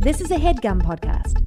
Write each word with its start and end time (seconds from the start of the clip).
This 0.00 0.22
is 0.22 0.30
a 0.30 0.36
headgum 0.36 0.80
podcast. 0.80 1.44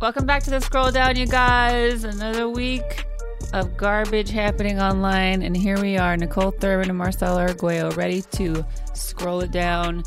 Welcome 0.00 0.24
back 0.24 0.42
to 0.44 0.50
the 0.50 0.60
scroll 0.60 0.90
down, 0.90 1.16
you 1.16 1.26
guys. 1.26 2.04
Another 2.04 2.48
week 2.48 3.04
of 3.52 3.76
garbage 3.76 4.30
happening 4.30 4.80
online, 4.80 5.42
and 5.42 5.54
here 5.54 5.78
we 5.78 5.98
are, 5.98 6.16
Niccole 6.16 6.58
Thurman 6.58 6.88
and 6.88 6.96
Marcella 6.96 7.42
Arguello, 7.42 7.90
ready 7.96 8.22
to 8.22 8.64
scroll 8.94 9.42
it 9.42 9.50
down. 9.50 10.04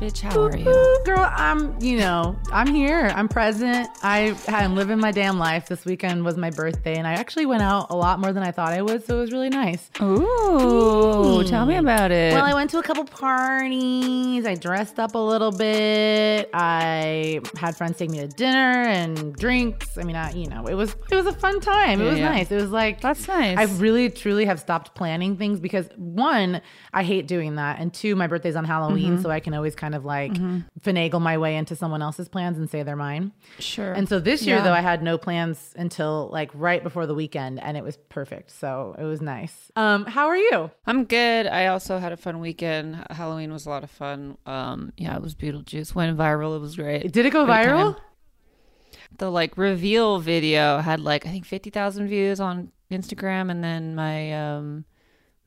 Bitch, 0.00 0.20
how 0.20 0.40
are 0.40 0.56
you? 0.56 1.02
Girl, 1.04 1.28
I'm, 1.34 1.76
you 1.82 1.98
know, 1.98 2.36
I'm 2.52 2.68
here. 2.68 3.10
I'm 3.16 3.28
present. 3.28 3.88
I 4.00 4.36
am 4.46 4.76
living 4.76 5.00
my 5.00 5.10
damn 5.10 5.40
life. 5.40 5.66
This 5.66 5.84
weekend 5.84 6.24
was 6.24 6.36
my 6.36 6.50
birthday, 6.50 6.94
and 6.96 7.04
I 7.04 7.14
actually 7.14 7.46
went 7.46 7.62
out 7.62 7.88
a 7.90 7.96
lot 7.96 8.20
more 8.20 8.32
than 8.32 8.44
I 8.44 8.52
thought 8.52 8.72
I 8.72 8.80
would, 8.80 9.04
so 9.04 9.16
it 9.16 9.20
was 9.20 9.32
really 9.32 9.48
nice. 9.48 9.90
Ooh, 10.00 11.42
tell 11.48 11.66
me 11.66 11.74
about 11.74 12.12
it. 12.12 12.32
Well, 12.32 12.44
I 12.44 12.54
went 12.54 12.70
to 12.70 12.78
a 12.78 12.82
couple 12.82 13.04
parties. 13.06 14.46
I 14.46 14.54
dressed 14.54 15.00
up 15.00 15.16
a 15.16 15.18
little 15.18 15.50
bit. 15.50 16.48
I 16.54 17.40
had 17.56 17.76
friends 17.76 17.96
take 17.98 18.10
me 18.10 18.20
to 18.20 18.28
dinner 18.28 18.84
and 18.88 19.34
drinks. 19.34 19.98
I 19.98 20.04
mean, 20.04 20.14
I, 20.14 20.30
you 20.32 20.46
know, 20.46 20.66
it 20.68 20.74
was 20.74 20.94
it 21.10 21.16
was 21.16 21.26
a 21.26 21.32
fun 21.32 21.58
time. 21.58 22.00
It 22.00 22.08
was 22.08 22.18
yeah. 22.20 22.28
nice. 22.28 22.52
It 22.52 22.56
was 22.56 22.70
like 22.70 23.00
That's 23.00 23.26
nice. 23.26 23.58
I 23.58 23.64
really 23.80 24.10
truly 24.10 24.44
have 24.44 24.60
stopped 24.60 24.94
planning 24.94 25.36
things 25.36 25.58
because 25.58 25.88
one, 25.96 26.60
I 26.94 27.02
hate 27.02 27.26
doing 27.26 27.56
that, 27.56 27.80
and 27.80 27.92
two, 27.92 28.14
my 28.14 28.28
birthday's 28.28 28.54
on 28.54 28.64
Halloween, 28.64 29.14
Mm-hmm. 29.14 29.22
so 29.22 29.30
I 29.30 29.40
can 29.40 29.54
always 29.54 29.74
kind 29.74 29.87
of 29.94 30.04
like 30.04 30.32
finagle 30.80 31.20
my 31.20 31.38
way 31.38 31.56
into 31.56 31.74
someone 31.76 32.02
else's 32.02 32.28
plans 32.28 32.58
and 32.58 32.68
say 32.70 32.82
they're 32.82 32.96
mine. 32.96 33.32
sure. 33.58 33.92
And 33.92 34.08
so 34.08 34.18
this 34.20 34.42
year, 34.46 34.56
Yeah. 34.56 34.62
though, 34.64 34.72
I 34.72 34.80
had 34.80 35.02
no 35.02 35.18
plans 35.18 35.74
until 35.76 36.28
like 36.32 36.50
right 36.54 36.82
before 36.82 37.06
the 37.06 37.14
weekend, 37.14 37.60
and 37.60 37.76
it 37.76 37.84
was 37.84 37.96
perfect. 38.08 38.50
So 38.50 38.94
it 38.98 39.04
was 39.04 39.20
nice. 39.20 39.70
Um, 39.76 40.04
how 40.06 40.26
are 40.26 40.36
you? 40.36 40.70
I'm 40.86 41.04
good. 41.04 41.46
I 41.46 41.66
also 41.66 41.98
had 41.98 42.12
a 42.12 42.16
fun 42.16 42.40
weekend. 42.40 43.04
Halloween 43.10 43.52
was 43.52 43.66
a 43.66 43.70
lot 43.70 43.84
of 43.84 43.90
fun. 43.90 44.38
Um, 44.46 44.92
yeah, 44.96 45.16
it 45.16 45.22
was 45.22 45.34
Beetlejuice. 45.34 45.94
Went 45.94 46.16
viral. 46.16 46.56
It 46.56 46.60
was 46.60 46.76
great. 46.76 47.12
Did 47.12 47.26
it 47.26 47.30
go 47.30 47.44
Great 47.44 47.66
viral? 47.66 47.94
time. 47.94 48.02
The 49.16 49.30
like 49.30 49.56
reveal 49.56 50.18
video 50.20 50.78
had 50.78 51.00
like 51.00 51.26
I 51.26 51.30
think 51.30 51.46
fifty 51.46 51.70
thousand 51.70 52.08
views 52.08 52.40
on 52.40 52.70
Instagram, 52.90 53.50
and 53.50 53.64
then 53.64 53.94
my 53.94 54.32
um 54.32 54.84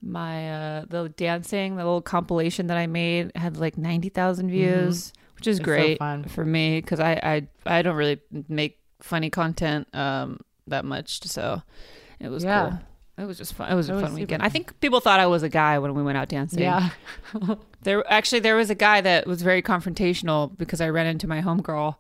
my 0.02 0.52
uh 0.80 0.86
the 0.90 1.10
dancing 1.10 1.76
the 1.76 1.84
little 1.84 2.02
compilation 2.02 2.68
that 2.68 2.78
I 2.78 2.88
made 2.88 3.32
had 3.36 3.58
like 3.58 3.78
ninety 3.78 4.10
thousand 4.10 4.50
views, 4.50 5.14
which 5.36 5.48
is 5.48 5.60
Mm-hmm. 5.60 5.62
It's 5.62 5.66
great 5.66 5.98
fun. 6.00 6.24
for 6.26 6.44
me 6.46 6.82
because 6.82 7.00
I, 7.00 7.14
I 7.66 7.78
I 7.78 7.82
don't 7.82 7.96
really 7.96 8.20
make 8.50 8.80
funny 9.02 9.30
content 9.30 9.88
um 9.96 10.40
that 10.68 10.86
much, 10.86 11.24
so 11.24 11.62
it 12.20 12.30
was 12.30 12.44
Yeah. 12.44 12.70
cool. 12.70 12.80
It 13.24 13.28
was 13.28 13.38
just 13.38 13.54
fun. 13.54 13.72
It 13.72 13.76
was 13.76 13.90
It 13.90 13.92
a 13.92 13.96
was 13.96 14.04
fun 14.04 14.14
weekend. 14.16 14.42
fun. 14.42 14.46
I 14.46 14.50
think 14.50 14.80
people 14.80 15.00
thought 15.02 15.20
I 15.20 15.28
was 15.28 15.44
a 15.44 15.50
guy 15.50 15.78
when 15.80 15.94
we 15.94 16.02
went 16.02 16.18
out 16.18 16.30
dancing. 16.30 16.60
Yeah. 16.62 16.90
There 17.84 18.04
actually 18.12 18.42
there 18.42 18.56
was 18.56 18.70
a 18.70 18.76
guy 18.76 19.02
that 19.02 19.26
was 19.26 19.42
very 19.42 19.62
confrontational 19.64 20.56
because 20.58 20.82
I 20.82 20.90
ran 20.90 21.08
into 21.08 21.28
my 21.28 21.42
homegirl 21.42 21.96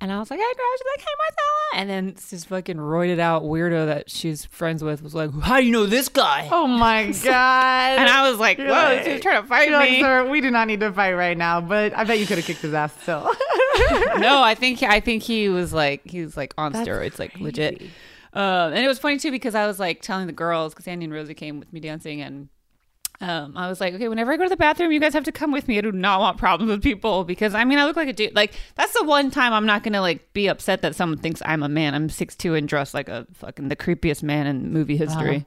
and 0.00 0.10
I 0.12 0.18
was 0.18 0.30
like, 0.30 0.38
Hey 0.40 0.44
girl, 0.56 0.66
she's 0.76 0.86
like, 0.96 1.00
Hey 1.00 1.14
Marcella 1.18 1.46
and 1.72 1.88
then 1.90 2.14
this 2.30 2.44
fucking 2.44 2.76
roided 2.78 3.18
out 3.20 3.42
weirdo 3.44 3.86
that 3.86 4.10
she's 4.10 4.44
friends 4.46 4.82
with 4.82 5.02
was 5.02 5.14
like, 5.14 5.30
How 5.40 5.58
do 5.60 5.66
you 5.66 5.72
know 5.72 5.86
this 5.86 6.08
guy? 6.08 6.48
Oh 6.50 6.66
my 6.66 7.06
god. 7.24 7.98
And 7.98 8.08
I 8.08 8.28
was 8.30 8.38
like, 8.40 8.58
Whoa, 8.58 8.66
like- 8.66 9.04
she's 9.04 9.20
trying 9.20 9.42
to 9.42 9.48
fight 9.48 9.68
You're 9.68 9.78
like, 9.78 9.90
me. 9.90 10.00
sir, 10.00 10.28
we 10.28 10.40
do 10.40 10.50
not 10.50 10.66
need 10.66 10.80
to 10.80 10.92
fight 10.92 11.12
right 11.14 11.36
now, 11.36 11.60
but 11.60 11.96
I 11.96 12.04
bet 12.04 12.18
you 12.18 12.26
could 12.26 12.38
have 12.38 12.46
kicked 12.46 12.62
his 12.62 12.74
ass 12.74 12.92
still. 13.02 13.22
no, 14.18 14.42
I 14.42 14.54
think 14.58 14.82
I 14.82 15.00
think 15.00 15.22
he 15.22 15.48
was 15.48 15.72
like 15.72 16.02
he 16.06 16.22
was 16.22 16.36
like 16.36 16.54
on 16.58 16.72
That's 16.72 16.88
steroids, 16.88 17.18
like 17.18 17.38
legit. 17.40 17.78
crazy. 17.78 17.92
Um, 18.32 18.72
and 18.72 18.78
it 18.78 18.86
was 18.88 18.98
funny 18.98 19.18
too 19.18 19.30
because 19.30 19.54
I 19.54 19.66
was 19.66 19.80
like 19.80 20.02
telling 20.02 20.26
the 20.26 20.32
girls 20.32 20.72
because 20.74 20.86
Andy 20.86 21.04
and 21.04 21.12
Rosie 21.14 21.34
came 21.34 21.58
with 21.58 21.72
me 21.72 21.80
dancing 21.80 22.20
and 22.20 22.48
um, 23.20 23.54
I 23.56 23.68
was 23.68 23.80
like, 23.80 23.92
okay, 23.94 24.08
whenever 24.08 24.32
I 24.32 24.36
go 24.38 24.44
to 24.44 24.48
the 24.48 24.56
bathroom, 24.56 24.92
you 24.92 25.00
guys 25.00 25.12
have 25.12 25.24
to 25.24 25.32
come 25.32 25.52
with 25.52 25.68
me. 25.68 25.76
I 25.76 25.82
do 25.82 25.92
not 25.92 26.20
want 26.20 26.38
problems 26.38 26.70
with 26.70 26.82
people 26.82 27.24
because 27.24 27.54
I 27.54 27.64
mean, 27.64 27.78
I 27.78 27.84
look 27.84 27.96
like 27.96 28.08
a 28.08 28.14
dude. 28.14 28.34
Like 28.34 28.54
that's 28.76 28.94
the 28.98 29.04
one 29.04 29.30
time 29.30 29.52
I'm 29.52 29.66
not 29.66 29.82
gonna 29.82 30.00
like 30.00 30.32
be 30.32 30.48
upset 30.48 30.80
that 30.82 30.96
someone 30.96 31.18
thinks 31.18 31.42
I'm 31.44 31.62
a 31.62 31.68
man. 31.68 31.94
I'm 31.94 32.08
6'2 32.08 32.56
and 32.56 32.66
dressed 32.66 32.94
like 32.94 33.10
a 33.10 33.26
fucking 33.34 33.68
the 33.68 33.76
creepiest 33.76 34.22
man 34.22 34.46
in 34.46 34.72
movie 34.72 34.96
history. 34.96 35.46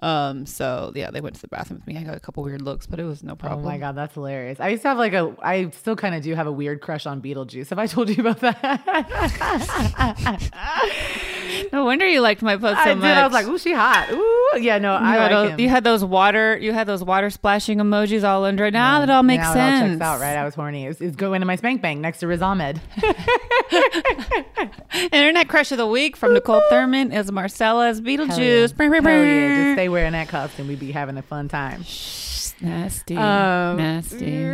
Um, 0.00 0.44
so 0.44 0.92
yeah, 0.94 1.10
they 1.10 1.20
went 1.20 1.34
to 1.36 1.40
the 1.40 1.48
bathroom 1.48 1.80
with 1.80 1.86
me. 1.86 1.98
I 1.98 2.02
got 2.02 2.14
a 2.14 2.20
couple 2.20 2.42
weird 2.44 2.62
looks, 2.62 2.86
but 2.86 3.00
it 3.00 3.04
was 3.04 3.24
no 3.24 3.34
problem. 3.36 3.64
Oh 3.64 3.68
my 3.68 3.78
god, 3.78 3.96
that's 3.96 4.14
hilarious. 4.14 4.60
I 4.60 4.68
used 4.68 4.82
to 4.82 4.88
have 4.88 4.98
like 4.98 5.14
a 5.14 5.34
I 5.42 5.70
still 5.70 5.96
kind 5.96 6.14
of 6.14 6.22
do 6.22 6.34
have 6.34 6.46
a 6.46 6.52
weird 6.52 6.80
crush 6.80 7.06
on 7.06 7.22
Beetlejuice. 7.22 7.70
Have 7.70 7.78
I 7.78 7.86
told 7.86 8.08
you 8.10 8.16
about 8.20 8.40
that? 8.40 8.60
No 11.72 11.84
wonder 11.84 12.06
you 12.06 12.20
liked 12.20 12.42
my 12.42 12.56
post 12.56 12.76
so 12.76 12.90
I 12.90 12.94
did. 12.94 12.98
much. 12.98 13.16
I 13.16 13.24
was 13.24 13.32
like, 13.32 13.46
ooh, 13.46 13.58
she 13.58 13.72
hot. 13.72 14.10
Ooh, 14.12 14.58
yeah, 14.60 14.78
no, 14.78 14.92
You 14.98 15.04
I 15.04 15.12
had, 15.14 15.18
like 15.20 15.30
those, 15.30 15.50
him. 15.52 15.60
you 15.60 15.68
had 15.68 15.84
those 15.84 16.04
water, 16.04 16.56
you 16.56 16.72
had 16.72 16.86
those 16.86 17.02
water 17.02 17.30
splashing 17.30 17.78
emojis 17.78 18.22
all 18.28 18.44
under 18.44 18.66
it. 18.66 18.72
Now 18.72 19.00
that 19.00 19.10
all 19.10 19.22
makes 19.22 19.42
now 19.42 19.52
sense. 19.54 19.80
It 19.82 19.84
all 19.84 19.90
checks 19.90 20.02
out, 20.02 20.20
right? 20.20 20.36
I 20.36 20.44
was 20.44 20.54
horny. 20.54 20.86
It's, 20.86 21.00
it's 21.00 21.16
going 21.16 21.36
into 21.36 21.46
my 21.46 21.56
spank 21.56 21.82
bang 21.82 22.00
next 22.00 22.20
to 22.20 22.26
Riz 22.26 22.42
Ahmed. 22.42 22.80
Internet 25.12 25.48
crush 25.48 25.72
of 25.72 25.78
the 25.78 25.86
week 25.86 26.16
from 26.16 26.32
Niccole 26.34 26.62
Thurman 26.70 27.12
is 27.12 27.30
Marcella's 27.30 27.98
Hell 27.98 28.06
Beetlejuice. 28.06 28.70
yeah. 28.70 28.76
Brr, 28.76 28.88
brr, 29.00 29.10
Hell 29.10 29.24
yeah. 29.24 29.64
Just 29.64 29.74
stay 29.74 29.88
wearing 29.88 30.12
that 30.12 30.28
costume. 30.28 30.68
We'd 30.68 30.78
be 30.80 30.92
having 30.92 31.16
a 31.16 31.22
fun 31.22 31.48
time. 31.48 31.82
Shh, 31.84 32.52
Nasty. 32.60 33.16
Um, 33.16 33.76
Nasty. 33.76 34.44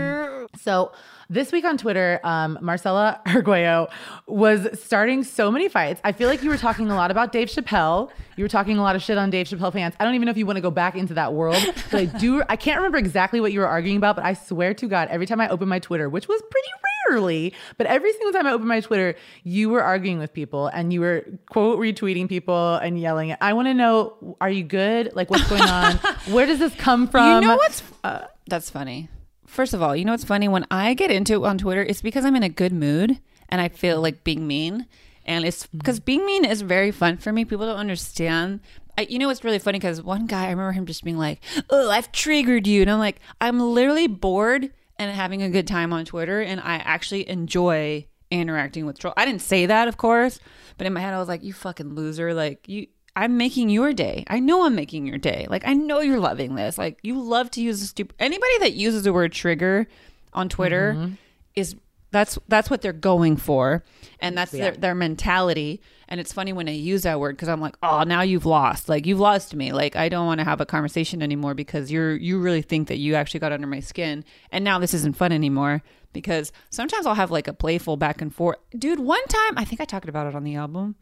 So 0.61 0.93
this 1.31 1.53
week 1.53 1.65
on 1.65 1.79
Twitter, 1.79 2.19
um, 2.25 2.59
Marcella 2.61 3.21
Arguello 3.27 3.89
was 4.27 4.67
starting 4.83 5.23
so 5.23 5.51
many 5.51 5.69
fights. 5.69 6.01
I 6.03 6.11
feel 6.11 6.29
like 6.29 6.43
you 6.43 6.51
were 6.51 6.59
talking 6.59 6.91
a 6.91 6.97
lot 6.97 7.13
about 7.13 7.31
Dave 7.31 7.49
Chappelle. 7.49 8.11
You 8.37 8.45
were 8.45 8.49
talking 8.49 8.77
a 8.79 8.83
lot 8.83 8.97
of 8.97 9.03
shit 9.03 9.17
on 9.17 9.31
Dave 9.31 9.47
Chappelle 9.47 9.73
fans. 9.73 9.95
I 10.01 10.05
don't 10.05 10.15
even 10.17 10.27
know 10.27 10.33
if 10.33 10.37
you 10.37 10.45
want 10.45 10.57
to 10.57 10.61
go 10.61 10.73
back 10.73 10.97
into 10.97 11.15
that 11.15 11.33
world, 11.33 11.65
but 11.91 12.01
I 12.01 12.05
do. 12.07 12.43
I 12.49 12.57
can't 12.57 12.79
remember 12.79 12.99
exactly 12.99 13.41
what 13.41 13.53
you 13.53 13.61
were 13.61 13.69
arguing 13.69 13.97
about, 13.97 14.17
but 14.17 14.25
I 14.25 14.35
swear 14.35 14.75
to 14.75 14.89
God, 14.89 15.09
every 15.09 15.27
time 15.27 15.41
I 15.41 15.49
open 15.49 15.69
my 15.69 15.79
Twitter, 15.79 16.09
which 16.09 16.27
was 16.27 16.43
pretty 16.51 16.69
rarely, 17.09 17.55
but 17.79 17.87
every 17.87 18.13
single 18.13 18.33
time 18.33 18.47
I 18.49 18.53
open 18.53 18.67
my 18.67 18.81
Twitter, 18.81 19.15
you 19.45 19.69
were 19.71 19.83
arguing 19.83 20.19
with 20.19 20.33
people 20.33 20.67
and 20.67 20.93
you 20.93 21.01
were 21.01 21.25
quote 21.49 21.79
retweeting 21.79 22.29
people 22.29 22.75
and 22.75 22.99
yelling. 22.99 23.37
I 23.41 23.53
want 23.53 23.69
to 23.69 23.75
know: 23.75 24.37
Are 24.41 24.51
you 24.51 24.65
good? 24.65 25.15
Like, 25.15 25.31
what's 25.31 25.49
going 25.49 25.63
on? 25.63 25.97
Where 26.29 26.47
does 26.47 26.59
this 26.59 26.75
come 26.75 27.07
from? 27.07 27.43
you 27.43 27.49
know 27.49 27.57
what's 27.57 27.85
uh, 28.03 28.27
that's 28.49 28.69
funny. 28.69 29.09
First 29.51 29.75
of 29.75 29.83
all, 29.83 29.97
you 29.97 30.05
know 30.05 30.13
what's 30.13 30.23
funny 30.23 30.47
when 30.47 30.65
I 30.71 30.95
get 30.95 31.11
into 31.11 31.45
it 31.45 31.49
on 31.49 31.59
Twitter, 31.59 31.83
it's 31.83 32.03
because 32.03 32.25
I'm 32.25 32.37
in 32.37 32.45
a 32.45 32.49
good 32.49 32.73
mood 32.73 33.19
and 33.49 33.61
I 33.61 33.69
feel 33.69 33.97
mm-hmm. 33.97 34.03
like 34.05 34.23
being 34.23 34.47
mean, 34.47 34.87
and 35.27 35.45
it's 35.45 35.67
mm-hmm. 35.67 35.79
because 35.79 35.99
being 35.99 36.25
mean 36.25 36.45
is 36.45 36.63
very 36.63 36.93
fun 36.93 37.17
for 37.17 37.33
me. 37.33 37.45
People 37.45 37.67
don't 37.67 37.77
understand. 37.77 38.61
I, 38.97 39.09
you 39.11 39.19
know 39.19 39.27
what's 39.27 39.43
really 39.43 39.59
funny 39.59 39.81
because 39.81 40.01
one 40.03 40.27
guy 40.27 40.47
I 40.47 40.51
remember 40.51 40.71
him 40.71 40.87
just 40.87 41.03
being 41.03 41.19
like, 41.19 41.41
"Oh, 41.69 41.91
I've 41.91 42.13
triggered 42.13 42.69
you," 42.69 42.81
and 42.83 42.91
I'm 42.91 43.01
like, 43.01 43.19
I'm 43.41 43.59
literally 43.59 44.07
bored 44.07 44.71
and 45.01 45.11
having 45.11 45.43
a 45.43 45.51
good 45.51 45.67
time 45.67 45.93
on 45.93 46.05
Twitter, 46.05 46.41
and 46.41 46.61
I 46.61 46.77
actually 46.77 47.29
enjoy 47.29 48.07
interacting 48.31 48.87
with 48.87 49.01
troll. 49.01 49.15
I 49.17 49.27
didn't 49.27 49.43
say 49.43 49.67
that, 49.67 49.89
of 49.89 49.97
course, 49.97 50.39
but 50.79 50.87
in 50.87 50.93
my 50.93 51.01
head 51.01 51.13
I 51.13 51.19
was 51.19 51.29
like, 51.29 51.43
"You 51.43 51.53
fucking 51.53 51.97
loser!" 51.97 52.35
Like 52.35 52.69
you. 52.69 52.87
I'm 53.17 53.37
making 53.37 53.71
your 53.71 53.93
day. 53.93 54.25
I 54.29 54.41
know 54.41 54.65
I'm 54.65 54.75
making 54.75 55.07
your 55.07 55.19
day. 55.19 55.47
Like 55.51 55.67
I 55.67 55.75
know 55.75 56.01
you're 56.01 56.21
loving 56.21 56.55
this. 56.55 56.79
Like 56.79 56.99
you 57.03 57.21
love 57.21 57.51
to 57.53 57.63
use 57.63 57.81
the 57.81 57.87
stupid. 57.87 58.15
Anybody 58.19 58.59
that 58.61 58.75
uses 58.75 59.05
the 59.05 59.13
word 59.13 59.33
trigger 59.33 59.89
on 60.33 60.49
Twitter 60.49 60.95
mm-hmm. 60.95 61.15
is 61.55 61.77
that's 62.11 62.39
that's 62.49 62.71
what 62.71 62.83
they're 62.83 62.93
going 62.93 63.37
for, 63.37 63.85
and 64.21 64.37
that's 64.37 64.53
their, 64.53 64.73
their 64.73 64.95
mentality. 64.95 65.81
And 66.09 66.19
it's 66.19 66.33
funny 66.33 66.53
when 66.53 66.69
I 66.69 66.73
use 66.73 67.03
that 67.03 67.21
word 67.21 67.37
because 67.37 67.49
I'm 67.49 67.61
like, 67.61 67.77
oh, 67.85 68.03
now 68.03 68.23
you've 68.23 68.47
lost. 68.47 68.89
Like 68.89 69.07
you've 69.07 69.21
lost 69.21 69.55
me. 69.55 69.73
Like 69.73 69.95
I 69.95 70.09
don't 70.09 70.27
want 70.27 70.41
to 70.41 70.45
have 70.45 70.61
a 70.61 70.67
conversation 70.67 71.23
anymore 71.23 71.55
because 71.55 71.91
you're 71.91 72.17
you 72.17 72.41
really 72.41 72.63
think 72.63 72.89
that 72.89 72.99
you 72.99 73.15
actually 73.15 73.41
got 73.41 73.53
under 73.53 73.67
my 73.67 73.81
skin, 73.81 74.25
and 74.51 74.65
now 74.65 74.79
this 74.79 74.95
isn't 74.95 75.17
fun 75.17 75.33
anymore. 75.33 75.83
Because 76.13 76.51
sometimes 76.71 77.07
I'll 77.07 77.15
have 77.15 77.31
like 77.31 77.47
a 77.47 77.53
playful 77.53 77.97
back 77.97 78.21
and 78.21 78.35
forth. 78.35 78.59
Dude, 78.77 78.99
one 78.99 79.25
time 79.29 79.57
I 79.57 79.65
think 79.65 79.81
I 79.81 79.85
talked 79.85 80.09
about 80.09 80.27
it 80.27 80.35
on 80.35 80.43
the 80.43 80.57
album. 80.57 80.97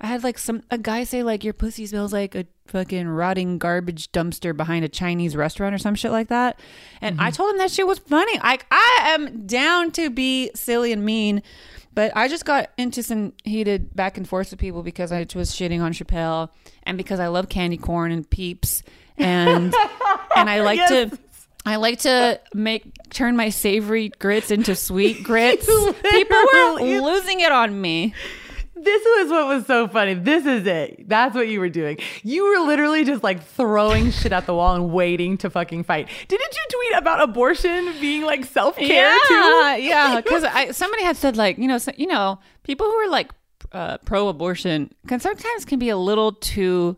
I 0.00 0.06
had 0.06 0.24
like 0.24 0.38
some 0.38 0.62
a 0.70 0.78
guy 0.78 1.04
say 1.04 1.22
like 1.22 1.44
your 1.44 1.52
pussy 1.52 1.86
smells 1.86 2.12
like 2.12 2.34
a 2.34 2.46
fucking 2.66 3.06
rotting 3.06 3.58
garbage 3.58 4.10
dumpster 4.12 4.56
behind 4.56 4.84
a 4.84 4.88
Chinese 4.88 5.36
restaurant 5.36 5.74
or 5.74 5.78
some 5.78 5.94
shit 5.94 6.10
like 6.10 6.28
that. 6.28 6.58
And 7.00 7.20
I 7.20 7.24
mm-hmm. 7.24 7.34
told 7.34 7.50
him 7.52 7.58
that 7.58 7.70
shit 7.70 7.86
was 7.86 7.98
funny. 7.98 8.38
Like 8.38 8.66
I 8.70 9.14
am 9.14 9.46
down 9.46 9.90
to 9.92 10.08
be 10.08 10.50
silly 10.54 10.92
and 10.92 11.04
mean, 11.04 11.42
but 11.92 12.16
I 12.16 12.28
just 12.28 12.44
got 12.44 12.70
into 12.78 13.02
some 13.02 13.34
heated 13.44 13.94
back 13.94 14.16
and 14.16 14.26
forth 14.26 14.50
with 14.50 14.60
people 14.60 14.82
because 14.82 15.12
I 15.12 15.26
was 15.34 15.50
shitting 15.50 15.82
on 15.82 15.92
Chappelle 15.92 16.50
and 16.84 16.96
because 16.96 17.20
I 17.20 17.28
love 17.28 17.48
candy 17.48 17.76
corn 17.76 18.10
and 18.10 18.28
peeps 18.28 18.82
and 19.18 19.74
and 20.36 20.48
I 20.48 20.62
like 20.62 20.86
to 20.88 21.18
I 21.66 21.76
like 21.76 22.00
to 22.00 22.40
make 22.54 22.90
turn 23.10 23.36
my 23.36 23.50
savory 23.50 24.08
grits 24.18 24.50
into 24.50 24.74
sweet 24.74 25.22
grits. 25.24 25.66
People 25.66 26.36
were 26.54 26.80
losing 27.02 27.40
it 27.40 27.52
on 27.52 27.78
me. 27.78 28.14
This 28.82 29.02
was 29.04 29.30
what 29.30 29.46
was 29.48 29.66
so 29.66 29.88
funny. 29.88 30.14
This 30.14 30.46
is 30.46 30.66
it. 30.66 31.08
That's 31.08 31.34
what 31.34 31.48
you 31.48 31.60
were 31.60 31.68
doing. 31.68 31.98
You 32.22 32.44
were 32.44 32.66
literally 32.66 33.04
just 33.04 33.22
like 33.22 33.42
throwing 33.44 34.10
shit 34.10 34.32
at 34.32 34.46
the 34.46 34.54
wall 34.54 34.74
and 34.74 34.90
waiting 34.92 35.36
to 35.38 35.50
fucking 35.50 35.84
fight. 35.84 36.08
Didn't 36.28 36.54
you 36.54 36.62
tweet 36.70 36.98
about 36.98 37.22
abortion 37.22 37.92
being 38.00 38.22
like 38.22 38.44
self 38.44 38.76
care 38.76 39.14
yeah, 39.14 39.18
too? 39.76 39.82
yeah. 39.82 40.20
Because 40.24 40.76
somebody 40.76 41.02
had 41.04 41.16
said 41.16 41.36
like 41.36 41.58
you 41.58 41.68
know 41.68 41.78
so, 41.78 41.92
you 41.96 42.06
know 42.06 42.38
people 42.62 42.86
who 42.86 42.92
are 42.94 43.08
like 43.10 43.30
uh, 43.72 43.98
pro-abortion 43.98 44.90
can 45.06 45.20
sometimes 45.20 45.64
can 45.64 45.78
be 45.78 45.88
a 45.90 45.96
little 45.96 46.32
too 46.32 46.96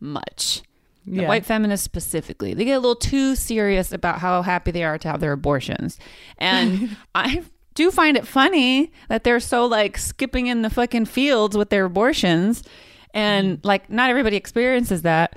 much. 0.00 0.62
the 1.06 1.22
Yeah. 1.22 1.28
white 1.28 1.44
feminists 1.46 1.84
specifically. 1.84 2.54
They 2.54 2.64
get 2.64 2.74
a 2.74 2.78
little 2.78 2.94
too 2.96 3.34
serious 3.36 3.92
about 3.92 4.18
how 4.20 4.42
happy 4.42 4.70
they 4.70 4.84
are 4.84 4.98
to 4.98 5.08
have 5.08 5.20
their 5.20 5.32
abortions. 5.32 5.98
And 6.38 6.96
I 7.14 7.42
do 7.74 7.90
find 7.90 8.16
it 8.16 8.26
funny 8.26 8.92
that 9.08 9.24
they're 9.24 9.40
so 9.40 9.66
like 9.66 9.98
skipping 9.98 10.46
in 10.46 10.62
the 10.62 10.70
fucking 10.70 11.06
fields 11.06 11.56
with 11.56 11.70
their 11.70 11.84
abortions. 11.84 12.62
And 13.12 13.60
like 13.64 13.88
not 13.90 14.10
everybody 14.10 14.36
experiences 14.36 15.02
that. 15.02 15.36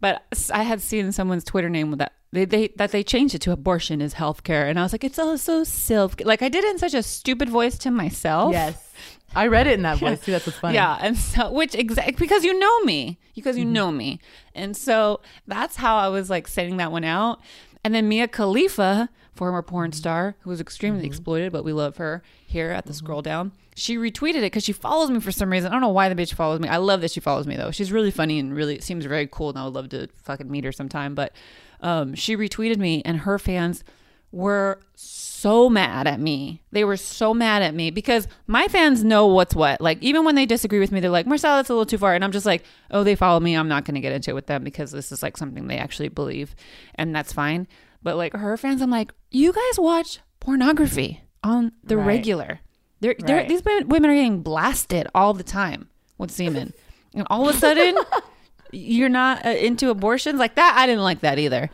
But 0.00 0.22
I 0.52 0.62
had 0.64 0.82
seen 0.82 1.12
someone's 1.12 1.44
Twitter 1.44 1.70
name 1.70 1.90
with 1.90 1.98
that 1.98 2.12
they, 2.32 2.44
they 2.44 2.68
that 2.76 2.90
they 2.90 3.02
changed 3.02 3.34
it 3.34 3.40
to 3.42 3.52
abortion 3.52 4.00
is 4.02 4.14
healthcare. 4.14 4.68
And 4.68 4.78
I 4.78 4.82
was 4.82 4.92
like, 4.92 5.04
it's 5.04 5.18
all 5.18 5.38
so 5.38 5.64
self 5.64 6.16
like 6.24 6.42
I 6.42 6.48
did 6.48 6.64
it 6.64 6.70
in 6.70 6.78
such 6.78 6.94
a 6.94 7.02
stupid 7.02 7.48
voice 7.48 7.78
to 7.78 7.90
myself. 7.90 8.52
Yes. 8.52 8.90
I 9.36 9.46
read 9.48 9.66
it 9.66 9.74
in 9.74 9.82
that 9.82 9.98
voice 9.98 10.20
too. 10.20 10.32
That's 10.32 10.46
what's 10.46 10.58
funny. 10.58 10.74
Yeah, 10.80 10.96
and 11.00 11.16
so 11.16 11.50
which 11.50 11.74
exact 11.74 12.18
because 12.18 12.44
you 12.44 12.56
know 12.58 12.80
me, 12.80 13.18
because 13.34 13.56
Mm-hmm. 13.56 13.66
you 13.66 13.72
know 13.72 13.90
me, 13.90 14.20
and 14.54 14.76
so 14.76 15.20
that's 15.48 15.76
how 15.76 15.96
I 15.96 16.08
was 16.08 16.30
like 16.30 16.46
setting 16.46 16.76
that 16.76 16.92
one 16.92 17.02
out. 17.04 17.40
And 17.82 17.94
then 17.94 18.08
Mia 18.08 18.28
Khalifa, 18.28 19.08
former 19.34 19.62
porn 19.62 19.90
Mm-hmm. 19.90 19.98
star 19.98 20.36
who 20.40 20.50
was 20.50 20.60
extremely 20.60 21.06
exploited, 21.06 21.52
but 21.52 21.64
we 21.64 21.72
love 21.72 21.96
her 21.98 22.22
here 22.46 22.70
at 22.70 22.86
the 22.86 22.92
Mm-hmm. 22.92 22.98
scroll 23.04 23.22
down. 23.22 23.52
She 23.76 23.96
retweeted 23.96 24.36
it 24.36 24.42
because 24.42 24.62
she 24.64 24.72
follows 24.72 25.10
me 25.10 25.18
for 25.20 25.32
some 25.32 25.50
reason. 25.50 25.68
I 25.70 25.72
don't 25.74 25.80
know 25.80 25.88
why 25.88 26.08
the 26.08 26.14
bitch 26.14 26.34
follows 26.34 26.60
me. 26.60 26.68
I 26.68 26.76
love 26.76 27.00
that 27.00 27.10
she 27.10 27.18
follows 27.20 27.46
me 27.46 27.56
though. 27.56 27.72
She's 27.72 27.90
really 27.90 28.12
funny 28.12 28.38
and 28.38 28.54
really 28.54 28.80
seems 28.80 29.04
very 29.04 29.26
cool, 29.30 29.48
and 29.50 29.58
I 29.58 29.64
would 29.64 29.74
love 29.74 29.88
to 29.90 30.08
fucking 30.22 30.48
meet 30.50 30.64
her 30.64 30.70
sometime. 30.72 31.14
But 31.16 31.32
um, 31.80 32.14
she 32.14 32.36
retweeted 32.36 32.78
me, 32.78 33.02
and 33.04 33.18
her 33.20 33.38
fans 33.38 33.82
were 34.30 34.80
so 34.94 35.68
mad 35.68 36.06
at 36.06 36.18
me. 36.20 36.62
They 36.72 36.84
were 36.84 36.96
so 36.96 37.34
mad 37.34 37.62
at 37.62 37.74
me 37.74 37.90
because 37.90 38.26
my 38.46 38.66
fans 38.68 39.04
know 39.04 39.26
what's 39.26 39.54
what. 39.54 39.80
Like 39.80 40.00
even 40.02 40.24
when 40.24 40.34
they 40.36 40.46
disagree 40.46 40.78
with 40.80 40.92
me, 40.92 41.00
they're 41.00 41.10
like, 41.10 41.26
"Marcel, 41.26 41.56
that's 41.56 41.68
a 41.68 41.72
little 41.72 41.84
too 41.86 41.98
far," 41.98 42.14
and 42.14 42.24
I'm 42.24 42.32
just 42.32 42.46
like, 42.46 42.64
"Oh, 42.92 43.02
they 43.04 43.14
follow 43.16 43.40
me. 43.40 43.54
I'm 43.56 43.68
not 43.68 43.84
going 43.84 43.96
to 43.96 44.00
get 44.00 44.12
into 44.12 44.30
it 44.30 44.34
with 44.34 44.46
them 44.46 44.62
because 44.64 44.92
this 44.92 45.10
is 45.12 45.22
like 45.22 45.36
something 45.36 45.66
they 45.66 45.78
actually 45.78 46.08
believe, 46.08 46.54
and 46.94 47.14
that's 47.14 47.32
fine." 47.32 47.66
But 48.04 48.16
like 48.16 48.34
her 48.34 48.56
fans, 48.56 48.80
I'm 48.82 48.90
like, 48.90 49.12
"You 49.32 49.52
guys 49.52 49.78
watch 49.80 50.20
pornography 50.38 51.22
on 51.42 51.72
the 51.82 51.96
Right. 51.96 52.06
regular. 52.06 52.60
They're, 53.00 53.16
they're 53.18 53.48
these 53.48 53.62
women 53.64 54.08
are 54.10 54.14
getting 54.14 54.42
blasted 54.42 55.08
all 55.14 55.34
the 55.34 55.42
time 55.42 55.88
with 56.18 56.30
semen, 56.30 56.72
and 57.14 57.26
all 57.30 57.48
of 57.48 57.56
a 57.56 57.58
sudden." 57.58 57.96
You're 58.72 59.08
not 59.08 59.46
uh, 59.46 59.50
into 59.50 59.88
abortions 59.90 60.38
like 60.40 60.56
that. 60.56 60.74
I 60.76 60.86
didn't 60.86 61.04
like 61.04 61.20
that 61.20 61.38
either, 61.38 61.70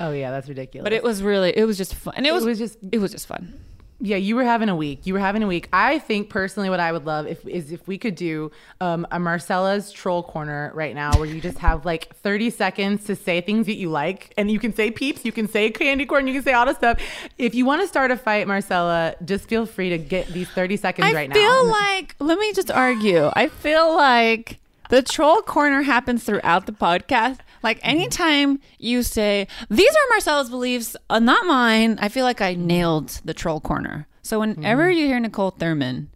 Oh 0.00 0.12
yeah, 0.12 0.30
that's 0.30 0.48
ridiculous. 0.48 0.84
but 0.84 0.94
it 0.94 1.02
was 1.02 1.22
really, 1.22 1.52
it 1.54 1.64
was 1.64 1.76
just 1.76 1.94
fun, 1.94 2.14
and 2.16 2.26
it 2.26 2.32
was, 2.32 2.44
it 2.44 2.48
was 2.48 2.58
just 2.58 2.78
it 2.90 2.98
was 2.98 3.12
just 3.12 3.26
fun. 3.26 3.60
Yeah, 4.00 4.16
you 4.16 4.36
were 4.36 4.44
having 4.44 4.68
a 4.68 4.76
week. 4.76 5.06
You 5.06 5.14
were 5.14 5.20
having 5.20 5.42
a 5.42 5.46
week. 5.48 5.68
I 5.72 5.98
think 5.98 6.30
personally, 6.30 6.70
what 6.70 6.78
I 6.78 6.92
would 6.92 7.04
love 7.04 7.26
if 7.26 7.44
is 7.46 7.72
if 7.72 7.86
we 7.88 7.98
could 7.98 8.14
do 8.14 8.52
um, 8.80 9.06
a 9.10 9.18
Marcella's 9.18 9.90
troll 9.90 10.22
corner 10.22 10.70
right 10.72 10.94
now, 10.94 11.10
where 11.18 11.26
you 11.26 11.40
just 11.40 11.58
have 11.58 11.84
like 11.84 12.14
thirty 12.14 12.48
seconds 12.50 13.04
to 13.06 13.16
say 13.16 13.40
things 13.40 13.66
that 13.66 13.74
you 13.74 13.90
like, 13.90 14.32
and 14.36 14.52
you 14.52 14.60
can 14.60 14.72
say 14.72 14.92
peeps, 14.92 15.24
you 15.24 15.32
can 15.32 15.48
say 15.48 15.70
candy 15.70 16.06
corn, 16.06 16.28
you 16.28 16.34
can 16.34 16.44
say 16.44 16.52
all 16.52 16.66
the 16.66 16.74
stuff. 16.74 17.00
If 17.38 17.56
you 17.56 17.64
want 17.64 17.82
to 17.82 17.88
start 17.88 18.12
a 18.12 18.16
fight, 18.16 18.46
Marcella, 18.46 19.16
just 19.24 19.48
feel 19.48 19.66
free 19.66 19.90
to 19.90 19.98
get 19.98 20.28
these 20.28 20.48
thirty 20.48 20.76
seconds 20.76 21.08
I 21.08 21.12
right 21.12 21.28
now. 21.28 21.34
I 21.34 21.38
feel 21.38 21.66
like 21.68 22.14
let 22.20 22.38
me 22.38 22.52
just 22.52 22.70
argue. 22.70 23.30
I 23.34 23.48
feel 23.48 23.96
like 23.96 24.58
the 24.90 25.02
troll 25.02 25.42
corner 25.42 25.82
happens 25.82 26.22
throughout 26.22 26.66
the 26.66 26.72
podcast. 26.72 27.38
Like 27.62 27.78
Mm-hmm. 27.78 27.88
anytime 27.88 28.60
you 28.78 29.02
say 29.02 29.46
these 29.70 29.90
are 29.90 30.08
Marcella's 30.14 30.50
beliefs, 30.50 30.96
uh, 31.10 31.18
not 31.18 31.46
mine, 31.46 31.98
I 32.00 32.08
feel 32.08 32.24
like 32.24 32.40
I 32.40 32.54
nailed 32.54 33.08
the 33.24 33.34
troll 33.34 33.60
corner. 33.60 34.06
So 34.22 34.40
whenever 34.40 34.84
Mm-hmm. 34.88 34.98
you 34.98 35.06
hear 35.06 35.20
Niccole 35.20 35.58
Thurman 35.58 36.10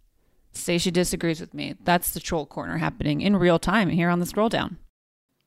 say 0.53 0.77
she 0.77 0.91
disagrees 0.91 1.39
with 1.41 1.53
me, 1.53 1.75
that's 1.83 2.11
the 2.11 2.19
troll 2.19 2.45
corner 2.45 2.77
happening 2.77 3.21
in 3.21 3.35
real 3.35 3.57
time 3.59 3.89
here 3.89 4.09
on 4.09 4.19
the 4.19 4.25
scroll 4.25 4.49
down. 4.49 4.77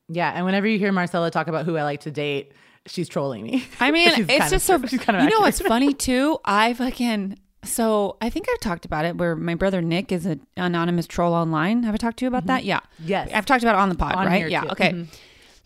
yeah, 0.09 0.31
and 0.35 0.45
whenever 0.45 0.67
you 0.67 0.77
hear 0.79 0.91
Marcella 0.91 1.31
talk 1.31 1.47
about 1.47 1.65
who 1.65 1.77
I 1.77 1.83
like 1.83 2.01
to 2.01 2.11
date, 2.11 2.51
she's 2.85 3.07
trolling 3.09 3.43
me. 3.43 3.65
I 3.79 3.91
mean, 3.95 4.07
it's 4.09 4.27
kind 4.27 4.43
of 4.43 4.49
just 4.49 4.65
so. 4.65 4.81
She's 4.85 4.99
kind 5.01 5.17
of 5.17 5.23
you 5.23 5.29
know 5.29 5.41
what's 5.41 5.59
funny 5.61 5.93
too? 6.07 6.37
I 6.45 6.73
fucking 6.73 7.39
so 7.63 8.17
I 8.21 8.29
think 8.29 8.47
I've 8.49 8.59
talked 8.59 8.85
about 8.85 9.03
it. 9.05 9.17
Where 9.17 9.35
my 9.35 9.55
brother 9.55 9.81
Nick 9.81 10.11
is 10.11 10.25
an 10.25 10.45
anonymous 10.55 11.07
troll 11.07 11.33
online. 11.33 11.83
Have 11.83 11.93
I 11.93 11.97
talked 11.97 12.17
to 12.19 12.25
you 12.25 12.29
about 12.29 12.45
that? 12.47 12.63
Yeah. 12.63 12.79
Mm-hmm. 12.79 13.07
Yes. 13.07 13.29
I've 13.33 13.45
talked 13.45 13.63
about 13.63 13.75
it 13.75 13.79
on 13.79 13.89
the 13.89 13.95
pod, 13.95 14.15
On 14.15 14.25
right? 14.27 14.49
Yeah. 14.49 14.61
too. 14.61 14.69
Okay. 14.69 14.91
Mhm. 14.91 15.07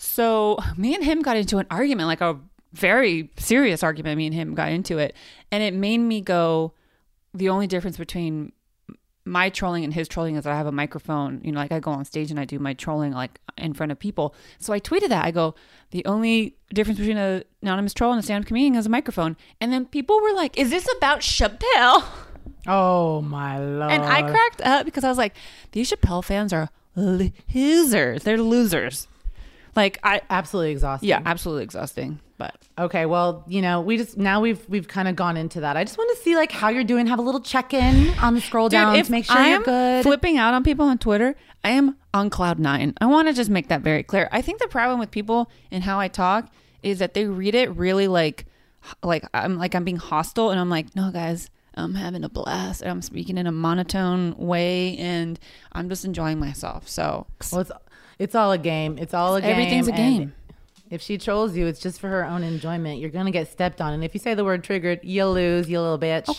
So 0.03 0.57
me 0.77 0.95
and 0.95 1.03
him 1.03 1.21
got 1.21 1.37
into 1.37 1.59
an 1.59 1.67
argument, 1.69 2.07
like 2.07 2.21
a 2.21 2.39
very 2.73 3.29
serious 3.37 3.83
argument. 3.83 4.17
Me 4.17 4.25
and 4.25 4.33
him 4.33 4.55
got 4.55 4.71
into 4.71 4.97
it, 4.97 5.15
and 5.51 5.61
it 5.61 5.75
made 5.75 5.99
me 5.99 6.21
go. 6.21 6.73
The 7.35 7.49
only 7.49 7.67
difference 7.67 7.97
between 7.97 8.51
my 9.25 9.49
trolling 9.49 9.83
and 9.83 9.93
his 9.93 10.07
trolling 10.07 10.37
is 10.37 10.43
that 10.43 10.53
I 10.53 10.57
have 10.57 10.65
a 10.65 10.71
microphone. 10.71 11.39
You 11.43 11.51
know, 11.51 11.59
like 11.59 11.71
I 11.71 11.79
go 11.79 11.91
on 11.91 12.03
stage 12.03 12.31
and 12.31 12.39
I 12.39 12.45
do 12.45 12.57
my 12.57 12.73
trolling 12.73 13.11
like 13.11 13.39
in 13.59 13.75
front 13.75 13.91
of 13.91 13.99
people. 13.99 14.33
So 14.57 14.73
I 14.73 14.79
tweeted 14.79 15.09
that. 15.09 15.23
I 15.23 15.29
go, 15.29 15.53
the 15.91 16.03
only 16.05 16.55
difference 16.73 16.97
between 16.97 17.17
an 17.17 17.43
anonymous 17.61 17.93
troll 17.93 18.11
and 18.11 18.19
a 18.19 18.23
stand-up 18.23 18.47
comedian 18.47 18.73
is 18.73 18.87
a 18.87 18.89
microphone. 18.89 19.37
And 19.61 19.71
then 19.71 19.85
people 19.85 20.19
were 20.19 20.33
like, 20.33 20.57
"Is 20.57 20.71
this 20.71 20.89
about 20.97 21.19
Chappelle?" 21.19 22.03
Oh 22.65 23.21
my 23.21 23.59
lord! 23.59 23.91
And 23.91 24.03
I 24.03 24.23
cracked 24.23 24.61
up 24.61 24.83
because 24.83 25.03
I 25.03 25.09
was 25.09 25.19
like, 25.19 25.35
"These 25.73 25.91
Chappelle 25.91 26.23
fans 26.23 26.51
are 26.51 26.69
losers. 26.95 28.23
They're 28.23 28.41
losers." 28.41 29.07
Like 29.75 29.99
I, 30.03 30.21
absolutely 30.29 30.71
exhausting. 30.71 31.09
yeah, 31.09 31.21
absolutely 31.25 31.63
exhausting. 31.63 32.19
But 32.37 32.55
Okay, 32.77 33.05
well, 33.05 33.43
you 33.47 33.61
know, 33.61 33.81
we 33.81 33.97
just 33.97 34.17
now 34.17 34.41
we've 34.41 34.67
we've 34.67 34.87
kind 34.87 35.07
of 35.07 35.15
gone 35.15 35.37
into 35.37 35.61
that. 35.61 35.77
I 35.77 35.83
just 35.83 35.97
want 35.97 36.15
to 36.17 36.23
see 36.23 36.35
like 36.35 36.51
how 36.51 36.69
you're 36.69 36.83
doing. 36.83 37.05
Have 37.07 37.19
a 37.19 37.21
little 37.21 37.39
check 37.41 37.73
in 37.73 38.09
on 38.19 38.33
the 38.33 38.41
scroll 38.41 38.67
down 38.69 38.95
if 38.95 39.05
to 39.05 39.11
make 39.11 39.25
sure 39.25 39.37
I 39.37 39.49
you're 39.51 39.59
good. 39.63 40.03
flipping 40.03 40.37
out 40.37 40.53
on 40.53 40.63
people 40.63 40.85
on 40.85 40.97
Twitter, 40.97 41.35
I 41.63 41.69
am 41.71 41.95
on 42.13 42.29
cloud 42.29 42.57
nine. 42.59 42.95
I 42.99 43.05
want 43.05 43.27
to 43.27 43.33
just 43.33 43.49
make 43.49 43.67
that 43.67 43.81
very 43.81 44.03
clear. 44.03 44.27
I 44.31 44.41
think 44.41 44.59
the 44.59 44.67
problem 44.67 44.99
with 44.99 45.11
people 45.11 45.49
and 45.69 45.83
how 45.83 45.99
I 45.99 46.07
talk 46.07 46.49
is 46.81 46.99
that 46.99 47.13
they 47.13 47.25
read 47.25 47.53
it 47.53 47.69
really 47.75 48.07
like, 48.07 48.47
like 49.03 49.23
I'm 49.33 49.57
like 49.59 49.75
I'm 49.75 49.83
being 49.83 49.97
hostile, 49.97 50.49
and 50.49 50.59
I'm 50.59 50.69
like, 50.69 50.95
no, 50.95 51.11
guys. 51.11 51.49
I'm 51.73 51.93
having 51.93 52.25
a 52.25 52.29
blast. 52.29 52.81
and 52.81 52.91
I'm 52.91 53.01
speaking 53.01 53.37
in 53.37 53.47
a 53.47 53.51
monotone 53.51 54.35
way, 54.37 54.97
and 54.97 55.39
I'm 55.71 55.87
just 55.87 56.03
enjoying 56.03 56.37
myself. 56.37 56.89
So 56.89 57.27
well, 57.53 57.65
it's 58.21 58.35
all 58.35 58.51
a 58.51 58.57
game. 58.57 58.99
It's 58.99 59.15
all 59.15 59.35
a 59.35 59.41
game. 59.41 59.49
everything's 59.49 59.87
a 59.87 59.91
game. 59.91 60.33
If 60.91 61.01
she 61.01 61.17
trolls 61.17 61.55
you, 61.55 61.67
it's 61.67 61.79
just 61.79 62.01
for 62.01 62.09
her 62.09 62.25
own 62.25 62.43
enjoyment. 62.43 62.99
You're 62.99 63.09
gonna 63.09 63.31
get 63.31 63.47
stepped 63.49 63.79
on, 63.79 63.93
and 63.93 64.03
if 64.03 64.13
you 64.13 64.19
say 64.19 64.33
the 64.33 64.43
word 64.43 64.61
triggered, 64.61 64.99
you'll 65.03 65.33
lose, 65.33 65.69
you 65.69 65.79
little 65.79 65.97
bitch. 65.97 66.29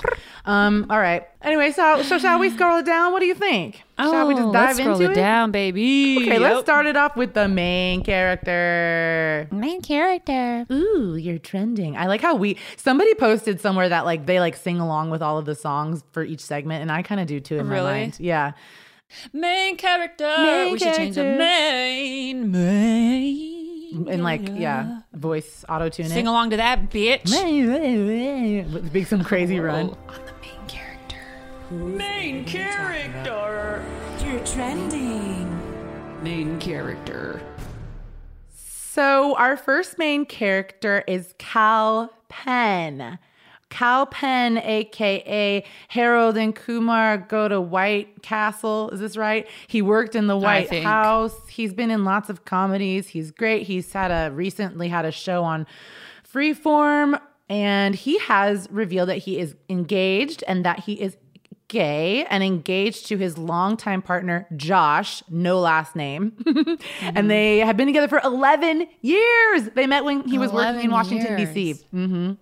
Um. 0.44 0.87
All 0.90 0.99
right. 0.99 1.26
Anyway, 1.40 1.73
so 1.73 2.02
so 2.02 2.19
shall 2.19 2.38
we 2.38 2.50
scroll 2.50 2.79
it 2.79 2.87
down? 2.87 3.12
What 3.12 3.20
do 3.20 3.26
you 3.26 3.34
think? 3.34 3.82
shall 3.99 4.29
we 4.29 4.34
just 4.34 4.52
dive 4.52 4.55
Oh, 4.55 4.67
let's 4.67 4.79
scroll 4.79 5.00
into 5.00 5.12
it 5.12 5.14
down, 5.14 5.52
baby. 5.52 6.19
Okay, 6.20 6.38
let's 6.38 6.61
start 6.61 6.87
it 6.87 6.96
off 6.96 7.17
with 7.17 7.32
the 7.32 7.49
main 7.49 8.05
character. 8.05 9.49
Main 9.50 9.81
character. 9.81 10.67
Ooh, 10.70 11.17
you're 11.17 11.38
trending. 11.38 11.96
I 11.96 12.06
like 12.06 12.20
how 12.20 12.35
we 12.35 12.58
somebody 12.76 13.14
posted 13.14 13.61
somewhere 13.61 13.88
that 13.88 14.04
like 14.04 14.26
they 14.26 14.38
like 14.38 14.57
sing 14.57 14.78
along 14.78 15.11
with 15.11 15.23
all 15.23 15.38
of 15.38 15.47
the 15.47 15.54
songs 15.54 16.04
for 16.12 16.23
each 16.23 16.40
segment, 16.40 16.83
and 16.83 16.92
I 16.92 17.02
kind 17.02 17.21
of 17.21 17.26
do 17.26 17.40
too 17.40 17.57
in 17.57 17.68
my 17.68 17.80
mind. 17.80 18.16
Yeah. 18.21 18.52
Main 19.33 19.76
character. 19.76 20.35
Main 20.38 20.73
we 20.73 20.78
should 20.78 20.95
change 20.95 21.14
the 21.16 21.25
main. 21.25 22.50
Main. 22.50 24.09
And 24.09 24.23
like, 24.23 24.49
yeah, 24.54 25.00
voice 25.12 25.64
auto 25.69 25.88
tune 25.88 26.09
Sing 26.09 26.26
it. 26.26 26.28
along 26.28 26.50
to 26.50 26.57
that, 26.57 26.90
bitch. 26.90 27.31
With 28.73 28.92
big 28.92 29.07
some 29.07 29.23
crazy 29.23 29.59
oh, 29.59 29.62
oh, 29.62 29.66
run. 29.66 29.90
Oh. 29.90 30.12
On 30.12 30.21
the 30.26 30.33
main 30.40 30.66
character. 30.66 31.16
Main 31.71 32.45
character. 32.45 33.85
You're 34.25 34.45
trending. 34.47 36.23
Main 36.23 36.59
character. 36.59 37.42
So 38.54 39.35
our 39.37 39.57
first 39.57 39.99
main 39.99 40.26
character 40.26 41.04
is 41.07 41.35
Kal 41.38 42.11
Penn. 42.28 43.19
Kal 43.73 44.05
Penn, 44.05 44.59
aka 44.59 45.64
Harold 45.88 46.37
and 46.37 46.55
Kumar, 46.55 47.17
go 47.17 47.49
to 47.49 47.59
White 47.59 48.23
Castle. 48.23 48.91
Is 48.91 49.00
this 49.00 49.17
right? 49.17 49.49
He 49.67 49.81
worked 49.81 50.14
in 50.14 50.26
the 50.26 50.37
White. 50.37 50.71
House. 50.83 51.35
He's 51.49 51.73
been 51.73 51.91
in 51.91 52.05
lots 52.05 52.29
of 52.29 52.45
comedies. 52.45 53.09
He's 53.09 53.31
great. 53.31 53.62
He's 53.62 53.91
had 53.91 54.11
a 54.11 54.31
recently 54.31 54.88
had 54.88 55.07
a 55.07 55.11
show 55.11 55.43
on 55.43 55.67
Freeform, 56.31 57.19
and 57.49 57.95
he 57.95 58.19
has 58.19 58.69
revealed 58.71 59.09
that 59.09 59.19
he 59.19 59.38
is 59.38 59.55
engaged 59.71 60.45
and 60.47 60.67
that 60.67 60.81
he 60.81 61.00
is 61.00 61.17
gay 61.69 62.26
and 62.26 62.45
engaged 62.45 63.07
to 63.07 63.17
his 63.17 63.38
longtime 63.38 64.02
partner 64.02 64.47
Josh, 64.55 65.23
no 65.31 65.59
last 65.59 65.97
name. 65.97 66.37
And 67.00 67.31
they 67.31 67.61
have 67.61 67.79
been 67.79 67.87
together 67.87 68.09
for 68.09 68.21
11 68.23 68.87
years. 69.00 69.71
They 69.75 69.87
met 69.87 70.05
when 70.05 70.29
he 70.29 70.37
was 70.37 70.52
working 70.52 70.85
in 70.85 70.91
Washington 70.91 71.38
years. 71.38 71.55
D.C. 71.55 71.87
hmm 71.91 72.33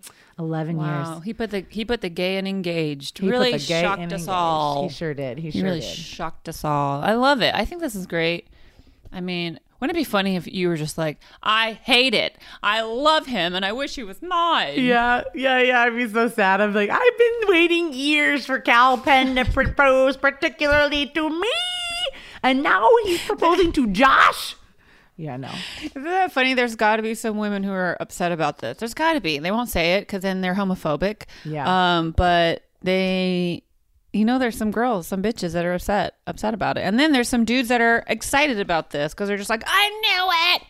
11 0.40 0.76
Wow. 0.76 1.12
years. 1.14 1.24
He 1.24 1.32
put 1.34 1.50
the 1.50 1.64
he 1.68 1.84
put 1.84 2.00
the 2.00 2.08
gay 2.08 2.36
and 2.38 2.48
engaged. 2.48 3.18
He 3.18 3.28
really 3.30 3.56
shocked 3.58 4.00
us 4.00 4.12
engaged. 4.12 4.28
all. 4.28 4.88
He 4.88 4.94
sure 4.94 5.14
did. 5.14 5.38
He 5.38 5.50
He 5.50 5.60
sure 5.60 5.68
really 5.68 5.80
did. 5.80 5.88
shocked 5.88 6.48
us 6.48 6.64
all. 6.64 7.02
I 7.02 7.12
love 7.12 7.42
it. 7.42 7.54
I 7.54 7.64
think 7.64 7.80
this 7.80 7.94
is 7.94 8.06
great. 8.06 8.48
I 9.12 9.20
mean, 9.20 9.58
wouldn't 9.80 9.96
it 9.96 10.00
be 10.00 10.04
funny 10.04 10.36
if 10.36 10.46
you 10.46 10.68
were 10.68 10.76
just 10.76 10.96
like, 10.98 11.18
I 11.42 11.72
hate 11.72 12.14
it. 12.14 12.36
I 12.62 12.82
love 12.82 13.26
him 13.26 13.54
and 13.54 13.64
I 13.64 13.72
wish 13.72 13.96
he 13.96 14.02
was 14.04 14.20
mine. 14.22 14.74
Yeah, 14.78 15.22
yeah, 15.34 15.60
yeah. 15.60 15.80
I'd 15.82 15.96
be 15.96 16.08
so 16.08 16.28
sad. 16.28 16.60
I'm 16.60 16.72
like, 16.74 16.90
I've 16.90 17.18
been 17.18 17.48
waiting 17.48 17.92
years 17.92 18.46
for 18.46 18.58
Kal 18.60 18.98
Penn 18.98 19.34
to 19.36 19.44
propose, 19.44 20.16
particularly 20.16 21.06
to 21.08 21.28
me, 21.28 21.52
and 22.42 22.62
now 22.62 22.88
he's 23.04 23.20
proposing 23.22 23.72
to 23.72 23.86
Josh. 23.88 24.54
Yeah, 25.20 25.36
no. 25.36 25.50
Isn't 25.82 26.02
that 26.02 26.32
funny? 26.32 26.54
There's 26.54 26.76
got 26.76 26.96
to 26.96 27.02
be 27.02 27.14
some 27.14 27.36
women 27.36 27.62
who 27.62 27.72
are 27.72 27.94
upset 28.00 28.32
about 28.32 28.58
this. 28.58 28.78
There's 28.78 28.94
got 28.94 29.12
to 29.12 29.20
be. 29.20 29.38
They 29.38 29.50
won't 29.50 29.68
say 29.68 29.96
it 29.96 30.00
because 30.02 30.22
then 30.22 30.40
they're 30.40 30.54
homophobic. 30.54 31.24
Yeah. 31.44 31.98
Um, 31.98 32.12
but 32.12 32.64
they, 32.80 33.62
you 34.14 34.24
know, 34.24 34.38
there's 34.38 34.56
some 34.56 34.70
girls, 34.70 35.06
some 35.06 35.22
bitches 35.22 35.52
that 35.52 35.66
are 35.66 35.74
upset, 35.74 36.14
upset 36.26 36.54
about 36.54 36.78
it, 36.78 36.82
and 36.82 36.98
then 36.98 37.12
there's 37.12 37.28
some 37.28 37.44
dudes 37.44 37.68
that 37.68 37.82
are 37.82 38.02
excited 38.06 38.60
about 38.60 38.92
this 38.92 39.12
because 39.12 39.28
they're 39.28 39.36
just 39.36 39.50
like, 39.50 39.62
I 39.66 39.88
knew 39.90 40.56
it. 40.56 40.62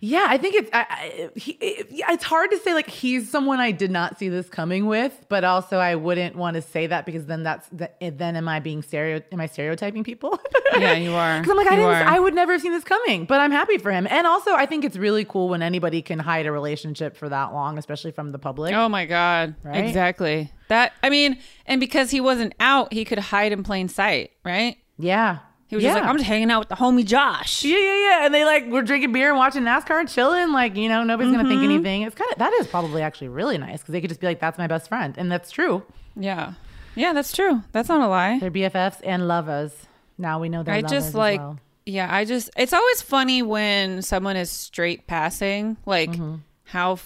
Yeah, 0.00 0.26
I 0.28 0.38
think 0.38 0.54
it's 0.54 0.70
I, 0.72 0.86
I, 0.88 1.30
he, 1.36 1.52
it, 1.52 1.86
it's 1.90 2.24
hard 2.24 2.50
to 2.50 2.58
say 2.58 2.74
like 2.74 2.88
he's 2.88 3.30
someone 3.30 3.60
I 3.60 3.70
did 3.70 3.90
not 3.90 4.18
see 4.18 4.28
this 4.28 4.48
coming 4.48 4.86
with, 4.86 5.24
but 5.28 5.44
also 5.44 5.78
I 5.78 5.94
wouldn't 5.94 6.36
want 6.36 6.54
to 6.56 6.62
say 6.62 6.86
that 6.86 7.06
because 7.06 7.26
then 7.26 7.42
that's 7.42 7.68
the, 7.68 7.90
eh, 8.02 8.10
then 8.14 8.36
am 8.36 8.48
I 8.48 8.60
being 8.60 8.82
stereo 8.82 9.22
am 9.32 9.40
I 9.40 9.46
stereotyping 9.46 10.04
people? 10.04 10.38
Yeah, 10.76 10.94
you 10.94 11.14
are. 11.14 11.38
Because 11.38 11.50
I'm 11.52 11.56
like 11.56 11.68
I 11.68 11.74
You 11.76 11.82
didn't 11.82 11.94
are. 11.94 12.02
I 12.02 12.18
would 12.18 12.34
never 12.34 12.50
have 12.52 12.60
seen 12.60 12.72
this 12.72 12.82
coming, 12.82 13.26
but 13.26 13.40
I'm 13.40 13.52
happy 13.52 13.78
for 13.78 13.92
him. 13.92 14.08
And 14.10 14.26
also 14.26 14.54
I 14.54 14.66
think 14.66 14.84
it's 14.84 14.96
really 14.96 15.24
cool 15.24 15.48
when 15.48 15.62
anybody 15.62 16.02
can 16.02 16.18
hide 16.18 16.46
a 16.46 16.52
relationship 16.52 17.16
for 17.16 17.28
that 17.28 17.52
long, 17.52 17.78
especially 17.78 18.10
from 18.10 18.32
the 18.32 18.40
public. 18.40 18.74
Oh 18.74 18.88
my 18.88 19.06
god! 19.06 19.54
Right? 19.62 19.84
Exactly. 19.84 20.50
That 20.68 20.92
I 21.00 21.10
mean, 21.10 21.38
and 21.66 21.78
because 21.78 22.10
he 22.10 22.20
wasn't 22.20 22.54
out, 22.58 22.92
he 22.92 23.04
could 23.04 23.20
hide 23.20 23.52
in 23.52 23.62
plain 23.62 23.88
sight, 23.88 24.32
right? 24.44 24.76
Yeah. 24.98 25.38
He 25.66 25.76
was 25.76 25.82
yeah. 25.82 25.90
just 25.94 26.00
like, 26.02 26.08
I'm 26.10 26.16
just 26.18 26.28
hanging 26.28 26.50
out 26.50 26.60
with 26.60 26.68
the 26.68 26.74
homie 26.76 27.04
Josh. 27.04 27.64
Yeah, 27.64 27.78
yeah, 27.78 28.08
yeah. 28.20 28.26
And 28.26 28.34
they 28.34 28.44
like 28.44 28.66
were 28.66 28.82
drinking 28.82 29.12
beer 29.12 29.30
and 29.30 29.38
watching 29.38 29.62
NASCAR 29.62 30.12
chilling. 30.12 30.52
Like, 30.52 30.76
you 30.76 30.88
know, 30.88 31.02
nobody's 31.04 31.32
gonna 31.32 31.44
Mm-hmm. 31.44 31.50
think 31.60 31.62
anything. 31.64 32.02
It's 32.02 32.14
kind 32.14 32.30
of 32.32 32.38
that 32.38 32.52
is 32.54 32.66
probably 32.66 33.02
actually 33.02 33.28
really 33.28 33.58
nice 33.58 33.80
because 33.80 33.92
they 33.92 34.00
could 34.00 34.10
just 34.10 34.20
be 34.20 34.26
like, 34.26 34.40
"That's 34.40 34.58
my 34.58 34.66
best 34.66 34.88
friend," 34.88 35.14
and 35.16 35.32
that's 35.32 35.50
true. 35.50 35.82
Yeah, 36.16 36.52
yeah, 36.94 37.12
that's 37.12 37.32
true. 37.32 37.62
That's 37.72 37.88
not 37.88 38.00
a 38.02 38.06
lie. 38.08 38.38
They're 38.38 38.50
BFFs 38.50 39.00
and 39.02 39.26
lovers. 39.26 39.72
Now 40.18 40.38
we 40.38 40.48
know 40.48 40.62
they're 40.62 40.74
I 40.74 40.82
just 40.82 41.14
like, 41.14 41.40
well. 41.40 41.58
yeah, 41.86 42.08
I 42.14 42.24
just, 42.24 42.50
it's 42.56 42.72
always 42.72 43.02
funny 43.02 43.42
when 43.42 44.00
someone 44.02 44.36
is 44.36 44.50
straight 44.50 45.06
passing, 45.08 45.76
like 45.86 46.10
Mm-hmm. 46.10 46.36
how 46.66 46.98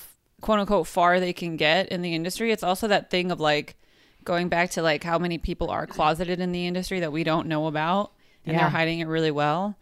quote 0.42 0.58
unquote 0.58 0.86
far 0.86 1.20
they 1.20 1.32
can 1.32 1.56
get 1.56 1.88
in 1.88 2.02
the 2.02 2.14
industry. 2.14 2.52
It's 2.52 2.62
also 2.62 2.88
that 2.88 3.08
thing 3.10 3.30
of 3.30 3.40
like 3.40 3.76
going 4.24 4.48
back 4.50 4.70
to 4.72 4.82
like 4.82 5.02
how 5.04 5.18
many 5.18 5.38
people 5.38 5.70
are 5.70 5.86
closeted 5.86 6.38
in 6.38 6.52
the 6.52 6.66
industry 6.66 7.00
that 7.00 7.12
we 7.12 7.24
don't 7.24 7.46
know 7.46 7.66
about 7.66 8.12
and 8.48 8.56
Yeah. 8.56 8.62
they're 8.62 8.70
hiding 8.70 9.00
it 9.00 9.06
really 9.08 9.30
well. 9.30 9.76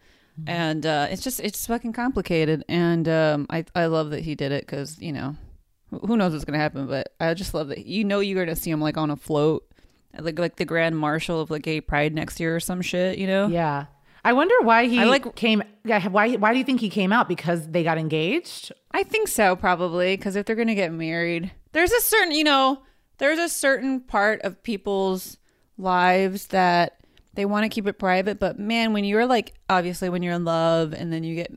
And 0.45 0.85
uh, 0.85 1.07
it's 1.09 1.23
just, 1.23 1.39
it's 1.39 1.65
fucking 1.65 1.93
complicated. 1.93 2.63
And 2.69 3.07
um, 3.09 3.47
I, 3.49 3.65
I 3.73 3.87
love 3.87 4.11
that 4.11 4.19
he 4.21 4.35
did 4.35 4.51
it 4.51 4.67
because, 4.67 5.01
you 5.01 5.11
know, 5.11 5.35
who- 6.05 6.15
knows 6.15 6.31
what's 6.33 6.45
going 6.45 6.53
to 6.53 6.59
happen, 6.61 6.85
but 6.85 7.13
I 7.19 7.33
just 7.33 7.55
love 7.55 7.69
that, 7.69 7.87
you 7.87 8.03
know, 8.03 8.19
you're 8.19 8.35
going 8.45 8.55
to 8.55 8.61
see 8.61 8.69
him 8.69 8.79
like 8.79 8.97
on 8.97 9.09
a 9.09 9.15
float. 9.15 9.63
Like 10.17 10.37
like 10.39 10.55
the 10.55 10.65
grand 10.65 10.97
marshal 10.97 11.41
of 11.41 11.49
like 11.51 11.61
gay 11.63 11.79
pride 11.81 12.13
next 12.13 12.39
year 12.39 12.55
or 12.55 12.59
some 12.59 12.81
shit, 12.81 13.17
you 13.17 13.27
know? 13.27 13.47
Yeah. 13.47 13.85
I 14.23 14.33
wonder 14.33 14.53
why 14.61 14.87
he 14.87 14.99
I 14.99 15.03
like- 15.05 15.35
came. 15.35 15.63
Yeah, 15.85 16.07
why? 16.07 16.33
Why 16.35 16.53
do 16.53 16.59
you 16.59 16.65
think 16.65 16.81
he 16.81 16.89
came 16.89 17.11
out? 17.13 17.27
Because 17.27 17.67
they 17.69 17.83
got 17.83 17.97
engaged. 17.97 18.71
I 18.91 19.03
think 19.03 19.27
so, 19.27 19.55
probably, 19.55 20.17
because 20.17 20.35
if 20.35 20.45
they're 20.45 20.55
going 20.55 20.67
to 20.69 20.75
get 20.75 20.91
married, 20.91 21.51
there's 21.71 21.91
a 21.91 22.01
certain, 22.01 22.31
you 22.33 22.43
know, 22.43 22.81
there's 23.19 23.39
a 23.39 23.47
certain 23.49 24.01
part 24.01 24.41
of 24.41 24.61
people's 24.63 25.37
lives 25.77 26.47
that 26.47 26.96
they 27.37 27.45
want 27.45 27.63
to 27.63 27.69
keep 27.69 27.87
it 27.87 27.99
private. 27.99 28.39
But 28.39 28.57
man, 28.57 28.93
when 28.93 29.05
you're 29.05 29.27
like, 29.27 29.53
obviously, 29.69 30.09
when 30.09 30.23
you're 30.23 30.33
in 30.33 30.43
love 30.43 30.91
and 30.91 31.13
then 31.13 31.23
you 31.23 31.35
get 31.35 31.55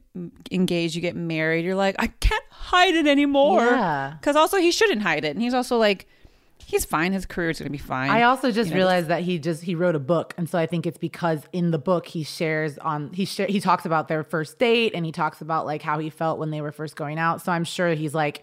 engaged, 0.53 0.95
you 0.95 1.01
get 1.01 1.17
married, 1.17 1.65
you're 1.65 1.75
like, 1.75 1.97
I 1.99 2.09
can't 2.09 2.45
hide 2.51 2.95
it 2.95 3.07
anymore. 3.07 3.63
Yeah. 3.65 4.15
Because 4.21 4.37
also, 4.37 4.59
he 4.59 4.73
shouldn't 4.73 5.01
hide 5.01 5.25
it. 5.25 5.31
And 5.31 5.41
he's 5.41 5.55
also 5.55 5.79
like, 5.79 6.07
he's 6.67 6.85
fine. 6.85 7.15
His 7.15 7.25
career's 7.25 7.59
going 7.59 7.67
to 7.67 7.73
be 7.73 7.79
fine. 7.79 8.11
I 8.11 8.25
also 8.25 8.53
just 8.53 8.69
You 8.69 8.75
know, 8.75 8.81
realized 8.81 9.09
that 9.09 9.23
he 9.23 9.39
just 9.39 9.63
he 9.63 9.75
wrote 9.75 9.97
a 9.97 10.01
book, 10.01 10.35
and 10.37 10.49
so 10.49 10.59
I 10.59 10.67
think 10.67 10.87
it's 10.87 10.99
because 10.99 11.41
in 11.53 11.71
the 11.71 11.79
book 11.79 12.07
he 12.07 12.25
shares 12.25 12.77
on 12.77 13.13
he 13.15 13.25
share, 13.25 13.47
he 13.47 13.59
talks 13.59 13.87
about 13.87 14.09
their 14.09 14.23
first 14.23 14.59
date, 14.59 14.93
and 14.95 15.07
he 15.07 15.13
talks 15.13 15.41
about 15.41 15.65
like 15.65 15.81
how 15.81 15.99
he 15.99 16.11
felt 16.11 16.39
when 16.39 16.51
they 16.51 16.61
were 16.61 16.73
first 16.73 16.95
going 16.95 17.19
out. 17.19 17.41
So 17.41 17.53
I'm 17.53 17.65
sure 17.65 17.95
he's 17.95 18.15
like. 18.15 18.43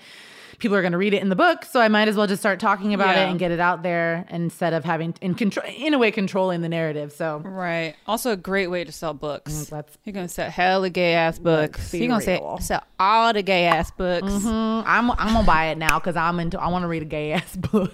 People 0.60 0.76
are 0.76 0.82
going 0.82 0.92
to 0.94 0.98
read 0.98 1.14
it 1.14 1.22
in 1.22 1.30
the 1.30 1.36
book, 1.36 1.66
so 1.66 1.80
I 1.80 1.88
might 1.88 2.08
as 2.08 2.16
well 2.16 2.26
just 2.26 2.42
start 2.42 2.60
talking 2.60 2.94
about 2.96 3.16
Yeah. 3.16 3.28
it 3.28 3.30
and 3.30 3.38
get 3.40 3.52
it 3.52 3.60
out 3.60 3.84
there 3.84 4.26
instead 4.30 4.74
of 4.74 4.84
having 4.84 5.14
in 5.22 5.36
control, 5.36 5.66
in 5.78 5.94
a 5.94 6.00
way, 6.00 6.10
controlling 6.10 6.62
the 6.62 6.70
narrative. 6.70 7.12
So 7.12 7.42
Right. 7.46 7.94
Also, 8.08 8.32
a 8.32 8.36
great 8.38 8.68
way 8.68 8.84
to 8.84 8.92
sell 8.92 9.14
books. 9.14 9.54
Mm, 9.54 9.70
that's- 9.70 9.98
You're 10.04 10.14
gonna 10.14 10.28
sell 10.28 10.50
hella 10.50 10.90
gay 10.90 11.14
ass 11.14 11.38
books. 11.38 11.94
You're 11.94 12.08
gonna 12.08 12.22
say, 12.22 12.38
real. 12.40 12.58
sell 12.60 12.84
all 13.00 13.34
the 13.34 13.44
gay 13.44 13.66
ass 13.66 13.92
books. 13.92 14.32
Mm, 14.32 14.84
I'm 14.88 15.12
I'm 15.12 15.34
gonna 15.34 15.44
buy 15.46 15.66
it 15.68 15.78
now 15.78 16.00
because 16.00 16.16
I'm 16.16 16.40
into. 16.40 16.60
I 16.60 16.70
want 16.70 16.84
to 16.84 16.88
read 16.88 17.04
a 17.04 17.06
gay 17.06 17.34
ass 17.34 17.56
book. 17.72 17.94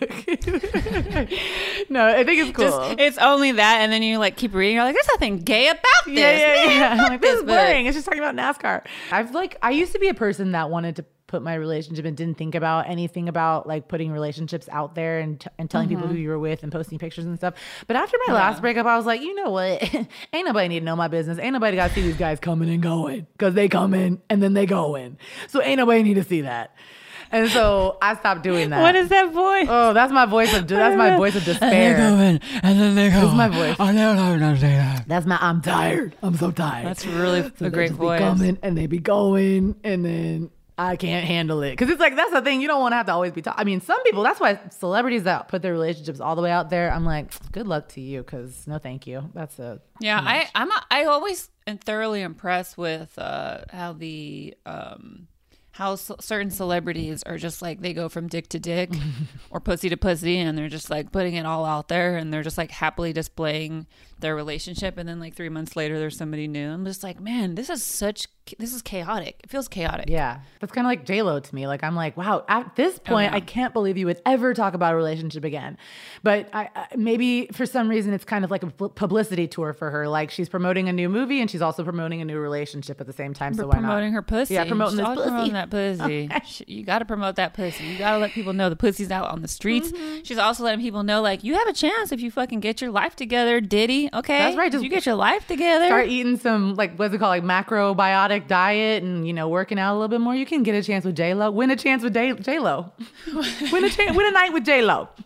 no, 1.89 2.07
I 2.07 2.23
think 2.23 2.39
it's 2.47 2.51
cool. 2.55 2.65
Just 2.69 2.99
it's 2.99 3.17
only 3.17 3.51
that, 3.53 3.79
and 3.81 3.91
then 3.91 4.03
you 4.03 4.17
like 4.17 4.37
keep 4.37 4.53
reading. 4.53 4.75
You're 4.75 4.85
like, 4.85 4.95
there's 4.95 5.07
nothing 5.09 5.39
gay 5.39 5.67
about 5.67 5.81
this. 6.05 6.15
yeah, 6.17 6.31
yeah, 6.65 6.65
yeah. 6.71 6.91
I'm 7.03 7.09
like, 7.09 7.21
this 7.21 7.35
is 7.39 7.43
book." 7.43 7.49
boring. 7.57 7.85
It's 7.85 7.95
just 7.95 8.05
talking 8.05 8.23
about 8.23 8.35
NASCAR. 8.35 8.83
I've 9.11 9.33
like, 9.33 9.57
I 9.61 9.71
used 9.71 9.91
to 9.93 9.99
be 9.99 10.07
a 10.09 10.13
person 10.13 10.51
that 10.53 10.69
wanted 10.69 10.95
to 10.97 11.05
put 11.33 11.41
my 11.41 11.55
relationship 11.55 12.05
and 12.05 12.15
didn't 12.15 12.37
think 12.37 12.53
about 12.53 12.87
anything 12.87 13.27
about 13.27 13.65
like 13.65 13.87
putting 13.87 14.11
relationships 14.11 14.69
out 14.71 14.93
there 14.93 15.17
and, 15.17 15.41
t- 15.41 15.47
and 15.57 15.67
telling 15.67 15.89
people 15.89 16.05
who 16.05 16.13
mm-hmm. 16.13 16.21
you 16.21 16.29
were 16.29 16.37
with 16.37 16.61
and 16.61 16.71
posting 16.71 16.99
pictures 16.99 17.25
and 17.25 17.37
stuff. 17.37 17.55
But 17.87 17.95
after 17.95 18.17
my 18.27 18.35
last 18.35 18.61
breakup, 18.61 18.85
I 18.85 18.95
was 18.95 19.07
like, 19.07 19.21
you 19.21 19.33
know 19.33 19.49
what? 19.49 19.81
Ain't 20.33 20.45
nobody 20.45 20.67
need 20.67 20.81
to 20.81 20.85
know 20.85 20.95
my 20.95 21.07
business. 21.07 21.39
Ain't 21.39 21.53
nobody 21.53 21.75
got 21.75 21.87
to 21.87 21.95
see 21.95 22.03
these 22.03 22.17
guys 22.17 22.39
coming 22.39 22.69
and 22.69 22.83
going 22.83 23.25
because 23.31 23.55
they 23.55 23.67
come 23.67 23.95
in 23.95 24.21
and 24.29 24.43
then 24.43 24.53
they 24.53 24.67
go 24.67 24.93
in. 24.93 25.17
So 25.47 25.59
ain't 25.63 25.77
nobody 25.77 26.03
need 26.03 26.15
to 26.15 26.23
see 26.23 26.41
that. 26.41 26.75
And 27.33 27.49
so 27.49 27.97
I 27.99 28.15
stopped 28.15 28.43
doing 28.43 28.69
that. 28.69 28.81
What 28.83 28.95
is 28.95 29.09
that 29.09 29.33
voice? 29.33 29.65
Oh, 29.67 29.93
that's 29.93 30.13
my 30.13 30.27
voice 30.27 30.53
of 30.53 30.67
that's 30.67 30.95
my 30.95 31.17
voice 31.17 31.35
of 31.35 31.43
despair. 31.43 31.97
in, 31.97 32.39
and 32.61 32.79
then 32.79 32.93
they 32.93 33.09
go. 33.09 33.21
This 33.21 33.29
is 33.29 33.35
my 33.35 33.47
voice. 33.47 33.75
I 33.79 33.91
never 33.91 34.15
know 34.15 34.37
how 34.37 34.53
to 34.53 34.59
say 34.59 34.73
that. 34.73 35.07
That's 35.07 35.25
my 35.25 35.39
I'm 35.41 35.59
tired. 35.59 36.15
I'm 36.21 36.37
so 36.37 36.51
tired. 36.51 36.85
That's 36.85 37.07
really 37.07 37.41
So 37.57 37.65
a 37.65 37.69
great 37.71 37.87
just 37.87 37.99
be 37.99 38.05
voice. 38.05 38.19
coming 38.19 38.59
and 38.61 38.77
they 38.77 38.85
be 38.85 38.99
going, 38.99 39.75
and 39.83 40.05
then 40.05 40.51
I 40.83 40.95
can't 40.95 41.25
handle 41.25 41.61
it 41.63 41.71
because 41.71 41.89
it's 41.89 41.99
like 41.99 42.15
that's 42.15 42.31
the 42.31 42.41
thing. 42.41 42.61
You 42.61 42.67
don't 42.67 42.81
want 42.81 42.91
to 42.93 42.97
have 42.97 43.05
to 43.07 43.13
always 43.13 43.31
be. 43.31 43.41
Ta- 43.41 43.55
I 43.57 43.63
mean, 43.63 43.81
some 43.81 44.01
people. 44.03 44.23
That's 44.23 44.39
why 44.39 44.59
celebrities 44.69 45.23
that 45.23 45.47
put 45.47 45.61
their 45.61 45.73
relationships 45.73 46.19
all 46.19 46.35
the 46.35 46.41
way 46.41 46.51
out 46.51 46.69
there. 46.69 46.91
I'm 46.91 47.05
like, 47.05 47.31
good 47.51 47.67
luck 47.67 47.89
to 47.89 48.01
you, 48.01 48.21
because 48.23 48.67
no, 48.67 48.77
thank 48.77 49.07
you. 49.07 49.29
That's 49.33 49.59
a 49.59 49.81
Yeah, 49.99 50.19
I 50.23 50.49
I'm 50.55 50.71
a, 50.71 50.85
I 50.91 51.05
always 51.05 51.49
am 51.67 51.77
thoroughly 51.77 52.21
impressed 52.21 52.77
with 52.77 53.17
uh, 53.17 53.61
how 53.71 53.93
the 53.93 54.55
um 54.65 55.27
how 55.71 55.95
c- 55.95 56.13
certain 56.19 56.51
celebrities 56.51 57.23
are 57.23 57.37
just 57.37 57.61
like 57.61 57.81
they 57.81 57.93
go 57.93 58.07
from 58.07 58.27
dick 58.27 58.47
to 58.49 58.59
dick 58.59 58.91
or 59.49 59.59
pussy 59.59 59.89
to 59.89 59.97
pussy 59.97 60.37
and 60.37 60.55
they're 60.55 60.69
just 60.69 60.91
like 60.91 61.11
putting 61.11 61.33
it 61.33 61.47
all 61.47 61.65
out 61.65 61.87
there 61.87 62.15
and 62.15 62.31
they're 62.31 62.43
just 62.43 62.59
like 62.59 62.69
happily 62.69 63.11
displaying 63.11 63.87
their 64.23 64.35
relationship 64.35 64.97
and 64.97 65.07
then 65.07 65.19
like 65.19 65.35
3 65.35 65.49
months 65.49 65.75
later 65.75 65.99
there's 65.99 66.17
somebody 66.17 66.47
new. 66.47 66.67
I'm 66.71 66.83
just 66.85 67.03
like, 67.03 67.19
man, 67.19 67.53
this 67.53 67.69
is 67.69 67.83
such 67.83 68.27
this 68.59 68.73
is 68.73 68.81
chaotic. 68.81 69.39
It 69.41 69.49
feels 69.49 69.69
chaotic. 69.69 70.09
Yeah, 70.09 70.39
that's 70.59 70.73
kind 70.73 70.85
of 70.85 70.89
like 70.89 71.05
J 71.05 71.21
Lo 71.21 71.39
to 71.39 71.55
me. 71.55 71.65
Like 71.65 71.81
I'm 71.81 71.95
like, 71.95 72.17
wow. 72.17 72.43
At 72.49 72.75
this 72.75 72.99
point, 72.99 73.31
yeah. 73.31 73.37
I 73.37 73.39
can't 73.39 73.71
believe 73.73 73.95
you 73.97 74.05
would 74.07 74.21
ever 74.25 74.53
talk 74.53 74.73
about 74.73 74.91
a 74.93 74.97
relationship 74.97 75.45
again. 75.45 75.77
But 76.23 76.49
I, 76.53 76.69
I, 76.75 76.87
maybe 76.97 77.47
for 77.53 77.65
some 77.65 77.87
reason, 77.87 78.13
it's 78.13 78.25
kind 78.25 78.43
of 78.43 78.51
like 78.51 78.63
a 78.63 78.67
publicity 78.67 79.47
tour 79.47 79.71
for 79.71 79.91
her. 79.91 80.09
Like 80.09 80.29
she's 80.29 80.49
promoting 80.49 80.89
a 80.89 80.93
new 80.93 81.07
movie 81.07 81.39
and 81.39 81.49
she's 81.49 81.61
also 81.61 81.85
promoting 81.85 82.21
a 82.21 82.25
new 82.25 82.37
relationship 82.37 82.99
at 82.99 83.07
the 83.07 83.13
same 83.13 83.33
time. 83.33 83.53
So 83.53 83.65
why 83.65 83.75
not? 83.75 83.81
promoting 83.83 84.11
not? 84.11 84.15
her 84.15 84.21
pussy. 84.23 84.55
Yeah, 84.55 84.65
promoting 84.65 84.97
She's 84.97 85.05
this 85.07 85.15
pussy. 85.15 85.29
promoting 85.29 85.53
that 85.53 85.69
pussy. 85.69 86.29
Sh- 86.45 86.61
You 86.67 86.83
got 86.83 86.99
to 86.99 87.05
promote 87.05 87.37
that 87.37 87.53
pussy. 87.53 87.85
You 87.85 87.97
got 87.97 88.11
to 88.11 88.17
let 88.17 88.31
people 88.31 88.51
know 88.51 88.69
the 88.69 88.75
pussy's 88.75 89.09
out 89.11 89.29
on 89.29 89.41
the 89.41 89.47
streets. 89.47 89.91
Mm-hmm. 89.93 90.23
She's 90.23 90.37
also 90.37 90.65
letting 90.65 90.81
people 90.81 91.03
know, 91.03 91.21
like, 91.21 91.45
you 91.45 91.53
have 91.53 91.67
a 91.69 91.73
chance 91.73 92.11
if 92.11 92.19
you 92.19 92.29
fucking 92.29 92.59
get 92.59 92.81
your 92.81 92.91
life 92.91 93.15
together, 93.15 93.61
Diddy. 93.61 94.09
Okay, 94.13 94.37
That's 94.37 94.57
right, 94.57 94.71
just 94.71 94.83
you 94.83 94.89
get 94.89 95.05
your 95.05 95.15
life 95.15 95.47
together. 95.47 95.87
Start 95.87 96.07
eating 96.07 96.37
some 96.37 96.75
like 96.75 96.95
what's 96.97 97.13
it 97.13 97.17
called, 97.17 97.29
like 97.29 97.43
macrobiotic 97.43 98.47
diet, 98.47 99.03
and 99.03 99.25
you 99.25 99.33
know 99.33 99.49
working 99.49 99.79
out 99.79 99.93
a 99.93 99.95
little 99.95 100.07
bit 100.07 100.21
more. 100.21 100.35
You 100.35 100.45
can 100.45 100.63
get 100.63 100.75
a 100.75 100.83
chance 100.83 101.03
with 101.05 101.15
J 101.15 101.33
Lo. 101.33 101.49
Win 101.51 101.71
a 101.71 101.75
chance 101.75 102.03
with 102.03 102.13
J 102.13 102.33
Lo. 102.59 102.91
win 103.71 103.83
a 103.83 103.89
chance. 103.89 104.15
Win 104.15 104.27
a 104.27 104.31
night 104.31 104.53
with 104.53 104.65
J 104.65 104.81
Lo. 104.81 105.09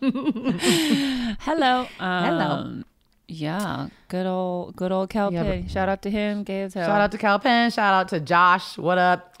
Hello. 1.40 1.86
Um, 2.00 2.24
Hello. 2.24 2.82
Yeah, 3.30 3.88
good 4.08 4.24
old, 4.24 4.74
good 4.74 4.90
old 4.90 5.10
Kal 5.10 5.30
Yeah, 5.32 5.42
Penn. 5.42 5.68
Shout 5.68 5.88
out 5.90 6.00
to 6.02 6.10
him. 6.10 6.44
Gay 6.44 6.62
as 6.62 6.72
hell. 6.74 6.86
Shout 6.86 7.00
out 7.00 7.12
to 7.12 7.18
Kal 7.18 7.38
Penn. 7.38 7.70
Shout 7.70 7.92
out 7.92 8.08
to 8.08 8.20
Josh. 8.20 8.78
What 8.78 8.96
up? 8.96 9.37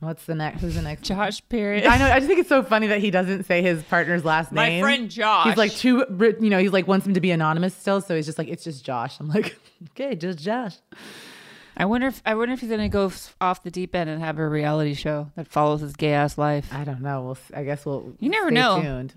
What's 0.00 0.26
the 0.26 0.34
next? 0.34 0.60
Who's 0.60 0.74
the 0.74 0.82
next? 0.82 1.02
Josh 1.02 1.40
Period. 1.48 1.86
I 1.86 1.96
know. 1.96 2.06
I 2.06 2.16
just 2.16 2.26
think 2.26 2.40
it's 2.40 2.48
so 2.48 2.62
funny 2.62 2.88
that 2.88 3.00
he 3.00 3.10
doesn't 3.10 3.44
say 3.44 3.62
his 3.62 3.82
partner's 3.84 4.24
last 4.24 4.52
My 4.52 4.68
name. 4.68 4.82
My 4.82 4.86
friend 4.88 5.10
Josh. 5.10 5.46
He's 5.46 5.56
like 5.56 5.72
too, 5.72 6.04
you 6.40 6.50
know, 6.50 6.58
he's 6.58 6.72
like 6.72 6.86
wants 6.86 7.06
him 7.06 7.14
to 7.14 7.20
be 7.20 7.30
anonymous 7.30 7.74
still, 7.74 8.00
so 8.00 8.14
he's 8.14 8.26
just 8.26 8.38
like 8.38 8.48
it's 8.48 8.64
just 8.64 8.84
Josh. 8.84 9.18
I'm 9.20 9.28
like, 9.28 9.56
okay, 9.90 10.14
just 10.14 10.38
Josh. 10.40 10.76
I 11.76 11.86
wonder 11.86 12.06
if 12.08 12.22
I 12.24 12.34
wonder 12.34 12.52
if 12.54 12.60
he's 12.60 12.70
gonna 12.70 12.88
go 12.88 13.10
off 13.40 13.62
the 13.62 13.70
deep 13.70 13.94
end 13.94 14.10
and 14.10 14.20
have 14.22 14.38
a 14.38 14.48
reality 14.48 14.94
show 14.94 15.30
that 15.36 15.48
follows 15.48 15.80
his 15.80 15.94
gay 15.94 16.12
ass 16.12 16.38
life. 16.38 16.68
I 16.72 16.84
don't 16.84 17.00
know. 17.00 17.22
We'll. 17.22 17.38
I 17.54 17.64
guess 17.64 17.84
we'll. 17.84 18.14
You 18.20 18.30
never 18.30 18.50
know. 18.50 18.80
Tuned. 18.80 19.14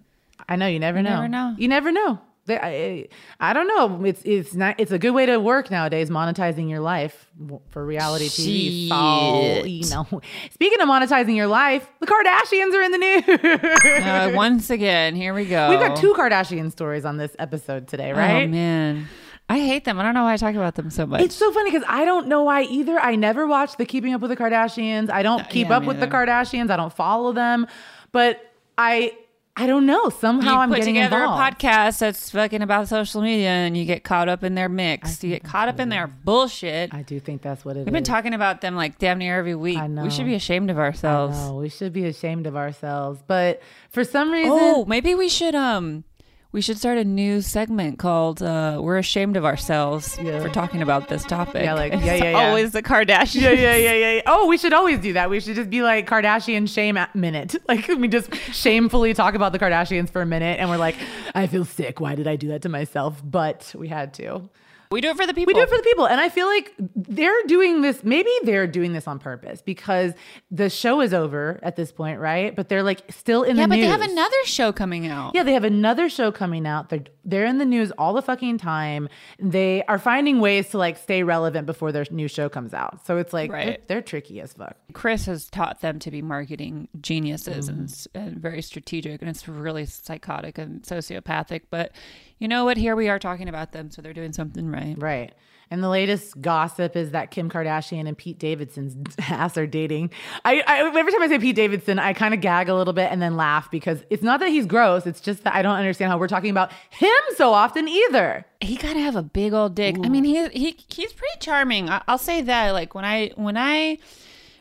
I 0.48 0.56
know. 0.56 0.68
You 0.68 0.80
never 0.80 1.02
know. 1.02 1.16
never 1.16 1.28
know. 1.28 1.56
You 1.58 1.68
never 1.68 1.92
know. 1.92 2.20
They- 2.48 2.58
I, 2.60 3.50
I 3.50 3.54
don't 3.54 3.68
know. 3.68 4.04
It's 4.06 4.22
it's 4.26 4.56
not. 4.56 4.80
It's 4.80 4.92
a 4.92 4.98
good 4.98 5.12
way 5.12 5.26
to 5.28 5.38
work 5.40 5.70
nowadays. 5.70 6.10
Monetizing 6.10 6.70
your 6.70 6.80
life 6.80 7.28
for 7.70 7.86
reality 7.86 8.28
TV. 8.30 8.90
So 8.90 9.66
you 9.66 9.90
know. 9.90 10.22
Speaking 10.52 10.82
of 10.82 10.88
monetizing 10.90 11.36
your 11.36 11.48
life, 11.48 11.88
the 12.00 12.08
Kardashians 12.08 12.74
are 12.74 12.82
in 12.82 12.92
the 12.92 12.98
news. 12.98 14.04
Uh, 14.04 14.32
once 14.34 14.70
again, 14.70 15.16
here 15.16 15.34
we 15.34 15.46
go. 15.46 15.70
We've 15.70 15.80
got 15.80 15.98
two 15.98 16.14
Kardashian 16.14 16.72
stories 16.72 17.06
on 17.06 17.18
this 17.18 17.36
episode 17.38 17.88
today, 17.88 18.12
right? 18.14 18.46
Oh 18.46 18.48
man. 18.48 19.08
I 19.50 19.60
hate 19.60 19.86
them. 19.86 19.98
I 19.98 20.04
don't 20.04 20.14
know 20.14 20.24
why 20.24 20.34
I 20.34 20.38
talk 20.38 20.56
about 20.56 20.76
them 20.76 20.90
so 20.90 21.06
much. 21.06 21.22
It's 21.22 21.36
so 21.36 21.52
funny 21.54 21.72
because 21.72 21.86
I 21.88 22.04
don't 22.04 22.28
know 22.28 22.44
why 22.44 22.64
either. 22.64 23.00
I 23.00 23.16
never 23.16 23.48
watched 23.48 23.78
the 23.78 23.86
Keeping 23.86 24.14
Up 24.14 24.20
with 24.20 24.30
the 24.30 24.36
Kardashians. 24.36 25.10
I 25.10 25.24
don't 25.24 25.50
keep 25.50 25.68
Uh, 25.68 25.70
yeah, 25.70 25.78
up 25.78 25.86
with 25.86 26.00
the. 26.02 26.08
Kardashians. 26.08 26.70
I 26.70 26.76
don't 26.76 26.92
follow 26.92 27.32
them, 27.32 27.66
but 28.12 28.42
I 28.78 29.14
I 29.60 29.66
don't 29.66 29.88
know. 29.88 30.10
Somehow 30.10 30.54
you 30.54 30.58
I'm 30.60 30.70
put 30.70 30.78
getting 30.78 30.94
together 30.94 31.18
involved. 31.18 31.42
a 31.42 31.68
podcast 31.68 31.98
that's 32.00 32.30
fucking 32.30 32.62
about 32.62 32.88
social 32.88 33.24
media, 33.24 33.50
and 33.50 33.76
you 33.76 33.86
get 33.86 34.04
caught 34.04 34.30
up 34.30 34.44
in 34.44 34.54
their 34.54 34.70
mix. 34.70 35.24
You 35.24 35.32
get 35.32 35.44
caught 35.44 35.68
up 35.68 35.80
in 35.80 35.90
their 35.90 36.06
bullshit. 36.06 36.94
I 36.94 37.02
do 37.02 37.20
think 37.20 37.42
that's 37.42 37.66
what 37.66 37.76
it 37.76 37.80
is. 37.80 37.86
We've 37.86 37.94
been 37.94 38.04
talking 38.04 38.36
about 38.36 38.62
them 38.62 38.76
like 38.76 39.00
damn 39.00 39.18
near 39.18 39.38
every 39.40 39.56
week. 39.56 39.78
I 39.80 39.88
know. 39.88 40.04
We 40.04 40.12
should 40.12 40.26
be 40.28 40.36
ashamed 40.36 40.70
of 40.70 40.78
ourselves. 40.78 41.38
No, 41.38 41.56
we 41.56 41.70
should 41.70 41.92
be 41.92 42.06
ashamed 42.06 42.46
of 42.46 42.56
ourselves, 42.56 43.22
but 43.26 43.62
for 43.90 44.04
some 44.04 44.32
reason, 44.32 44.52
Oh, 44.54 44.86
maybe 44.86 45.16
we 45.16 45.28
should 45.28 45.56
um 45.56 46.04
we 46.52 46.62
should 46.62 46.78
start 46.78 46.98
a 46.98 47.04
new 47.04 47.42
segment 47.42 48.00
called 48.00 48.42
uh 48.42 48.80
We're 48.82 48.98
Ashamed 48.98 49.38
of 49.38 49.46
Ourselves 49.46 50.18
Yeah. 50.22 50.40
for 50.42 50.50
talking 50.50 50.82
about 50.82 51.08
this 51.10 51.24
topic. 51.24 51.64
Yeah, 51.64 51.74
like, 51.74 51.92
yeah, 52.00 52.00
yeah, 52.16 52.24
yeah. 52.32 52.48
always 52.48 52.72
the 52.72 52.82
Kardashians. 52.82 53.42
yeah, 53.42 53.52
yeah, 53.52 53.76
yeah, 53.76 53.94
yeah, 53.94 54.12
yeah. 54.14 54.22
Oh, 54.26 54.48
we 54.48 54.58
should 54.58 54.74
always 54.74 55.00
do 55.00 55.14
that. 55.14 55.30
We 55.30 55.40
should 55.40 55.56
just 55.56 55.70
be 55.70 55.82
like 55.82 56.08
Kardashian 56.08 56.68
shame 56.70 56.98
at 56.98 57.16
minute. 57.16 57.56
Like 57.68 57.88
we 57.90 58.08
just 58.08 58.34
shamefully 58.54 59.14
talk 59.14 59.34
about 59.36 59.52
the 59.52 59.60
Kardashians 59.60 60.10
for 60.10 60.22
a 60.22 60.26
minute, 60.26 60.60
and 60.60 60.70
we're 60.70 60.78
like, 60.78 60.96
I 61.36 61.48
feel 61.48 61.66
sick. 61.66 62.00
Why 62.00 62.16
did 62.16 62.28
I 62.28 62.36
do 62.38 62.48
that 62.50 62.62
to 62.62 62.70
myself? 62.70 63.22
But 63.24 63.74
we 63.78 63.88
had 63.90 64.14
to. 64.16 64.50
We 64.92 65.02
do 65.02 65.10
it 65.10 65.18
for 65.18 65.26
the 65.28 65.34
people. 65.34 65.54
We 65.54 65.54
do 65.60 65.64
it 65.64 65.70
for 65.70 65.78
the 65.78 65.84
people. 65.84 66.06
And 66.08 66.20
I 66.22 66.30
feel 66.30 66.48
like 66.48 66.74
they're 66.96 67.44
doing 67.48 67.82
this, 67.82 68.04
maybe 68.04 68.30
they're 68.44 68.68
doing 68.68 68.94
this 68.94 69.08
on 69.08 69.20
purpose 69.20 69.62
because 69.62 70.14
the 70.52 70.70
show 70.70 71.02
is 71.02 71.14
over 71.14 71.60
at 71.64 71.76
this 71.76 71.92
point, 71.92 72.20
right? 72.20 72.56
But 72.56 72.70
they're 72.70 72.84
like 72.84 73.04
still 73.12 73.44
in 73.44 73.58
Yeah, 73.58 73.64
the 73.68 73.76
news. 73.76 73.86
Yeah, 73.86 73.92
but 73.92 73.98
they 73.98 74.04
have 74.04 74.12
another 74.12 74.44
show 74.46 74.72
coming 74.72 75.08
out. 75.08 75.36
Yeah, 75.36 75.44
they 75.44 75.54
have 75.54 75.64
another 75.64 76.10
show 76.10 76.32
coming 76.32 76.66
out. 76.68 76.90
They're 76.90 77.04
they're 77.30 77.46
in 77.46 77.58
the 77.58 77.66
news 77.66 77.92
all 77.98 78.14
the 78.14 78.22
fucking 78.22 78.58
time. 78.58 79.10
They 79.38 79.84
are 79.90 80.00
finding 80.00 80.40
ways 80.40 80.70
to 80.70 80.78
like 80.78 80.96
stay 80.98 81.24
relevant 81.24 81.66
before 81.66 81.92
their 81.92 82.06
new 82.10 82.30
show 82.30 82.48
comes 82.48 82.74
out. 82.74 83.06
So 83.06 83.18
it's 83.18 83.34
like 83.34 83.52
they're, 83.52 83.58
Right. 83.60 83.88
they're 83.90 84.02
tricky 84.02 84.40
as 84.40 84.54
fuck. 84.54 84.78
Kris 84.94 85.26
has 85.26 85.48
taught 85.50 85.82
them 85.82 86.00
to 86.00 86.10
be 86.12 86.22
marketing 86.22 86.88
geniuses 87.02 87.70
Mm-hmm. 87.70 87.84
s- 87.84 88.08
and 88.14 88.38
very 88.38 88.62
strategic, 88.62 89.22
and 89.22 89.30
it's 89.30 89.46
really 89.46 89.86
psychotic 89.86 90.58
and 90.58 90.84
sociopathic. 90.84 91.64
But 91.70 91.92
you 92.40 92.48
know 92.48 92.66
what? 92.66 92.78
Here 92.78 92.96
we 92.96 93.10
are 93.10 93.20
talking 93.20 93.50
about 93.50 93.72
them, 93.72 93.90
so 93.92 94.02
they're 94.02 94.14
doing 94.14 94.34
something 94.34 94.70
right. 94.70 94.96
Right. 94.98 95.34
And 95.70 95.84
the 95.84 95.90
latest 95.90 96.40
gossip 96.40 96.96
is 96.96 97.12
that 97.12 97.30
Kim 97.30 97.50
Kardashian 97.50 98.08
and 98.08 98.18
Pete 98.18 98.40
Davidson's 98.40 99.16
ass 99.20 99.58
are 99.58 99.68
dating. 99.68 100.12
I, 100.46 100.64
I 100.66 100.98
every 100.98 101.12
time 101.12 101.22
I 101.22 101.28
say 101.28 101.40
Pete 101.40 101.58
Davidson, 101.58 102.00
I 102.00 102.14
kind 102.14 102.34
of 102.34 102.40
gag 102.40 102.70
a 102.70 102.76
little 102.76 102.94
bit 102.94 103.12
and 103.12 103.22
then 103.22 103.36
laugh 103.36 103.70
because 103.70 104.02
it's 104.10 104.24
not 104.24 104.40
that 104.40 104.48
he's 104.48 104.66
gross. 104.66 105.06
It's 105.06 105.20
just 105.20 105.44
that 105.44 105.54
I 105.56 105.62
don't 105.62 105.76
understand 105.76 106.10
how 106.10 106.18
we're 106.18 106.30
talking 106.30 106.52
about 106.52 106.72
him 106.90 107.10
so 107.36 107.52
often 107.54 107.88
either. 107.90 108.46
he 108.62 108.78
gotta 108.78 109.00
have 109.00 109.18
a 109.18 109.24
big 109.24 109.54
old 109.54 109.76
dick. 109.76 109.98
I 110.04 110.08
mean, 110.10 110.24
he 110.24 110.48
he 110.50 110.80
he's 110.88 111.12
pretty 111.12 111.40
charming. 111.42 111.90
I, 111.90 112.02
I'll 112.08 112.18
say 112.18 112.42
that. 112.44 112.72
Like 112.72 112.96
when 112.96 113.04
I 113.04 113.32
when 113.36 113.58
I 113.58 113.98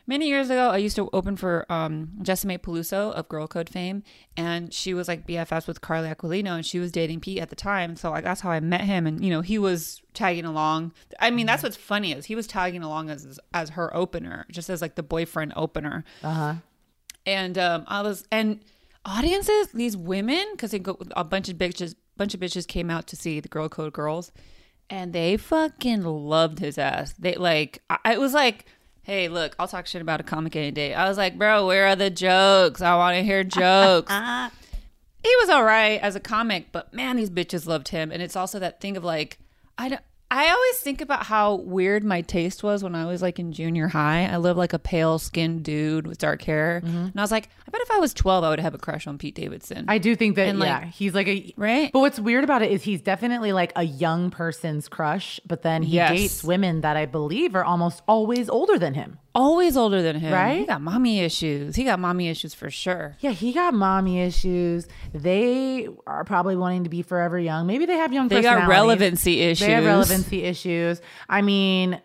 many 0.07 0.27
years 0.27 0.49
ago, 0.49 0.69
I 0.69 0.77
used 0.77 0.95
to 0.95 1.09
open 1.13 1.35
for 1.35 1.65
um 1.71 2.09
Jessimae 2.21 2.57
Peluso 2.59 3.11
of 3.11 3.27
Girl 3.29 3.47
Code 3.47 3.69
fame, 3.69 4.03
and 4.35 4.73
she 4.73 4.93
was 4.93 5.07
like 5.07 5.27
BFFs 5.27 5.67
with 5.67 5.81
Carly 5.81 6.09
Aquilino, 6.09 6.55
and 6.55 6.65
she 6.65 6.79
was 6.79 6.91
dating 6.91 7.19
Pete 7.19 7.39
at 7.39 7.49
the 7.49 7.55
time. 7.55 7.95
So 7.95 8.09
like 8.11 8.23
that's 8.23 8.41
how 8.41 8.49
I 8.49 8.59
met 8.59 8.81
him, 8.81 9.05
and 9.05 9.23
you 9.23 9.29
know 9.29 9.41
he 9.41 9.57
was 9.59 10.01
tagging 10.13 10.45
along. 10.45 10.93
I 11.19 11.29
mean, 11.29 11.45
that's 11.45 11.61
what's 11.63 11.77
funny 11.77 12.13
is 12.13 12.25
he 12.25 12.35
was 12.35 12.47
tagging 12.47 12.81
along 12.83 13.09
as 13.09 13.39
as 13.53 13.69
her 13.71 13.95
opener, 13.95 14.45
just 14.51 14.69
as 14.69 14.81
like 14.81 14.95
the 14.95 15.03
boyfriend 15.03 15.53
opener 15.55 16.03
Uh 16.23 16.33
huh. 16.33 16.53
and 17.25 17.57
um, 17.57 17.83
I 17.87 18.01
was 18.01 18.25
and 18.31 18.61
audiences, 19.05 19.69
these 19.73 19.95
women, 19.95 20.45
because 20.51 20.71
they 20.71 20.79
go 20.79 20.97
a 21.15 21.23
bunch 21.23 21.49
of 21.49 21.57
bitches, 21.57 21.95
bunch 22.17 22.33
of 22.33 22.39
bitches 22.39 22.67
came 22.67 22.89
out 22.89 23.07
to 23.07 23.15
see 23.15 23.39
the 23.39 23.47
Girl 23.47 23.69
Code 23.69 23.93
Girls, 23.93 24.31
and 24.89 25.13
they 25.13 25.37
fucking 25.37 26.03
loved 26.03 26.59
his 26.59 26.77
ass. 26.77 27.13
They 27.17 27.35
like, 27.35 27.81
I, 27.89 28.13
it 28.13 28.19
was 28.19 28.33
like, 28.33 28.65
hey, 29.07 29.29
look, 29.29 29.55
I'll 29.57 29.69
talk 29.69 29.87
shit 29.87 30.01
about 30.01 30.19
a 30.19 30.23
comic 30.23 30.53
any 30.57 30.69
day. 30.69 30.93
I 30.93 31.07
was 31.07 31.17
like, 31.17 31.37
bro, 31.37 31.65
where 31.65 31.87
are 31.87 31.95
the 31.95 32.09
jokes? 32.09 32.81
I 32.81 32.93
want 32.97 33.15
to 33.15 33.23
hear 33.23 33.43
jokes. 33.43 34.11
Uh-huh. 34.17 34.49
he 35.23 35.33
was 35.39 35.49
all 35.49 35.63
right 35.63 36.01
as 36.01 36.17
a 36.17 36.19
comic, 36.19 36.73
but 36.73 36.93
man, 36.93 37.15
these 37.15 37.29
bitches 37.29 37.65
loved 37.65 37.87
him. 37.87 38.11
And 38.11 38.21
it's 38.21 38.35
also 38.35 38.59
that 38.59 38.81
thing 38.81 38.97
of 38.97 39.05
like, 39.05 39.39
I 39.77 39.87
don't. 39.87 40.01
I 40.29 40.49
always 40.49 40.77
think 40.79 40.99
about 40.99 41.25
how 41.25 41.55
weird 41.55 42.03
my 42.03 42.19
taste 42.21 42.61
was 42.61 42.83
when 42.83 42.95
I 42.95 43.05
was 43.05 43.21
like 43.21 43.39
in 43.39 43.53
junior 43.53 43.87
high. 43.87 44.25
I 44.25 44.35
lived 44.37 44.57
like 44.57 44.73
a 44.73 44.79
pale 44.79 45.19
skinned 45.19 45.63
dude 45.63 46.05
with 46.05 46.17
dark 46.17 46.41
hair. 46.41 46.81
Mm-hmm. 46.83 46.97
And 46.97 47.13
I 47.15 47.21
was 47.21 47.31
like, 47.31 47.47
I 47.65 47.71
bet 47.71 47.79
if 47.81 47.91
I 47.91 47.99
was 47.99 48.13
12, 48.13 48.43
I 48.43 48.49
would 48.49 48.59
have 48.59 48.73
a 48.73 48.77
crush 48.77 49.07
on 49.07 49.17
Pete 49.17 49.35
Davidson. 49.35 49.85
I 49.87 49.99
do 49.99 50.17
think 50.17 50.35
that 50.35 50.47
And, 50.49 50.59
like- 50.59 50.67
yeah, 50.67 50.85
he's 50.85 51.13
like 51.13 51.27
a 51.29 51.53
Right? 51.55 51.91
But 51.93 51.99
what's 52.01 52.19
weird 52.19 52.43
about 52.43 52.61
it 52.61 52.71
is 52.71 52.83
he's 52.83 53.01
definitely 53.01 53.53
like 53.53 53.71
a 53.77 53.83
young 53.83 54.29
person's 54.29 54.89
crush, 54.89 55.39
but 55.47 55.61
then 55.61 55.81
he 55.83 55.95
Yes. 55.95 56.11
dates 56.11 56.43
women 56.43 56.81
that 56.81 56.97
I 56.97 57.05
believe 57.05 57.55
are 57.55 57.63
almost 57.63 58.01
always 58.07 58.49
older 58.49 58.77
than 58.77 58.95
him. 58.95 59.19
Always 59.37 59.77
older 59.77 60.01
than 60.01 60.15
him. 60.15 60.33
Right? 60.33 60.61
He 60.61 60.65
got 60.65 60.81
mommy 60.81 61.19
issues. 61.19 61.75
He 61.75 61.83
got 61.83 61.99
mommy 61.99 62.27
issues 62.27 62.55
for 62.55 62.71
sure. 62.71 63.15
Yeah, 63.19 63.29
he 63.29 63.53
got 63.53 63.75
mommy 63.75 64.19
issues. 64.21 64.87
They 65.13 65.87
are 66.07 66.23
probably 66.23 66.55
wanting 66.55 66.85
to 66.85 66.89
be 66.89 67.03
forever 67.03 67.37
young. 67.37 67.67
Maybe 67.67 67.85
they 67.85 67.97
have 67.97 68.11
young. 68.11 68.29
They 68.29 68.41
got 68.41 68.67
relevancy 68.67 69.41
issues. 69.41 69.67
They 69.67 69.73
have 69.73 69.85
relevancy 69.85 70.43
issues. 70.43 71.01
I 71.29 71.43
mean, 71.43 72.01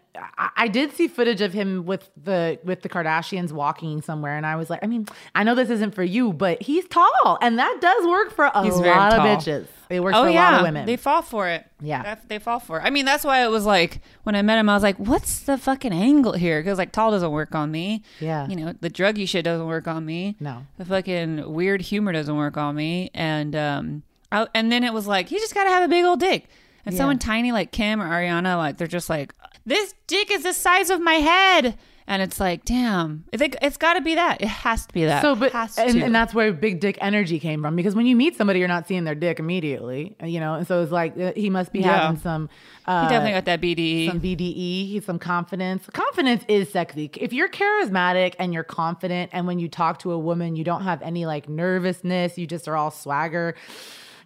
I, 0.56 0.68
did 0.68 0.92
see 0.92 1.08
footage 1.08 1.40
of 1.40 1.54
him 1.54 1.86
with 1.86 2.10
the 2.22 2.58
with 2.64 2.82
the 2.82 2.88
Kardashians 2.90 3.50
walking 3.50 4.02
somewhere, 4.02 4.36
and 4.36 4.44
I 4.44 4.56
was 4.56 4.68
like, 4.68 4.80
I 4.82 4.86
mean, 4.86 5.06
I 5.34 5.42
know 5.42 5.54
this 5.54 5.70
isn't 5.70 5.94
for 5.94 6.02
you, 6.02 6.32
but 6.34 6.62
he's 6.62 6.86
tall, 6.88 7.38
and 7.40 7.58
that 7.58 7.78
does 7.80 8.06
work 8.06 8.30
for 8.30 8.44
a 8.44 8.62
He's 8.62 8.74
lot 8.76 9.10
tall. 9.12 9.26
of 9.26 9.38
bitches. 9.38 9.66
It 9.88 10.00
works 10.02 10.16
Oh 10.16 10.24
for 10.24 10.28
a 10.28 10.32
yeah, 10.32 10.50
lot 10.50 10.60
of 10.60 10.66
women. 10.66 10.86
they 10.86 10.96
fall 10.96 11.22
for 11.22 11.48
it. 11.48 11.66
Yeah. 11.80 12.02
That- 12.02 12.28
they 12.28 12.38
fall 12.38 12.60
for 12.60 12.78
it. 12.78 12.82
I 12.84 12.90
mean, 12.90 13.04
that's 13.06 13.24
why 13.24 13.42
it 13.44 13.48
was 13.48 13.64
like 13.66 14.00
when 14.24 14.34
I 14.34 14.42
met 14.42 14.58
him, 14.58 14.68
I 14.68 14.74
was 14.74 14.82
like, 14.82 14.96
"What's 14.96 15.40
the 15.40 15.56
fucking 15.56 15.92
angle 15.92 16.32
here?" 16.34 16.60
Because 16.60 16.76
like 16.78 16.92
tall 16.92 17.10
doesn't 17.10 17.32
work 17.32 17.54
on 17.54 17.70
me. 17.70 18.02
Yeah. 18.20 18.46
you 18.48 18.56
know 18.56 18.74
the 18.80 18.90
druggy 18.90 19.26
shit 19.26 19.44
doesn't 19.46 19.66
work 19.66 19.88
on 19.88 20.04
me. 20.04 20.36
No. 20.40 20.66
the 20.76 20.84
fucking 20.84 21.52
weird 21.52 21.80
humor 21.80 22.12
doesn't 22.12 22.36
work 22.36 22.56
on 22.58 22.74
me. 22.74 23.10
And 23.14 23.56
um, 23.56 24.02
I, 24.30 24.46
and 24.54 24.70
then 24.70 24.84
it 24.84 24.92
was 24.92 25.06
like 25.06 25.28
he 25.30 25.38
just 25.38 25.54
got 25.54 25.64
to 25.64 25.70
have 25.70 25.82
a 25.82 25.88
big 25.88 26.04
old 26.04 26.20
dick. 26.20 26.48
And 26.84 26.94
Yeah. 26.94 26.98
someone 26.98 27.18
tiny 27.18 27.52
like 27.52 27.70
Kim 27.70 28.00
or 28.02 28.08
Ariana, 28.08 28.56
like 28.56 28.76
they're 28.76 28.86
just 28.88 29.08
like, 29.08 29.32
"This 29.66 29.94
dick 30.06 30.30
is 30.30 30.42
the 30.42 30.52
size 30.52 30.90
of 30.90 31.00
my 31.00 31.14
head." 31.14 31.76
And 32.04 32.20
it's 32.20 32.40
like, 32.40 32.64
damn, 32.64 33.24
it's, 33.32 33.40
like, 33.40 33.56
it's 33.62 33.76
got 33.76 33.94
to 33.94 34.00
be 34.00 34.16
that. 34.16 34.42
It 34.42 34.48
has 34.48 34.86
to 34.86 34.92
be 34.92 35.04
that. 35.04 35.22
So, 35.22 35.36
but 35.36 35.54
and, 35.78 36.02
and 36.02 36.12
that's 36.14 36.34
where 36.34 36.52
big 36.52 36.80
dick 36.80 36.98
energy 37.00 37.38
came 37.38 37.62
from 37.62 37.76
because 37.76 37.94
when 37.94 38.06
you 38.06 38.16
meet 38.16 38.36
somebody, 38.36 38.58
you're 38.58 38.66
not 38.66 38.88
seeing 38.88 39.04
their 39.04 39.14
dick 39.14 39.38
immediately, 39.38 40.16
you 40.22 40.40
know. 40.40 40.54
And 40.54 40.66
so 40.66 40.82
it's 40.82 40.90
like 40.90 41.16
uh, 41.16 41.32
he 41.36 41.48
must 41.48 41.72
be 41.72 41.78
Yeah. 41.78 42.00
having 42.06 42.20
some. 42.20 42.48
Uh, 42.86 43.04
he 43.04 43.08
definitely 43.08 43.32
got 43.34 43.44
that. 43.44 43.60
BDE. 43.60 44.08
some 44.08 44.20
BDE, 44.20 44.88
he's 44.88 45.04
some 45.06 45.20
confidence. 45.20 45.86
Confidence 45.92 46.44
is 46.48 46.68
sexy. 46.70 47.08
If 47.14 47.32
you're 47.32 47.48
charismatic 47.48 48.34
and 48.40 48.52
you're 48.52 48.64
confident, 48.64 49.30
and 49.32 49.46
when 49.46 49.60
you 49.60 49.68
talk 49.68 50.00
to 50.00 50.10
a 50.10 50.18
woman, 50.18 50.56
you 50.56 50.64
don't 50.64 50.82
have 50.82 51.00
any 51.02 51.24
like 51.24 51.48
nervousness, 51.48 52.36
you 52.36 52.48
just 52.48 52.66
are 52.66 52.76
all 52.76 52.90
swagger. 52.90 53.54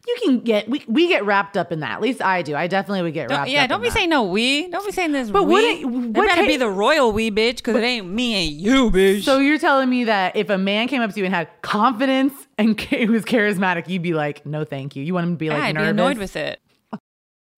You 0.07 0.17
can 0.23 0.41
get 0.41 0.69
we, 0.69 0.85
we 0.87 1.09
get 1.09 1.25
wrapped 1.25 1.57
up 1.57 1.73
in 1.73 1.81
that. 1.81 1.91
At 1.93 2.01
least 2.01 2.23
I 2.23 2.43
do. 2.43 2.55
I 2.55 2.69
definitely 2.69 3.03
would 3.03 3.13
get 3.15 3.29
Don't- 3.29 3.39
wrapped 3.39 3.51
yeah, 3.51 3.65
up. 3.65 3.71
don't 3.71 3.83
be 3.83 3.89
that. 3.89 3.95
saying 3.95 4.09
no 4.11 4.23
we. 4.23 4.69
Don't 4.69 4.87
be 4.87 4.93
saying 4.93 5.11
this. 5.13 5.31
But 5.31 5.45
we. 5.45 5.85
wouldn't- 5.85 6.15
There 6.15 6.23
what 6.23 6.29
better 6.35 6.47
be 6.47 6.57
the 6.57 6.69
royal 6.71 7.11
we 7.13 7.31
bitch 7.31 7.57
because 7.57 7.75
it 7.77 7.83
ain't 7.83 8.07
me 8.07 8.47
and 8.49 8.55
you 8.55 8.91
bitch. 8.93 9.23
So 9.25 9.39
you're 9.39 9.59
telling 9.59 9.91
me 9.91 10.05
that 10.05 10.37
if 10.37 10.49
a 10.49 10.59
man 10.59 10.87
came 10.89 11.03
up 11.03 11.13
to 11.13 11.19
you 11.19 11.25
and 11.27 11.35
had 11.35 11.49
confidence 11.63 12.33
and 12.57 12.79
ca- 12.79 13.07
was 13.09 13.25
charismatic, 13.25 13.89
you'd 13.89 14.03
be 14.03 14.15
like, 14.15 14.47
no, 14.47 14.65
thank 14.65 14.95
you. 14.95 15.03
You 15.03 15.13
want 15.13 15.27
him 15.27 15.33
to 15.35 15.39
be 15.39 15.51
like 15.51 15.61
I'd 15.61 15.75
nervous. 15.75 15.87
be 15.87 15.91
annoyed 15.91 16.19
with 16.19 16.37
it. 16.37 16.61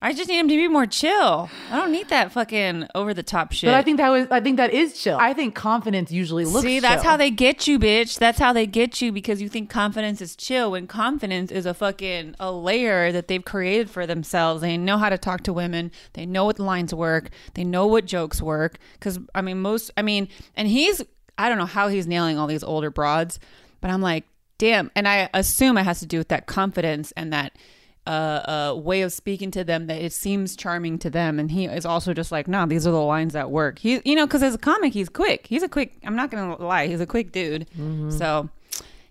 I 0.01 0.13
just 0.13 0.29
need 0.29 0.39
him 0.39 0.47
to 0.47 0.55
be 0.55 0.69
more 0.69 0.85
chill. 0.85 1.49
I 1.69 1.75
don't 1.75 1.91
need 1.91 2.07
that 2.07 2.31
fucking 2.31 2.87
over 2.95 3.13
the 3.13 3.21
top 3.21 3.51
shit. 3.51 3.67
But 3.67 3.73
I 3.73 3.81
think 3.81 3.97
that 3.97 4.07
was 4.07 4.27
I 4.31 4.39
think 4.39 4.55
that 4.55 4.71
is 4.71 4.97
chill. 4.97 5.17
I 5.19 5.33
think 5.33 5.55
confidence 5.55 6.09
usually 6.09 6.45
looks. 6.45 6.65
See, 6.65 6.79
that's 6.79 7.01
chill. 7.01 7.11
how 7.11 7.17
they 7.17 7.29
get 7.29 7.67
you, 7.67 7.77
bitch. 7.77 8.17
That's 8.17 8.39
how 8.39 8.53
they 8.53 8.65
get 8.65 9.01
you 9.01 9.11
because 9.11 9.41
you 9.41 9.49
think 9.49 9.69
confidence 9.69 10.21
is 10.21 10.37
chill 10.37 10.71
when 10.71 10.87
confidence 10.87 11.51
is 11.51 11.65
a 11.65 11.73
fucking 11.73 12.35
a 12.39 12.49
layer 12.49 13.11
that 13.11 13.27
they've 13.27 13.43
created 13.43 13.89
for 13.89 14.07
themselves. 14.07 14.61
They 14.61 14.77
know 14.77 14.97
how 14.97 15.09
to 15.09 15.17
talk 15.17 15.43
to 15.43 15.53
women. 15.53 15.91
They 16.13 16.25
know 16.25 16.45
what 16.45 16.59
lines 16.59 16.93
work. 16.93 17.29
They 17.55 17.65
know 17.65 17.85
what 17.85 18.05
jokes 18.05 18.41
work. 18.41 18.77
Because 18.93 19.19
I 19.35 19.41
mean, 19.41 19.61
most. 19.61 19.91
I 19.97 20.01
mean, 20.01 20.29
and 20.55 20.69
he's. 20.69 21.01
I 21.37 21.49
don't 21.49 21.57
know 21.57 21.65
how 21.65 21.89
he's 21.89 22.07
nailing 22.07 22.37
all 22.37 22.47
these 22.47 22.63
older 22.63 22.89
broads, 22.89 23.37
but 23.81 23.91
I'm 23.91 24.01
like, 24.01 24.23
damn. 24.57 24.91
And 24.95 25.09
I 25.09 25.29
assume 25.33 25.77
it 25.77 25.83
has 25.83 25.99
to 25.99 26.05
do 26.05 26.17
with 26.17 26.29
that 26.29 26.45
confidence 26.45 27.11
and 27.17 27.33
that. 27.33 27.51
Uh, 28.09 28.71
uh, 28.71 28.75
way 28.75 29.03
of 29.03 29.13
speaking 29.13 29.51
to 29.51 29.63
them 29.63 29.85
that 29.85 30.01
it 30.01 30.11
seems 30.11 30.55
charming 30.55 30.97
to 30.97 31.11
them, 31.11 31.37
and 31.39 31.51
he 31.51 31.65
is 31.65 31.85
also 31.85 32.11
just 32.11 32.31
like, 32.31 32.47
no, 32.47 32.65
these 32.65 32.87
are 32.87 32.91
the 32.91 32.97
lines 32.99 33.33
that 33.33 33.51
work. 33.51 33.77
He, 33.77 34.01
you 34.03 34.15
know, 34.15 34.25
because 34.25 34.41
as 34.41 34.55
a 34.55 34.57
comic, 34.57 34.93
he's 34.93 35.09
quick. 35.09 35.45
He's 35.45 35.61
a 35.61 35.69
quick. 35.69 35.93
I'm 36.03 36.15
not 36.15 36.31
gonna 36.31 36.55
lie, 36.57 36.87
he's 36.87 37.01
a 37.01 37.05
quick 37.05 37.31
dude. 37.31 37.67
So 38.17 38.49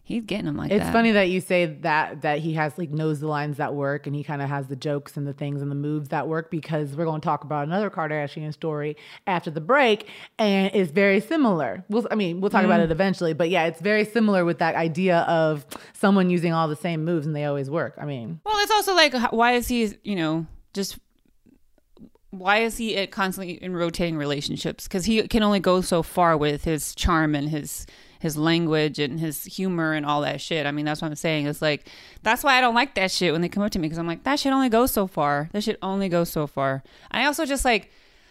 he's 0.09 0.25
getting 0.25 0.47
them 0.47 0.57
like 0.57 0.71
It's 0.71 0.81
that. 0.81 0.87
It's 0.87 0.92
funny 0.92 1.11
that 1.12 1.29
you 1.29 1.42
say 1.42 1.66
that 1.66 2.23
that 2.23 2.38
he 2.38 2.55
has 2.55 2.79
like 2.79 2.88
knows 2.90 3.21
the 3.21 3.29
lines 3.29 3.59
that 3.59 3.75
work 3.75 4.07
and 4.07 4.16
he 4.16 4.25
kind 4.25 4.40
of 4.40 4.49
has 4.49 4.66
the 4.66 4.75
jokes 4.75 5.18
and 5.18 5.27
the 5.27 5.35
things 5.35 5.61
and 5.61 5.71
the 5.71 5.75
moves 5.75 6.09
that 6.09 6.27
work 6.27 6.51
because 6.51 6.97
we're 6.97 7.05
going 7.05 7.21
to 7.21 7.25
talk 7.25 7.44
about 7.44 7.66
another 7.66 7.90
Kardashian 7.90 8.53
story 8.55 8.97
after 9.27 9.51
the 9.51 9.61
break 9.61 10.09
and 10.38 10.71
it's 10.75 10.90
very 10.90 11.21
similar. 11.21 11.85
We'll 11.90 12.09
I 12.11 12.14
mean 12.14 12.40
we'll 12.40 12.51
talk 12.51 12.64
about 12.64 12.81
it 12.81 12.90
eventually, 12.90 13.35
but 13.35 13.51
yeah, 13.51 13.66
it's 13.66 13.81
very 13.83 14.07
similar 14.07 14.47
with 14.47 14.59
that 14.61 14.75
idea 14.75 15.18
of 15.21 15.66
someone 15.92 16.31
using 16.31 16.55
all 16.55 16.68
the 16.68 16.77
same 16.77 17.05
moves 17.05 17.27
and 17.27 17.37
they 17.37 17.44
always 17.44 17.68
work. 17.68 17.94
I 18.01 18.07
mean, 18.07 18.40
Well, 18.44 18.57
it's 18.61 18.73
also 18.73 18.94
like, 18.94 19.12
why 19.31 19.53
is 19.53 19.68
he, 19.68 19.92
you 20.05 20.16
know, 20.16 20.47
just 20.73 20.99
why 22.31 22.59
is 22.59 22.77
he 22.77 22.97
uh, 22.97 23.07
constantly 23.07 23.62
in 23.62 23.75
rotating 23.75 24.16
relationships? 24.16 24.85
Because 24.85 25.05
he 25.05 25.27
can 25.29 25.42
only 25.42 25.61
go 25.61 25.81
so 25.81 26.03
far 26.03 26.37
with 26.37 26.64
his 26.64 26.94
charm 26.94 27.35
and 27.35 27.49
his 27.49 27.87
his 28.21 28.37
language 28.37 28.99
and 28.99 29.21
his 29.21 29.45
humor 29.45 29.93
and 29.93 30.05
all 30.05 30.23
that 30.23 30.41
shit. 30.41 30.67
I 30.67 30.71
mean, 30.71 30.85
that's 30.85 31.01
what 31.01 31.09
I'm 31.09 31.17
saying. 31.17 31.47
It's 31.47 31.63
like 31.63 31.89
that's 32.23 32.43
why 32.43 32.57
I 32.57 32.61
don't 32.61 32.75
like 32.75 32.95
that 32.95 33.11
shit 33.11 33.33
when 33.33 33.41
they 33.41 33.49
come 33.49 33.63
up 33.63 33.73
to 33.73 33.79
me 33.79 33.87
because 33.87 33.99
I'm 33.99 34.07
like 34.07 34.25
that 34.25 34.41
shit 34.41 34.53
only 34.53 34.69
goes 34.69 34.93
so 34.93 35.07
far. 35.07 35.49
That 35.53 35.63
shit 35.63 35.79
only 35.83 36.09
goes 36.09 36.31
so 36.31 36.47
far. 36.47 36.83
I 37.11 37.25
also 37.27 37.45
just 37.47 37.65
like 37.65 37.91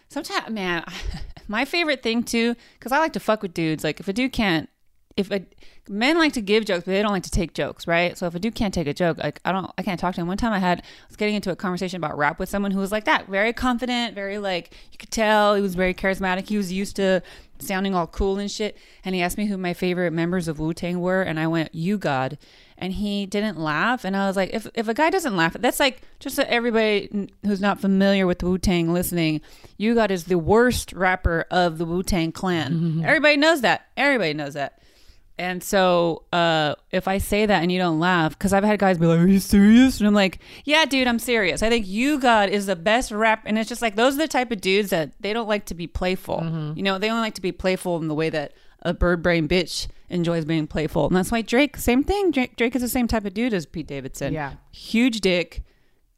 sometimes, 0.09 0.49
man, 0.49 0.83
my 1.47 1.65
favorite 1.65 2.03
thing 2.03 2.23
too, 2.23 2.55
because 2.77 2.91
I 2.91 2.99
like 2.99 3.13
to 3.13 3.19
fuck 3.19 3.41
with 3.41 3.53
dudes. 3.53 3.83
Like 3.83 3.99
if 3.99 4.07
a 4.07 4.13
dude 4.13 4.33
can't, 4.33 4.69
if 5.17 5.31
a 5.31 5.45
men 5.89 6.17
like 6.17 6.33
to 6.33 6.41
give 6.41 6.65
jokes, 6.65 6.85
but 6.85 6.91
they 6.91 7.01
don't 7.01 7.11
like 7.11 7.23
to 7.23 7.31
take 7.31 7.53
jokes, 7.53 7.87
right? 7.87 8.17
So 8.17 8.27
if 8.27 8.35
a 8.35 8.39
dude 8.39 8.55
can't 8.55 8.73
take 8.73 8.87
a 8.87 8.93
joke, 8.93 9.17
like 9.17 9.41
I 9.43 9.51
don't, 9.51 9.71
I 9.77 9.83
can't 9.83 9.99
talk 9.99 10.15
to 10.15 10.21
him. 10.21 10.27
One 10.27 10.37
time 10.37 10.53
I 10.53 10.59
had, 10.59 10.79
I 10.79 10.83
was 11.07 11.17
getting 11.17 11.35
into 11.35 11.51
a 11.51 11.55
conversation 11.55 11.97
about 11.97 12.17
rap 12.17 12.39
with 12.39 12.49
someone 12.49 12.71
who 12.71 12.79
was 12.79 12.91
like 12.91 13.05
that, 13.05 13.27
very 13.27 13.53
confident, 13.53 14.13
very 14.13 14.37
like 14.37 14.73
you 14.91 14.97
could 14.97 15.11
tell 15.11 15.55
he 15.55 15.61
was 15.61 15.75
very 15.75 15.93
charismatic. 15.93 16.47
He 16.47 16.57
was 16.57 16.71
used 16.71 16.95
to 16.97 17.21
sounding 17.59 17.95
all 17.95 18.05
cool 18.07 18.37
and 18.37 18.51
shit. 18.51 18.77
And 19.03 19.15
he 19.15 19.21
asked 19.21 19.37
me 19.37 19.47
who 19.47 19.57
my 19.57 19.73
favorite 19.73 20.11
members 20.11 20.47
of 20.47 20.59
Wu 20.59 20.73
Tang 20.73 21.01
were, 21.01 21.21
and 21.21 21.39
I 21.39 21.47
went, 21.47 21.73
"U-God." 21.73 22.37
And 22.79 22.93
he 22.93 23.25
didn't 23.25 23.57
laugh, 23.57 24.05
and 24.05 24.15
I 24.15 24.27
was 24.27 24.35
like, 24.35 24.53
if 24.53 24.67
if 24.75 24.87
a 24.87 24.93
guy 24.93 25.09
doesn't 25.09 25.35
laugh, 25.35 25.53
that's 25.53 25.79
like 25.79 26.03
just 26.19 26.35
so 26.35 26.43
everybody 26.47 27.31
who's 27.43 27.59
not 27.59 27.81
familiar 27.81 28.27
with 28.27 28.43
Wu 28.43 28.59
Tang 28.59 28.93
listening. 28.93 29.41
U-God 29.77 30.11
is 30.11 30.25
the 30.25 30.37
worst 30.37 30.93
rapper 30.93 31.47
of 31.49 31.79
the 31.79 31.85
Wu 31.85 32.03
Tang 32.03 32.31
Clan. 32.31 32.73
Mm-hmm. 32.73 33.05
Everybody 33.05 33.37
knows 33.37 33.61
that. 33.61 33.87
Everybody 33.97 34.35
knows 34.35 34.53
that. 34.53 34.79
And 35.39 35.63
so, 35.63 36.23
uh, 36.33 36.73
if 36.91 37.07
I 37.07 37.19
say 37.19 37.45
that 37.45 37.61
and 37.61 37.71
you 37.71 37.77
don't 37.77 37.99
laugh, 37.99 38.31
because 38.37 38.53
I've 38.53 38.63
had 38.63 38.79
guys 38.79 38.97
be 38.97 39.05
like, 39.05 39.19
"Are 39.19 39.27
you 39.27 39.39
serious?" 39.39 39.99
And 39.99 40.07
I'm 40.07 40.13
like, 40.15 40.39
"Yeah, 40.65 40.85
dude, 40.85 41.07
I'm 41.07 41.19
serious. 41.19 41.61
I 41.61 41.69
think 41.69 41.87
U-God 41.87 42.49
is 42.49 42.65
the 42.65 42.75
best 42.75 43.11
rap." 43.11 43.43
And 43.45 43.57
it's 43.59 43.69
just 43.69 43.81
like 43.81 43.95
those 43.95 44.15
are 44.15 44.19
the 44.19 44.27
type 44.27 44.51
of 44.51 44.61
dudes 44.61 44.89
that 44.89 45.11
they 45.19 45.33
don't 45.33 45.47
like 45.47 45.65
to 45.65 45.75
be 45.75 45.85
playful. 45.85 46.73
You 46.75 46.81
know, 46.83 46.97
they 46.97 47.09
only 47.09 47.21
like 47.21 47.35
to 47.35 47.41
be 47.41 47.51
playful 47.51 47.97
in 47.97 48.07
the 48.07 48.15
way 48.15 48.29
that 48.31 48.53
a 48.81 48.93
bird 48.93 49.21
brain 49.21 49.47
bitch 49.47 49.87
enjoys 50.09 50.43
being 50.45 50.65
playful, 50.67 51.05
and 51.07 51.15
that's 51.15 51.31
why 51.31 51.41
Drake, 51.41 51.77
same 51.77 52.03
thing. 52.03 52.31
Drake, 52.31 52.55
Drake 52.55 52.75
is 52.75 52.81
the 52.81 52.89
same 52.89 53.07
type 53.07 53.25
of 53.25 53.33
dude 53.33 53.53
as 53.53 53.65
Pete 53.65 53.87
Davidson. 53.87 54.33
Yeah. 54.33 54.53
huge 54.71 55.21
dick. 55.21 55.63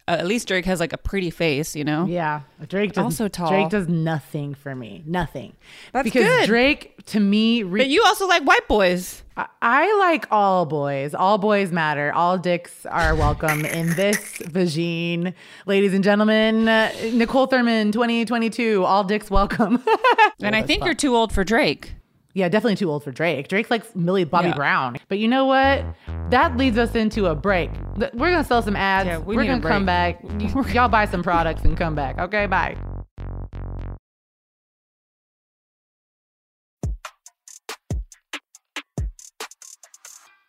Uh, 0.10 0.14
at 0.18 0.26
least 0.26 0.48
Drake 0.48 0.66
has 0.66 0.80
like 0.80 0.92
a 0.92 0.98
pretty 0.98 1.30
face, 1.30 1.76
you 1.76 1.84
know. 1.84 2.06
Yeah, 2.06 2.42
Drake 2.68 2.94
does, 2.94 3.04
Also 3.04 3.28
tall. 3.28 3.50
Drake 3.50 3.70
does 3.70 3.88
nothing 3.88 4.56
for 4.56 4.74
me. 4.76 5.04
Nothing. 5.06 5.54
That's 5.94 6.04
because 6.04 6.24
good. 6.24 6.48
Drake 6.48 6.96
to 7.08 7.20
me. 7.20 7.62
Re- 7.64 7.82
But 7.82 7.90
you 7.90 8.04
also 8.06 8.28
like 8.28 8.42
white 8.44 8.68
boys. 8.68 9.22
I, 9.38 9.46
I 9.62 9.98
like 10.00 10.26
all 10.32 10.66
boys. 10.66 11.14
All 11.14 11.38
boys 11.38 11.72
matter. 11.72 12.12
All 12.14 12.38
dicks 12.40 12.86
are 12.88 13.14
welcome 13.16 13.64
in 13.66 13.96
this 13.96 14.18
vagine, 14.40 15.34
ladies 15.68 15.94
and 15.94 16.04
gentlemen. 16.04 16.68
uh, 16.68 16.92
Niccole 17.14 17.48
Thurman, 17.50 17.92
2022. 17.92 18.84
All 18.84 19.04
dicks 19.04 19.30
welcome. 19.30 19.84
And 20.42 20.56
I 20.56 20.62
think 20.64 20.86
you're 20.86 20.96
too 20.96 21.16
old 21.16 21.34
for 21.34 21.44
Drake. 21.44 21.94
Yeah, 22.34 22.48
definitely 22.48 22.76
too 22.76 22.92
old 22.92 23.04
for 23.04 23.12
Drake. 23.12 23.48
Drake 23.48 23.70
likes 23.70 23.94
Millie 23.96 24.24
Bobby 24.24 24.50
Yeah. 24.50 24.56
Brown. 24.56 24.98
But 25.08 25.18
you 25.18 25.28
know 25.28 25.46
what? 25.46 25.84
That 26.30 26.58
leads 26.58 26.78
us 26.78 26.94
into 26.96 27.26
a 27.26 27.36
break. 27.36 27.72
We're 27.98 28.30
gonna 28.32 28.44
sell 28.44 28.62
some 28.62 28.76
ads. 28.76 29.08
Yeah, 29.08 29.18
we 29.18 29.36
We're 29.36 29.46
gonna 29.46 29.62
come 29.62 29.86
back. 29.86 30.22
Y'all 30.74 30.90
buy 30.90 31.06
some 31.06 31.24
products 31.24 31.64
and 31.64 31.76
come 31.76 31.96
back. 31.96 32.20
Okay, 32.20 32.46
bye. 32.46 32.78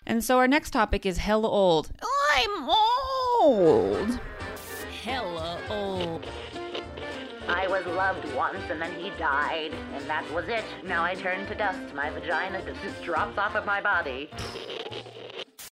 And 0.07 0.25
so 0.25 0.39
our 0.39 0.49
next 0.49 0.71
topic 0.71 1.07
is 1.07 1.19
hella 1.19 1.49
old. 1.49 1.91
I'm 2.33 2.69
old. 2.69 4.21
Hella 5.03 5.59
old. 5.69 6.27
I 7.51 7.67
was 7.67 7.85
loved 7.85 8.33
once 8.33 8.63
and 8.71 8.81
then 8.81 8.93
he 8.95 9.11
died, 9.19 9.73
and 9.93 10.05
that 10.09 10.31
was 10.33 10.47
it. 10.47 10.65
Now 10.85 11.03
I 11.03 11.17
turn 11.17 11.47
to 11.49 11.55
dust. 11.57 11.95
My 11.95 12.09
vagina 12.09 12.63
just 12.65 13.03
drops 13.03 13.37
off 13.39 13.57
of 13.57 13.67
my 13.67 13.81
body. 13.81 14.31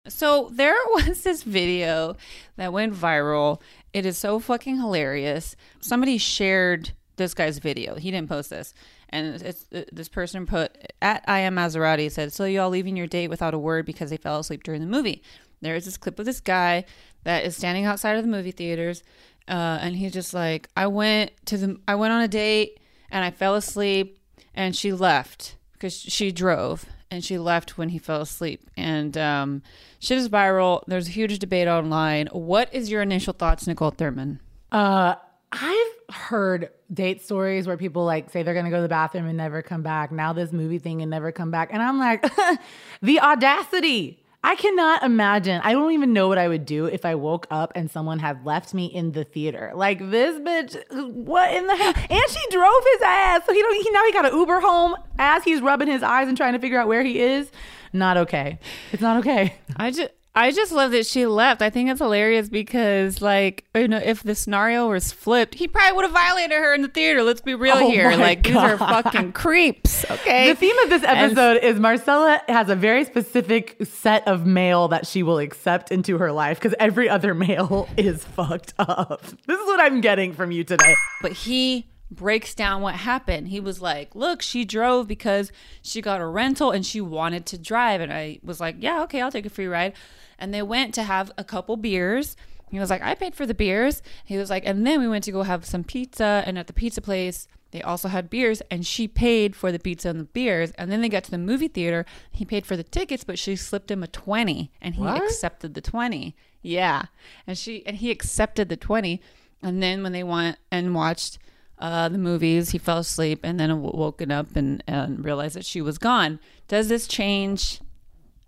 So 0.07 0.49
there 0.51 0.75
was 0.89 1.21
this 1.21 1.43
video 1.43 2.17
that 2.55 2.73
went 2.73 2.95
viral. 2.95 3.61
It 3.93 4.07
is 4.07 4.17
so 4.17 4.39
fucking 4.39 4.77
hilarious. 4.77 5.55
Somebody 5.79 6.17
shared 6.17 6.93
this 7.17 7.35
guy's 7.35 7.59
video. 7.59 7.95
He 7.95 8.09
didn't 8.09 8.29
post 8.29 8.49
this. 8.49 8.73
And 9.09 9.39
it's, 9.41 9.67
uh, 9.71 9.83
this 9.91 10.09
person 10.09 10.47
put 10.47 10.75
at 10.99 11.23
I 11.27 11.39
am 11.41 11.55
Maserati 11.55 12.11
said, 12.11 12.33
"So 12.33 12.45
y'all 12.45 12.69
leaving 12.69 12.97
your 12.97 13.07
date 13.07 13.29
without 13.29 13.53
a 13.53 13.59
word 13.59 13.85
because 13.85 14.09
they 14.09 14.17
fell 14.17 14.39
asleep 14.39 14.63
during 14.63 14.81
the 14.81 14.87
movie." 14.87 15.21
There 15.61 15.75
is 15.75 15.85
this 15.85 15.97
clip 15.97 16.19
of 16.19 16.25
this 16.25 16.39
guy 16.39 16.85
that 17.23 17.45
is 17.45 17.55
standing 17.55 17.85
outside 17.85 18.17
of 18.17 18.23
the 18.23 18.29
movie 18.29 18.51
theaters, 18.51 19.03
uh, 19.47 19.79
and 19.81 19.95
he's 19.95 20.13
just 20.13 20.33
like, 20.33 20.69
"I 20.75 20.87
went 20.87 21.31
to 21.45 21.57
the 21.57 21.79
I 21.87 21.95
went 21.95 22.13
on 22.13 22.21
a 22.21 22.27
date 22.27 22.79
and 23.09 23.23
I 23.23 23.31
fell 23.31 23.55
asleep, 23.55 24.19
and 24.53 24.75
she 24.75 24.91
left 24.91 25.55
because 25.73 25.93
she 25.93 26.31
drove 26.31 26.85
and 27.09 27.23
she 27.23 27.37
left 27.37 27.77
when 27.77 27.89
he 27.89 27.97
fell 27.97 28.21
asleep. 28.21 28.69
And 28.75 29.17
um, 29.17 29.61
shit 29.99 30.17
is 30.17 30.29
viral. 30.29 30.83
There's 30.87 31.07
a 31.07 31.11
huge 31.11 31.39
debate 31.39 31.67
online. 31.67 32.27
What 32.27 32.73
is 32.73 32.89
your 32.89 33.01
initial 33.01 33.33
thoughts, 33.33 33.65
Niccole 33.65 33.95
Thurman? 33.95 34.39
Uh, 34.71 35.15
I've 35.51 36.15
heard 36.15 36.69
date 36.93 37.23
stories 37.23 37.67
where 37.67 37.77
people 37.77 38.03
like 38.05 38.29
say 38.29 38.43
they're 38.43 38.53
gonna 38.53 38.69
go 38.69 38.77
to 38.77 38.81
the 38.81 38.89
bathroom 38.89 39.27
and 39.27 39.37
never 39.37 39.61
come 39.61 39.81
back. 39.81 40.11
Now 40.11 40.33
this 40.33 40.51
movie 40.51 40.79
thing 40.79 41.01
and 41.01 41.09
never 41.09 41.31
come 41.31 41.51
back, 41.51 41.69
and 41.71 41.81
I'm 41.81 41.99
like, 41.99 42.25
the 43.01 43.19
audacity. 43.19 44.23
I 44.43 44.55
cannot 44.55 45.03
imagine. 45.03 45.61
I 45.63 45.73
don't 45.73 45.91
even 45.91 46.13
know 46.13 46.27
what 46.27 46.37
I 46.37 46.47
would 46.47 46.65
do 46.65 46.85
if 46.85 47.05
I 47.05 47.15
woke 47.15 47.47
up 47.49 47.71
and 47.75 47.89
someone 47.91 48.19
had 48.19 48.45
left 48.45 48.73
me 48.73 48.85
in 48.85 49.11
the 49.11 49.23
theater. 49.23 49.71
Like 49.75 49.99
this 49.99 50.39
bitch, 50.39 50.75
what 50.91 51.53
in 51.53 51.67
the 51.67 51.75
hell? 51.75 51.93
And 51.95 52.23
she 52.29 52.49
drove 52.51 52.83
his 52.93 53.01
ass, 53.03 53.41
so 53.45 53.53
he 53.53 53.61
don't. 53.61 53.83
He 53.83 53.91
now 53.91 54.05
he 54.05 54.13
got 54.13 54.25
an 54.25 54.37
Uber 54.37 54.59
home 54.59 54.95
as 55.19 55.43
he's 55.43 55.61
rubbing 55.61 55.87
his 55.87 56.03
eyes 56.03 56.27
and 56.27 56.37
trying 56.37 56.53
to 56.53 56.59
figure 56.59 56.79
out 56.79 56.87
where 56.87 57.03
he 57.03 57.19
is. 57.19 57.51
Not 57.93 58.17
okay. 58.17 58.59
It's 58.91 59.01
not 59.01 59.17
okay. 59.17 59.55
I 59.75 59.91
just. 59.91 60.11
I 60.35 60.51
just 60.51 60.71
love 60.71 60.91
that 60.91 61.07
she 61.07 61.25
left. 61.25 61.63
I 61.63 61.71
think 61.71 61.89
it's 61.89 61.99
hilarious 61.99 62.47
because, 62.47 63.23
like, 63.23 63.65
you 63.73 63.87
know, 63.87 63.97
if 63.97 64.21
the 64.21 64.35
scenario 64.35 64.87
was 64.87 65.11
flipped, 65.11 65.55
he 65.55 65.67
probably 65.67 65.95
would 65.95 66.05
have 66.05 66.11
violated 66.13 66.51
her 66.51 66.75
in 66.75 66.83
the 66.83 66.87
theater. 66.89 67.23
Let's 67.23 67.41
be 67.41 67.55
real 67.55 67.77
Oh 67.77 67.89
here. 67.89 68.11
Like, 68.11 68.43
these 68.43 68.55
are 68.55 68.77
fucking 68.77 69.31
creeps. 69.33 70.05
Okay. 70.11 70.49
The 70.49 70.55
theme 70.55 70.77
of 70.79 70.89
this 70.91 71.03
episode 71.03 71.63
is 71.63 71.79
Marcella 71.79 72.39
has 72.47 72.69
a 72.69 72.75
very 72.75 73.03
specific 73.03 73.77
set 73.83 74.27
of 74.27 74.45
male 74.45 74.87
that 74.89 75.07
she 75.07 75.23
will 75.23 75.39
accept 75.39 75.91
into 75.91 76.19
her 76.19 76.31
life 76.31 76.59
because 76.59 76.75
every 76.79 77.09
other 77.09 77.33
male 77.47 77.89
is 77.97 78.23
fucked 78.23 78.75
up. 78.77 79.21
This 79.47 79.59
is 79.59 79.65
what 79.65 79.79
I'm 79.79 80.01
getting 80.01 80.33
from 80.33 80.51
you 80.51 80.63
today. 80.63 80.93
but 81.23 81.31
he 81.31 81.87
breaks 82.09 82.55
down 82.55 82.81
what 82.81 82.95
happened. 82.95 83.49
He 83.49 83.59
was 83.59 83.81
like, 83.81 84.15
"Look, 84.15 84.41
she 84.41 84.63
drove 84.65 85.07
because 85.07 85.51
she 85.81 86.01
got 86.01 86.21
a 86.21 86.25
rental 86.25 86.71
and 86.71 86.85
she 86.85 87.01
wanted 87.01 87.45
to 87.47 87.57
drive." 87.57 88.01
And 88.01 88.11
I 88.13 88.39
was 88.43 88.59
like, 88.59 88.77
"Yeah, 88.79 89.01
okay, 89.03 89.21
I'll 89.21 89.31
take 89.31 89.45
a 89.45 89.49
free 89.49 89.67
ride." 89.67 89.93
And 90.39 90.53
they 90.53 90.61
went 90.61 90.93
to 90.95 91.03
have 91.03 91.31
a 91.37 91.43
couple 91.43 91.75
beers. 91.77 92.35
He 92.69 92.79
was 92.79 92.89
like, 92.89 93.01
"I 93.01 93.15
paid 93.15 93.35
for 93.35 93.45
the 93.45 93.53
beers." 93.53 94.01
He 94.25 94.37
was 94.37 94.49
like, 94.49 94.63
"And 94.65 94.85
then 94.85 94.99
we 94.99 95.07
went 95.07 95.23
to 95.25 95.31
go 95.31 95.43
have 95.43 95.65
some 95.65 95.83
pizza 95.83 96.43
and 96.45 96.57
at 96.57 96.67
the 96.67 96.73
pizza 96.73 97.01
place 97.01 97.47
they 97.71 97.81
also 97.81 98.07
had 98.07 98.29
beers 98.29 98.61
and 98.71 98.85
she 98.87 99.09
paid 99.09 99.53
for 99.53 99.73
the 99.73 99.79
pizza 99.79 100.07
and 100.07 100.21
the 100.21 100.23
beers 100.23 100.71
and 100.77 100.89
then 100.89 101.01
they 101.01 101.09
got 101.09 101.25
to 101.25 101.31
the 101.31 101.37
movie 101.37 101.67
theater 101.67 102.05
he 102.31 102.45
paid 102.45 102.65
for 102.65 102.77
the 102.77 102.83
tickets 102.83 103.25
but 103.25 103.37
she 103.37 103.57
slipped 103.57 103.91
him 103.91 104.01
a 104.01 104.07
20 104.07 104.71
and 104.81 104.95
he 104.95 105.01
What? 105.01 105.21
accepted 105.21 105.73
the 105.73 105.81
20 105.81 106.33
yeah 106.61 107.07
and 107.45 107.57
she 107.57 107.85
and 107.85 107.97
he 107.97 108.09
accepted 108.09 108.69
the 108.69 108.77
20 108.77 109.21
and 109.61 109.83
then 109.83 110.01
when 110.01 110.13
they 110.13 110.23
went 110.23 110.57
and 110.71 110.95
watched 110.95 111.39
uh, 111.79 112.09
the 112.09 112.17
movies 112.17 112.71
he 112.71 112.77
fell 112.77 112.99
asleep 112.99 113.39
and 113.43 113.59
then 113.59 113.69
w- 113.69 113.91
woken 113.95 114.31
up 114.31 114.55
and, 114.55 114.83
and 114.87 115.23
realized 115.23 115.55
that 115.55 115.65
she 115.65 115.81
was 115.81 115.97
gone 115.97 116.39
does 116.67 116.87
this 116.87 117.07
change 117.07 117.79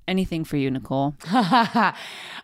anything 0.07 0.43
for 0.43 0.57
you 0.57 0.71
nicole 0.71 1.15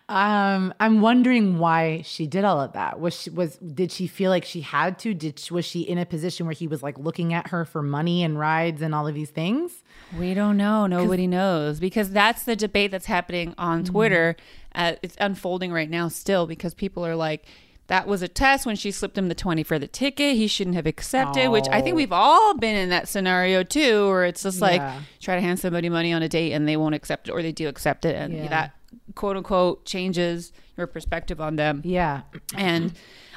um, 0.08 0.72
I'm 0.80 1.02
wondering 1.02 1.58
why 1.58 2.04
she 2.04 2.28
did 2.28 2.46
all 2.46 2.62
of 2.62 2.74
that. 2.74 3.00
Was 3.00 3.20
she 3.20 3.30
was 3.32 3.58
did 3.58 3.92
she 3.92 4.06
feel 4.06 4.30
like 4.30 4.46
she 4.46 4.62
had 4.62 5.00
to? 5.00 5.16
Did 5.16 5.40
she, 5.40 5.54
was 5.54 5.66
she 5.66 5.82
in 5.82 5.98
a 5.98 6.06
position 6.06 6.46
where 6.46 6.54
he 6.54 6.68
was 6.68 6.84
like 6.84 7.00
looking 7.00 7.34
at 7.34 7.48
her 7.48 7.66
for 7.66 7.82
money 7.82 8.24
and 8.24 8.38
rides 8.38 8.84
and 8.84 8.94
all 8.94 9.08
of 9.08 9.16
these 9.16 9.32
things? 9.32 9.84
We 10.20 10.36
don't 10.36 10.58
know. 10.58 10.86
Nobody 10.86 11.26
knows 11.26 11.80
because 11.80 12.12
that's 12.12 12.44
the 12.44 12.56
debate 12.56 12.92
that's 12.92 13.08
happening 13.08 13.56
on 13.58 13.84
Twitter. 13.84 14.36
Uh, 14.76 14.94
it's 15.02 15.16
unfolding 15.20 15.72
right 15.72 15.90
now 15.90 16.08
still 16.08 16.46
because 16.46 16.76
people 16.76 17.04
are 17.04 17.16
like, 17.16 17.46
that 17.88 18.08
was 18.08 18.22
a 18.22 18.28
test 18.28 18.66
when 18.66 18.76
she 18.76 18.90
slipped 18.92 19.18
him 19.18 19.28
the 19.30 19.36
20 19.36 19.62
for 19.64 19.78
the 19.78 19.88
ticket. 19.88 20.36
He 20.36 20.48
shouldn't 20.48 20.76
have 20.76 20.88
accepted, 20.88 21.50
which 21.50 21.66
I 21.72 21.82
think 21.82 21.94
Oh. 21.94 21.98
we've 21.98 22.12
all 22.12 22.56
been 22.58 22.76
in 22.76 22.90
that 22.90 23.08
scenario 23.08 23.62
too, 23.64 24.08
where 24.10 24.26
it's 24.26 24.42
just 24.44 24.60
like 24.62 24.82
Yeah. 24.82 25.02
try 25.22 25.36
to 25.36 25.42
hand 25.42 25.60
somebody 25.60 25.90
money 25.90 26.12
on 26.12 26.24
a 26.24 26.30
date 26.30 26.54
and 26.54 26.68
they 26.68 26.78
won't 26.78 26.96
accept 26.96 27.28
it 27.30 27.32
or 27.32 27.42
they 27.44 27.52
do 27.52 27.68
accept 27.68 28.06
it. 28.06 28.16
And 28.16 28.34
Yeah. 28.34 28.48
that 28.48 28.72
quote 29.14 29.38
unquote 29.38 29.86
changes 29.86 30.52
your 30.78 30.88
perspective 30.88 31.40
on 31.40 31.56
them 31.58 31.82
Yeah. 31.86 32.22
and 32.56 32.94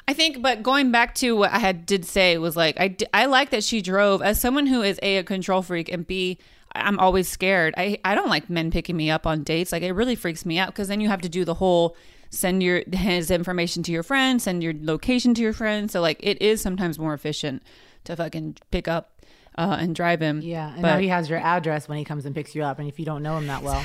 I 0.07 0.15
think, 0.15 0.41
but 0.41 0.63
going 0.63 0.91
back 0.91 1.15
to 1.17 1.37
what 1.37 1.53
I 1.53 1.59
had 1.59 1.85
did 1.85 2.07
say 2.07 2.39
was 2.39 2.57
like 2.57 2.81
i 2.81 2.97
i 3.13 3.27
like 3.27 3.51
that 3.51 3.63
she 3.63 3.83
drove 3.83 4.23
as 4.23 4.41
someone 4.41 4.67
who 4.67 4.81
is 4.81 4.99
a, 5.03 5.19
a 5.19 5.23
control 5.23 5.61
freak 5.61 5.93
and 5.93 6.07
b 6.07 6.39
I'm 6.75 6.99
always 6.99 7.29
scared. 7.29 7.75
I 7.79 7.99
I 8.05 8.15
don't 8.15 8.29
like 8.29 8.49
men 8.51 8.71
picking 8.71 8.97
me 8.97 9.11
up 9.11 9.27
on 9.27 9.43
dates. 9.43 9.73
Like 9.73 9.83
it 9.83 9.93
really 9.93 10.15
freaks 10.15 10.45
me 10.47 10.59
out 10.59 10.69
because 10.69 10.89
then 10.89 11.01
you 11.01 11.09
have 11.09 11.23
to 11.23 11.29
do 11.29 11.45
the 11.45 11.55
whole 11.55 11.97
send 12.31 12.63
your 12.63 12.83
his 12.93 13.31
information 13.31 13.83
to 13.85 13.93
your 13.93 14.03
friend, 14.03 14.41
send 14.41 14.63
your 14.63 14.75
location 14.81 15.35
to 15.35 15.43
your 15.43 15.53
friend. 15.53 15.91
So 15.91 16.01
like 16.01 16.19
it 16.21 16.41
is 16.43 16.61
sometimes 16.61 16.99
more 16.99 17.15
efficient 17.15 17.63
to 18.05 18.17
fucking 18.17 18.57
pick 18.71 18.89
up 18.89 19.15
uh, 19.57 19.77
and 19.81 19.93
drive 19.93 20.21
him. 20.21 20.41
Yeah, 20.41 20.73
and 20.73 20.83
but 20.83 20.89
now 20.95 20.99
he 20.99 21.09
has 21.09 21.29
your 21.29 21.41
address 21.41 21.89
when 21.89 21.99
he 21.99 22.05
comes 22.05 22.25
and 22.27 22.33
picks 22.33 22.55
you 22.55 22.63
up, 22.63 22.79
and 22.79 22.87
if 22.89 23.01
you 23.01 23.05
don't 23.05 23.25
know 23.25 23.37
him 23.37 23.49
that 23.49 23.65
well. 23.65 23.85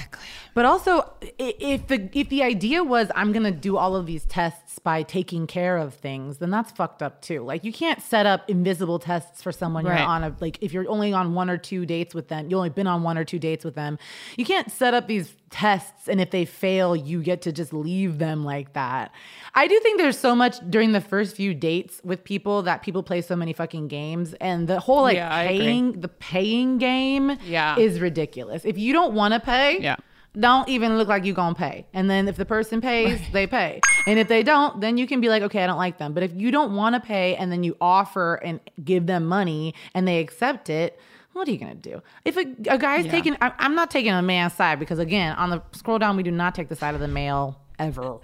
But 0.53 0.65
also, 0.65 1.11
if 1.39 1.87
the 1.87 2.09
if 2.13 2.29
the 2.29 2.43
idea 2.43 2.83
was 2.83 3.09
I'm 3.15 3.31
gonna 3.31 3.49
do 3.51 3.75
all 3.77 3.95
of 3.95 4.05
these 4.05 4.23
tests 4.25 4.77
by 4.77 5.01
taking 5.01 5.47
care 5.47 5.77
of 5.77 5.95
things, 5.95 6.37
then 6.37 6.51
that's 6.51 6.71
fucked 6.71 7.01
up 7.01 7.23
too. 7.23 7.41
Like 7.41 7.63
you 7.63 7.73
can't 7.73 8.03
set 8.03 8.27
up 8.27 8.47
invisible 8.51 8.99
tests 8.99 9.41
for 9.41 9.51
someone 9.51 9.83
Right. 9.85 9.97
you're 9.97 10.07
on 10.07 10.23
a 10.23 10.35
like 10.39 10.59
if 10.61 10.73
you're 10.73 10.87
only 10.87 11.11
on 11.11 11.33
one 11.33 11.49
or 11.49 11.57
two 11.57 11.87
dates 11.87 12.13
with 12.13 12.27
them, 12.27 12.51
you 12.51 12.57
only 12.57 12.69
been 12.69 12.85
on 12.85 13.01
one 13.01 13.17
or 13.17 13.23
two 13.25 13.39
dates 13.39 13.65
with 13.65 13.73
them. 13.73 13.97
You 14.37 14.45
can't 14.45 14.71
set 14.71 14.93
up 14.93 15.07
these 15.07 15.33
tests, 15.53 16.07
and 16.09 16.19
if 16.19 16.31
they 16.31 16.45
fail, 16.45 16.95
you 16.95 17.21
get 17.21 17.43
to 17.43 17.51
just 17.51 17.71
leave 17.73 18.17
them 18.17 18.43
like 18.43 18.73
that. 18.73 19.11
I 19.53 19.67
do 19.67 19.79
think 19.81 19.99
there's 19.99 20.17
so 20.17 20.35
much 20.35 20.57
during 20.69 20.93
the 20.93 20.99
first 21.01 21.35
few 21.35 21.53
dates 21.53 22.01
with 22.03 22.23
people 22.23 22.63
that 22.63 22.81
people 22.81 23.03
play 23.03 23.21
so 23.21 23.35
many 23.35 23.53
fucking 23.53 23.87
games, 23.87 24.33
and 24.41 24.67
the 24.67 24.79
whole 24.79 25.03
like 25.03 25.15
Yeah, 25.17 25.47
paying 25.47 26.01
the 26.01 26.07
paying 26.07 26.79
game 26.79 27.37
Yeah. 27.45 27.77
is 27.77 27.99
ridiculous. 27.99 28.65
If 28.65 28.77
you 28.79 28.93
don't 28.93 29.13
want 29.13 29.35
to 29.35 29.39
pay, 29.39 29.79
Yeah. 29.79 29.97
don't 30.39 30.67
even 30.67 30.97
look 30.97 31.07
like 31.07 31.23
you're 31.23 31.35
gonna 31.35 31.53
pay. 31.53 31.85
And 31.93 32.09
then 32.09 32.27
if 32.27 32.35
the 32.35 32.45
person 32.45 32.81
pays, 32.81 33.21
they 33.31 33.45
pay. 33.45 33.79
And 34.07 34.17
if 34.17 34.27
they 34.27 34.41
don't, 34.41 34.81
then 34.81 34.97
you 34.97 35.05
can 35.05 35.21
be 35.21 35.29
like, 35.29 35.43
okay, 35.43 35.63
I 35.63 35.67
don't 35.67 35.77
like 35.77 35.99
them. 35.99 36.13
But 36.13 36.23
if 36.23 36.33
you 36.33 36.49
don't 36.49 36.75
want 36.75 36.95
to 36.95 36.99
pay 36.99 37.35
and 37.35 37.51
then 37.51 37.63
you 37.63 37.77
offer 37.79 38.35
and 38.35 38.59
give 38.83 39.05
them 39.05 39.25
money 39.27 39.75
and 39.93 40.07
they 40.07 40.19
accept 40.19 40.69
it, 40.71 40.99
what 41.33 41.47
are 41.47 41.51
you 41.51 41.57
gonna 41.57 41.75
do? 41.75 42.01
If 42.25 42.37
a, 42.37 42.41
a 42.69 42.77
guy's 42.77 43.05
Yeah. 43.05 43.11
taking, 43.11 43.35
I, 43.41 43.51
I'm 43.59 43.75
not 43.75 43.91
taking 43.91 44.11
a 44.13 44.21
man's 44.21 44.53
side 44.53 44.79
because 44.79 44.99
again, 44.99 45.35
on 45.35 45.49
the 45.49 45.61
scroll 45.73 45.99
down, 45.99 46.15
we 46.17 46.23
do 46.23 46.31
not 46.31 46.55
take 46.55 46.69
the 46.69 46.75
side 46.75 46.93
of 46.95 47.01
the 47.01 47.07
male 47.07 47.59
ever. 47.79 48.17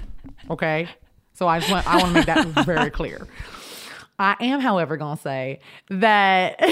Okay, 0.49 0.87
so 1.33 1.47
I 1.47 1.59
just 1.59 1.71
want 1.71 1.87
I 1.87 1.97
want 1.97 2.07
to 2.09 2.13
make 2.13 2.25
that 2.27 2.45
very 2.65 2.89
clear. 2.91 3.27
I 4.21 4.35
am, 4.41 4.59
however, 4.59 4.97
gonna 4.97 5.15
say 5.19 5.61
that 5.89 6.57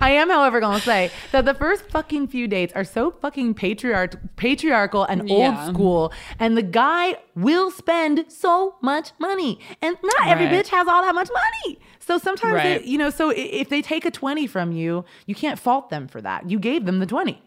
I 0.00 0.10
am, 0.18 0.28
however, 0.28 0.58
gonna 0.60 0.80
say 0.80 1.10
that 1.32 1.44
the 1.44 1.54
first 1.54 1.88
fucking 1.90 2.28
few 2.28 2.48
dates 2.48 2.72
are 2.74 2.82
so 2.84 3.10
fucking 3.12 3.54
patriarch 3.54 4.16
patriarchal 4.36 5.04
and 5.04 5.28
Yeah. 5.28 5.34
old 5.66 5.74
school, 5.74 6.12
and 6.38 6.56
the 6.56 6.62
guy 6.62 7.16
will 7.36 7.70
spend 7.70 8.24
so 8.28 8.74
much 8.82 9.12
money, 9.20 9.60
and 9.80 9.96
not 10.02 10.26
every 10.26 10.46
bitch 10.46 10.66
has 10.68 10.88
all 10.88 11.02
that 11.02 11.14
much 11.14 11.28
money. 11.32 11.78
So 12.08 12.16
sometimes, 12.16 12.54
Right. 12.54 12.66
it, 12.80 12.84
you 12.86 12.96
know, 12.96 13.10
so 13.10 13.30
if 13.36 13.68
they 13.68 13.82
take 13.82 14.06
a 14.06 14.10
twenty 14.10 14.46
from 14.46 14.72
you, 14.72 15.04
you 15.26 15.34
can't 15.34 15.58
fault 15.58 15.90
them 15.90 16.08
for 16.08 16.22
that. 16.22 16.48
You 16.48 16.58
gave 16.58 16.86
them 16.86 17.00
the 17.00 17.06
twenty. 17.06 17.42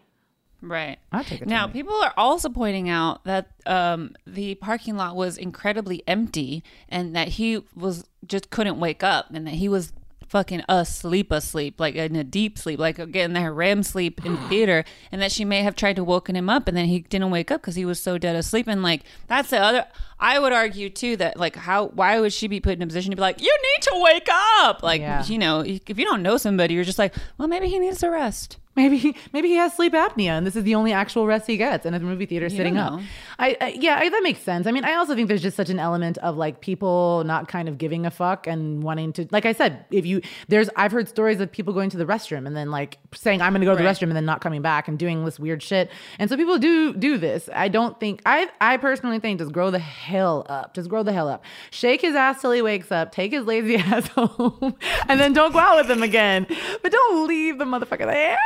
Right. 0.60 0.98
I'll 1.10 1.24
take 1.24 1.42
it 1.42 1.48
Now, 1.48 1.66
people 1.66 1.96
are 1.96 2.14
also 2.16 2.48
pointing 2.48 2.88
out 2.88 3.24
that 3.24 3.48
um, 3.66 4.14
the 4.24 4.54
parking 4.54 4.96
lot 4.96 5.16
was 5.16 5.36
incredibly 5.36 6.04
empty 6.06 6.62
and 6.88 7.16
that 7.16 7.26
he 7.26 7.64
was 7.74 8.04
just 8.24 8.50
couldn't 8.50 8.78
wake 8.78 9.02
up 9.02 9.26
and 9.34 9.44
that 9.48 9.54
he 9.54 9.68
was 9.68 9.92
fucking 10.28 10.62
asleep, 10.68 11.30
asleep, 11.32 11.78
like 11.78 11.94
in 11.94 12.14
a 12.16 12.24
deep 12.24 12.56
sleep, 12.56 12.78
like 12.78 12.96
getting 13.10 13.34
that 13.34 13.50
REM 13.52 13.82
sleep 13.82 14.24
in 14.24 14.36
theater, 14.48 14.84
and 15.10 15.20
that 15.20 15.32
she 15.32 15.44
may 15.44 15.62
have 15.62 15.74
tried 15.74 15.96
to 15.96 16.04
woken 16.04 16.36
him 16.36 16.48
up 16.48 16.68
and 16.68 16.76
then 16.76 16.86
he 16.86 17.00
didn't 17.00 17.30
wake 17.30 17.50
up 17.50 17.60
because 17.60 17.74
he 17.74 17.84
was 17.84 18.00
so 18.00 18.16
dead 18.16 18.36
asleep. 18.36 18.68
And 18.68 18.82
like, 18.84 19.02
that's 19.26 19.50
the 19.50 19.58
other, 19.60 19.84
I 20.22 20.38
would 20.38 20.52
argue 20.52 20.88
too 20.88 21.16
that 21.18 21.36
like, 21.36 21.56
how, 21.56 21.88
why 21.88 22.18
would 22.20 22.32
she 22.32 22.46
be 22.48 22.60
put 22.60 22.74
in 22.74 22.82
a 22.82 22.86
position 22.86 23.10
to 23.10 23.16
be 23.16 23.20
like, 23.20 23.42
you 23.42 23.54
need 23.76 23.82
to 23.82 24.00
wake 24.02 24.28
up? 24.60 24.82
Like, 24.82 25.00
Yeah. 25.00 25.24
you 25.26 25.36
know, 25.38 25.60
if 25.66 25.98
you 25.98 26.04
don't 26.04 26.22
know 26.22 26.36
somebody, 26.36 26.74
you're 26.74 26.84
just 26.84 26.98
like, 26.98 27.14
well, 27.38 27.48
maybe 27.48 27.68
he 27.68 27.78
needs 27.78 27.98
to 27.98 28.08
rest. 28.08 28.58
Maybe 28.74 28.96
he, 28.96 29.14
maybe 29.34 29.48
he 29.48 29.56
has 29.56 29.74
sleep 29.76 29.92
apnea, 29.92 30.30
and 30.30 30.46
this 30.46 30.56
is 30.56 30.64
the 30.64 30.76
only 30.76 30.94
actual 30.94 31.26
rest 31.26 31.46
he 31.46 31.58
gets 31.58 31.84
in 31.84 31.92
a 31.92 32.00
movie 32.00 32.24
theater 32.24 32.48
sitting 32.48 32.78
up. 32.78 33.00
I, 33.38 33.54
I 33.60 33.68
yeah, 33.78 33.98
I, 33.98 34.08
that 34.08 34.22
makes 34.22 34.40
sense. 34.40 34.66
I 34.66 34.70
mean, 34.72 34.82
I 34.86 34.94
also 34.94 35.14
think 35.14 35.28
there's 35.28 35.42
just 35.42 35.58
such 35.58 35.68
an 35.68 35.78
element 35.78 36.16
of 36.18 36.38
like 36.38 36.62
people 36.62 37.22
not 37.26 37.48
kind 37.48 37.68
of 37.68 37.76
giving 37.76 38.06
a 38.06 38.10
fuck 38.10 38.46
and 38.46 38.82
wanting 38.82 39.12
to. 39.12 39.28
Like 39.30 39.44
I 39.44 39.52
said, 39.52 39.84
if 39.90 40.06
you 40.06 40.22
there's 40.48 40.70
I've 40.74 40.90
heard 40.90 41.06
stories 41.06 41.38
of 41.38 41.52
people 41.52 41.74
going 41.74 41.90
to 41.90 41.98
the 41.98 42.06
restroom 42.06 42.46
and 42.46 42.56
then 42.56 42.70
like 42.70 42.96
saying 43.14 43.42
I'm 43.42 43.52
going 43.52 43.60
to 43.60 43.66
go 43.66 43.76
to 43.76 43.82
the 43.82 43.86
restroom 43.86 44.04
and 44.08 44.16
then 44.16 44.24
not 44.24 44.40
coming 44.40 44.62
back 44.62 44.88
and 44.88 44.98
doing 44.98 45.22
this 45.26 45.38
weird 45.38 45.62
shit. 45.62 45.90
And 46.18 46.30
so 46.30 46.38
people 46.38 46.58
do 46.58 46.94
do 46.94 47.18
this. 47.18 47.50
I 47.54 47.68
don't 47.68 48.00
think 48.00 48.22
I 48.24 48.48
I 48.58 48.78
personally 48.78 49.18
think 49.18 49.38
just 49.40 49.52
grow 49.52 49.70
the 49.70 49.80
hell 49.80 50.11
up. 50.20 50.74
Just 50.74 50.88
grow 50.88 51.02
the 51.02 51.12
hell 51.12 51.28
up. 51.28 51.44
Shake 51.70 52.00
his 52.00 52.14
ass 52.14 52.40
till 52.40 52.52
he 52.52 52.62
wakes 52.62 52.90
up. 52.92 53.12
Take 53.12 53.32
his 53.32 53.44
lazy 53.46 53.76
ass 53.78 54.08
home, 54.08 54.76
and 55.08 55.20
then 55.20 55.32
don't 55.32 55.52
go 55.52 55.58
out 55.58 55.76
with 55.76 55.90
him 55.90 56.02
again. 56.02 56.46
But 56.82 56.92
don't 56.92 57.26
leave 57.28 57.58
the 57.58 57.64
motherfucker 57.64 58.06
there. 58.06 58.38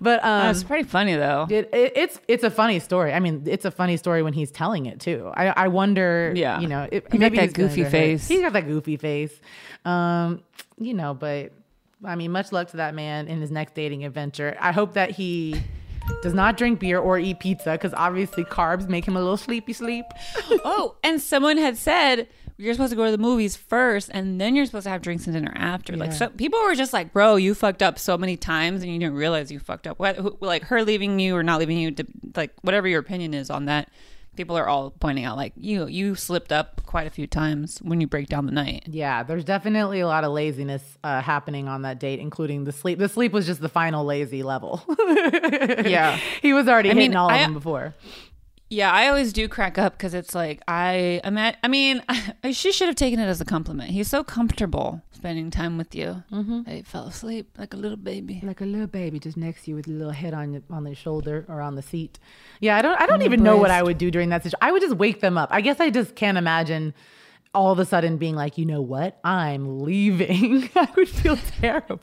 But 0.00 0.24
um, 0.24 0.46
That's 0.46 0.64
pretty 0.64 0.84
funny 0.88 1.14
though. 1.16 1.46
it, 1.50 1.68
it, 1.72 1.92
it's 1.96 2.20
it's 2.28 2.44
a 2.44 2.50
funny 2.50 2.78
story. 2.78 3.12
I 3.12 3.20
mean, 3.20 3.42
it's 3.46 3.64
a 3.64 3.70
funny 3.70 3.96
story 3.96 4.22
when 4.22 4.32
he's 4.32 4.50
telling 4.50 4.86
it 4.86 5.00
too. 5.00 5.30
I, 5.34 5.48
I 5.48 5.68
wonder, 5.68 6.32
Yeah. 6.36 6.60
you 6.60 6.68
know, 6.68 6.88
it, 6.90 7.04
He 7.10 7.18
got 7.18 7.32
maybe 7.32 7.36
that 7.46 7.52
goofy 7.54 7.84
face. 7.84 8.26
He's 8.28 8.40
got 8.40 8.52
that 8.52 8.66
goofy 8.66 8.96
face, 8.96 9.38
um, 9.84 10.42
you 10.78 10.94
know. 10.94 11.14
But 11.14 11.52
I 12.04 12.14
mean, 12.14 12.30
much 12.30 12.52
luck 12.52 12.68
to 12.70 12.76
that 12.78 12.94
man 12.94 13.28
in 13.28 13.40
his 13.40 13.50
next 13.50 13.74
dating 13.74 14.04
adventure. 14.04 14.56
I 14.60 14.72
hope 14.72 14.94
that 14.94 15.10
he 15.10 15.60
does 16.22 16.34
not 16.34 16.56
drink 16.56 16.80
beer 16.80 16.98
or 16.98 17.18
eat 17.18 17.40
pizza 17.40 17.72
because 17.72 17.94
obviously 17.94 18.44
carbs 18.44 18.88
make 18.88 19.06
him 19.06 19.16
a 19.16 19.20
little 19.20 19.36
sleepy 19.36 19.72
sleep. 19.72 20.04
oh, 20.64 20.96
and 21.02 21.20
someone 21.20 21.56
had 21.56 21.76
said 21.76 22.28
you're 22.56 22.74
supposed 22.74 22.90
to 22.90 22.96
go 22.96 23.04
to 23.04 23.12
the 23.12 23.18
movies 23.18 23.56
first, 23.56 24.10
and 24.12 24.40
then 24.40 24.56
you're 24.56 24.66
supposed 24.66 24.84
to 24.84 24.90
have 24.90 25.00
drinks 25.00 25.26
and 25.26 25.34
dinner 25.34 25.52
after. 25.54 25.96
Like, 25.96 26.12
so 26.12 26.28
people 26.28 26.60
were 26.60 26.74
just 26.74 26.92
like, 26.92 27.12
"Bro, 27.12 27.36
you 27.36 27.54
fucked 27.54 27.82
up 27.84 28.00
so 28.00 28.18
many 28.18 28.36
times, 28.36 28.82
and 28.82 28.92
you 28.92 28.98
didn't 28.98 29.14
realize 29.14 29.52
you 29.52 29.60
fucked 29.60 29.86
up." 29.86 29.98
What, 30.00 30.16
who- 30.16 30.36
like 30.40 30.64
her 30.64 30.82
leaving 30.82 31.20
you 31.20 31.36
or 31.36 31.44
not 31.44 31.60
leaving 31.60 31.78
you, 31.78 31.92
to, 31.92 32.06
like 32.34 32.52
whatever 32.62 32.88
your 32.88 32.98
opinion 32.98 33.32
is 33.32 33.48
on 33.48 33.66
that. 33.66 33.88
People 34.38 34.56
are 34.56 34.68
all 34.68 34.92
pointing 34.92 35.24
out 35.24 35.36
like 35.36 35.52
you 35.56 35.86
you 35.88 36.14
slipped 36.14 36.52
up 36.52 36.80
quite 36.86 37.08
a 37.08 37.10
few 37.10 37.26
times 37.26 37.78
when 37.82 38.00
you 38.00 38.06
break 38.06 38.28
down 38.28 38.46
the 38.46 38.52
night. 38.52 38.84
Yeah, 38.86 39.24
there's 39.24 39.44
definitely 39.44 39.98
a 39.98 40.06
lot 40.06 40.22
of 40.22 40.30
laziness 40.30 40.82
uh, 41.02 41.20
happening 41.20 41.66
on 41.66 41.82
that 41.82 41.98
date, 41.98 42.20
including 42.20 42.62
the 42.62 42.70
sleep. 42.70 43.00
The 43.00 43.08
sleep 43.08 43.32
was 43.32 43.46
just 43.46 43.60
the 43.60 43.68
final 43.68 44.04
lazy 44.04 44.42
level. 44.44 44.80
Yeah. 45.84 46.16
he 46.42 46.52
was 46.52 46.68
already 46.68 46.90
I 46.90 46.94
hitting 46.94 47.10
mean, 47.10 47.16
all 47.16 47.30
of 47.30 47.38
them 47.40 47.54
before. 47.54 47.94
Yeah, 48.70 48.92
I 48.92 49.08
always 49.08 49.32
do 49.32 49.48
crack 49.48 49.78
up 49.78 49.94
because 49.94 50.12
it's 50.12 50.34
like 50.34 50.62
I 50.68 51.20
I'm 51.24 51.38
at, 51.38 51.56
I 51.62 51.68
mean, 51.68 52.02
she 52.52 52.72
should 52.72 52.86
have 52.86 52.96
taken 52.96 53.18
it 53.18 53.26
as 53.26 53.40
a 53.40 53.44
compliment. 53.44 53.90
He's 53.90 54.08
so 54.08 54.22
comfortable 54.22 55.02
spending 55.12 55.50
time 55.50 55.78
with 55.78 55.94
you. 55.94 56.22
Mm-hmm. 56.30 56.62
I 56.66 56.82
fell 56.82 57.06
asleep 57.06 57.50
like 57.58 57.72
a 57.72 57.76
little 57.76 57.96
baby. 57.96 58.40
like 58.42 58.60
a 58.60 58.66
little 58.66 58.86
baby 58.86 59.18
just 59.18 59.36
next 59.36 59.64
to 59.64 59.70
you 59.70 59.76
with 59.76 59.88
a 59.88 59.90
little 59.90 60.12
head 60.12 60.34
on 60.34 60.52
your, 60.52 60.62
on 60.70 60.84
their 60.84 60.94
shoulder 60.94 61.46
or 61.48 61.60
on 61.60 61.76
the 61.76 61.82
seat. 61.82 62.18
Yeah, 62.60 62.76
I 62.76 62.82
don't 62.82 63.00
I 63.00 63.06
don't 63.06 63.22
even 63.22 63.42
know 63.42 63.56
what 63.56 63.70
I 63.70 63.82
would 63.82 63.98
do 63.98 64.10
during 64.10 64.28
that 64.30 64.42
situation. 64.42 64.58
I 64.60 64.72
would 64.72 64.82
just 64.82 64.96
wake 64.96 65.20
them 65.20 65.38
up. 65.38 65.48
I 65.50 65.60
guess 65.60 65.80
I 65.80 65.90
just 65.90 66.14
can't 66.14 66.36
imagine 66.38 66.92
all 67.58 67.72
of 67.72 67.78
a 67.80 67.84
sudden 67.84 68.18
being 68.18 68.36
like, 68.36 68.56
you 68.56 68.64
know 68.64 68.80
what? 68.80 69.18
I'm 69.24 69.80
leaving. 69.82 70.70
I 70.76 70.88
would 70.96 71.08
feel 71.08 71.36
terrible. 71.60 71.98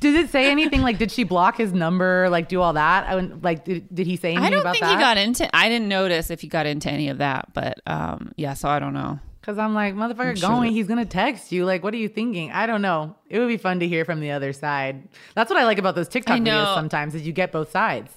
Did 0.00 0.14
it 0.14 0.30
say 0.30 0.50
anything 0.50 0.80
like 0.80 0.96
did 0.96 1.12
she 1.12 1.24
block 1.24 1.58
his 1.58 1.74
number? 1.74 2.28
Like 2.30 2.48
do 2.48 2.62
all 2.62 2.72
that? 2.72 3.06
I 3.06 3.14
would, 3.16 3.44
like 3.44 3.64
did, 3.64 3.94
did 3.94 4.06
he 4.06 4.16
say 4.16 4.30
anything 4.30 4.46
I 4.46 4.50
don't 4.50 4.60
about 4.62 4.72
think 4.72 4.84
that? 4.86 4.92
he 4.96 4.98
got 4.98 5.18
into. 5.18 5.54
I 5.54 5.68
didn't 5.68 5.88
notice 5.88 6.30
if 6.30 6.40
he 6.40 6.48
got 6.48 6.64
into 6.64 6.90
any 6.90 7.10
of 7.10 7.18
that, 7.18 7.52
but 7.52 7.80
um, 7.86 8.32
yeah. 8.36 8.54
So 8.54 8.68
I 8.68 8.78
don't 8.78 8.94
know. 8.94 9.20
Cause 9.42 9.58
I'm 9.58 9.74
like, 9.74 9.94
motherfucker, 9.94 10.38
sure 10.38 10.48
going. 10.48 10.70
that- 10.70 10.76
He's 10.78 10.86
gonna 10.86 11.04
text 11.04 11.52
you. 11.52 11.66
Like, 11.66 11.84
what 11.84 11.92
are 11.92 11.98
you 11.98 12.08
thinking? 12.08 12.50
I 12.50 12.66
don't 12.66 12.80
know. 12.80 13.14
It 13.28 13.38
would 13.38 13.48
be 13.48 13.58
fun 13.58 13.80
to 13.80 13.86
hear 13.86 14.06
from 14.06 14.20
the 14.20 14.30
other 14.30 14.54
side. 14.54 15.06
That's 15.34 15.50
what 15.50 15.58
I 15.60 15.64
like 15.64 15.76
about 15.76 15.94
those 15.96 16.08
TikTok 16.08 16.40
videos. 16.40 16.74
Sometimes 16.74 17.14
is 17.14 17.26
you 17.26 17.34
get 17.34 17.52
both 17.52 17.70
sides. 17.70 18.10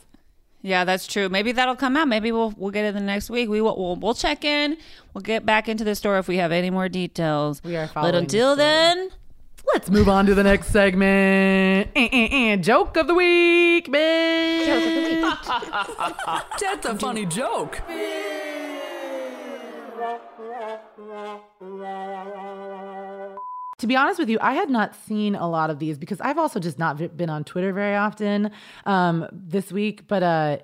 Yeah, 0.67 0.83
that's 0.83 1.07
true. 1.07 1.29
Maybe 1.29 1.53
that'll 1.53 1.77
come 1.77 1.95
out. 1.95 2.09
Maybe 2.09 2.33
we'll 2.33 2.53
we'll 2.57 2.71
get 2.71 2.83
it 2.83 2.93
the 2.93 2.99
next 2.99 3.29
week. 3.29 3.47
We 3.47 3.61
will 3.61 3.77
we'll, 3.77 3.95
we'll 3.95 4.13
check 4.13 4.43
in. 4.43 4.75
We'll 5.13 5.21
get 5.21 5.45
back 5.45 5.69
into 5.69 5.85
the 5.85 5.95
store 5.95 6.17
if 6.17 6.27
we 6.27 6.35
have 6.37 6.51
any 6.51 6.69
more 6.69 6.89
details. 6.89 7.63
We 7.63 7.77
are 7.77 7.85
But 7.87 7.93
following 7.93 8.11
the 8.13 8.17
until 8.19 8.53
story. 8.55 8.65
then, 8.65 9.09
Let's 9.73 9.89
move 9.89 10.09
on 10.09 10.25
to 10.25 10.35
the 10.35 10.43
next 10.43 10.67
segment. 10.67 11.89
Eh, 11.95 12.09
eh, 12.11 12.27
eh. 12.31 12.55
Joke 12.57 12.97
of 12.97 13.07
the 13.07 13.15
week, 13.15 13.87
bitch. 13.87 14.65
That's 16.59 16.85
a 16.85 16.95
funny 16.95 17.25
joke. 17.25 17.81
To 23.79 23.87
be 23.87 23.95
honest 23.95 24.17
with 24.17 24.27
you, 24.27 24.39
I 24.41 24.53
had 24.53 24.71
not 24.71 24.95
seen 24.95 25.35
a 25.35 25.47
lot 25.47 25.69
of 25.69 25.77
these 25.77 25.99
because 25.99 26.19
I've 26.21 26.39
also 26.39 26.59
just 26.59 26.79
not 26.79 27.15
been 27.15 27.29
on 27.29 27.43
Twitter 27.43 27.71
very 27.73 27.95
often 27.95 28.49
um, 28.85 29.27
this 29.31 29.71
week. 29.71 30.07
But 30.07 30.23
uh, 30.23 30.57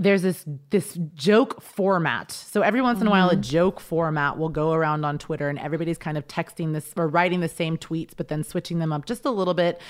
there's 0.00 0.22
this 0.22 0.44
this 0.70 0.98
joke 1.14 1.60
format. 1.62 2.32
So 2.32 2.62
every 2.62 2.80
once 2.80 3.00
in 3.00 3.06
a 3.06 3.10
while, 3.10 3.28
a 3.28 3.32
mm-hmm. 3.32 3.42
joke 3.42 3.80
format 3.80 4.38
will 4.38 4.48
go 4.48 4.72
around 4.72 5.04
on 5.04 5.18
Twitter, 5.18 5.48
and 5.48 5.58
everybody's 5.58 5.98
kind 5.98 6.16
of 6.16 6.26
texting 6.26 6.72
this 6.72 6.92
or 6.96 7.06
writing 7.06 7.40
the 7.40 7.48
same 7.48 7.76
tweets, 7.76 8.12
but 8.16 8.28
then 8.28 8.42
switching 8.42 8.78
them 8.78 8.92
up 8.92 9.04
just 9.04 9.24
a 9.26 9.30
little 9.30 9.54
bit. 9.54 9.80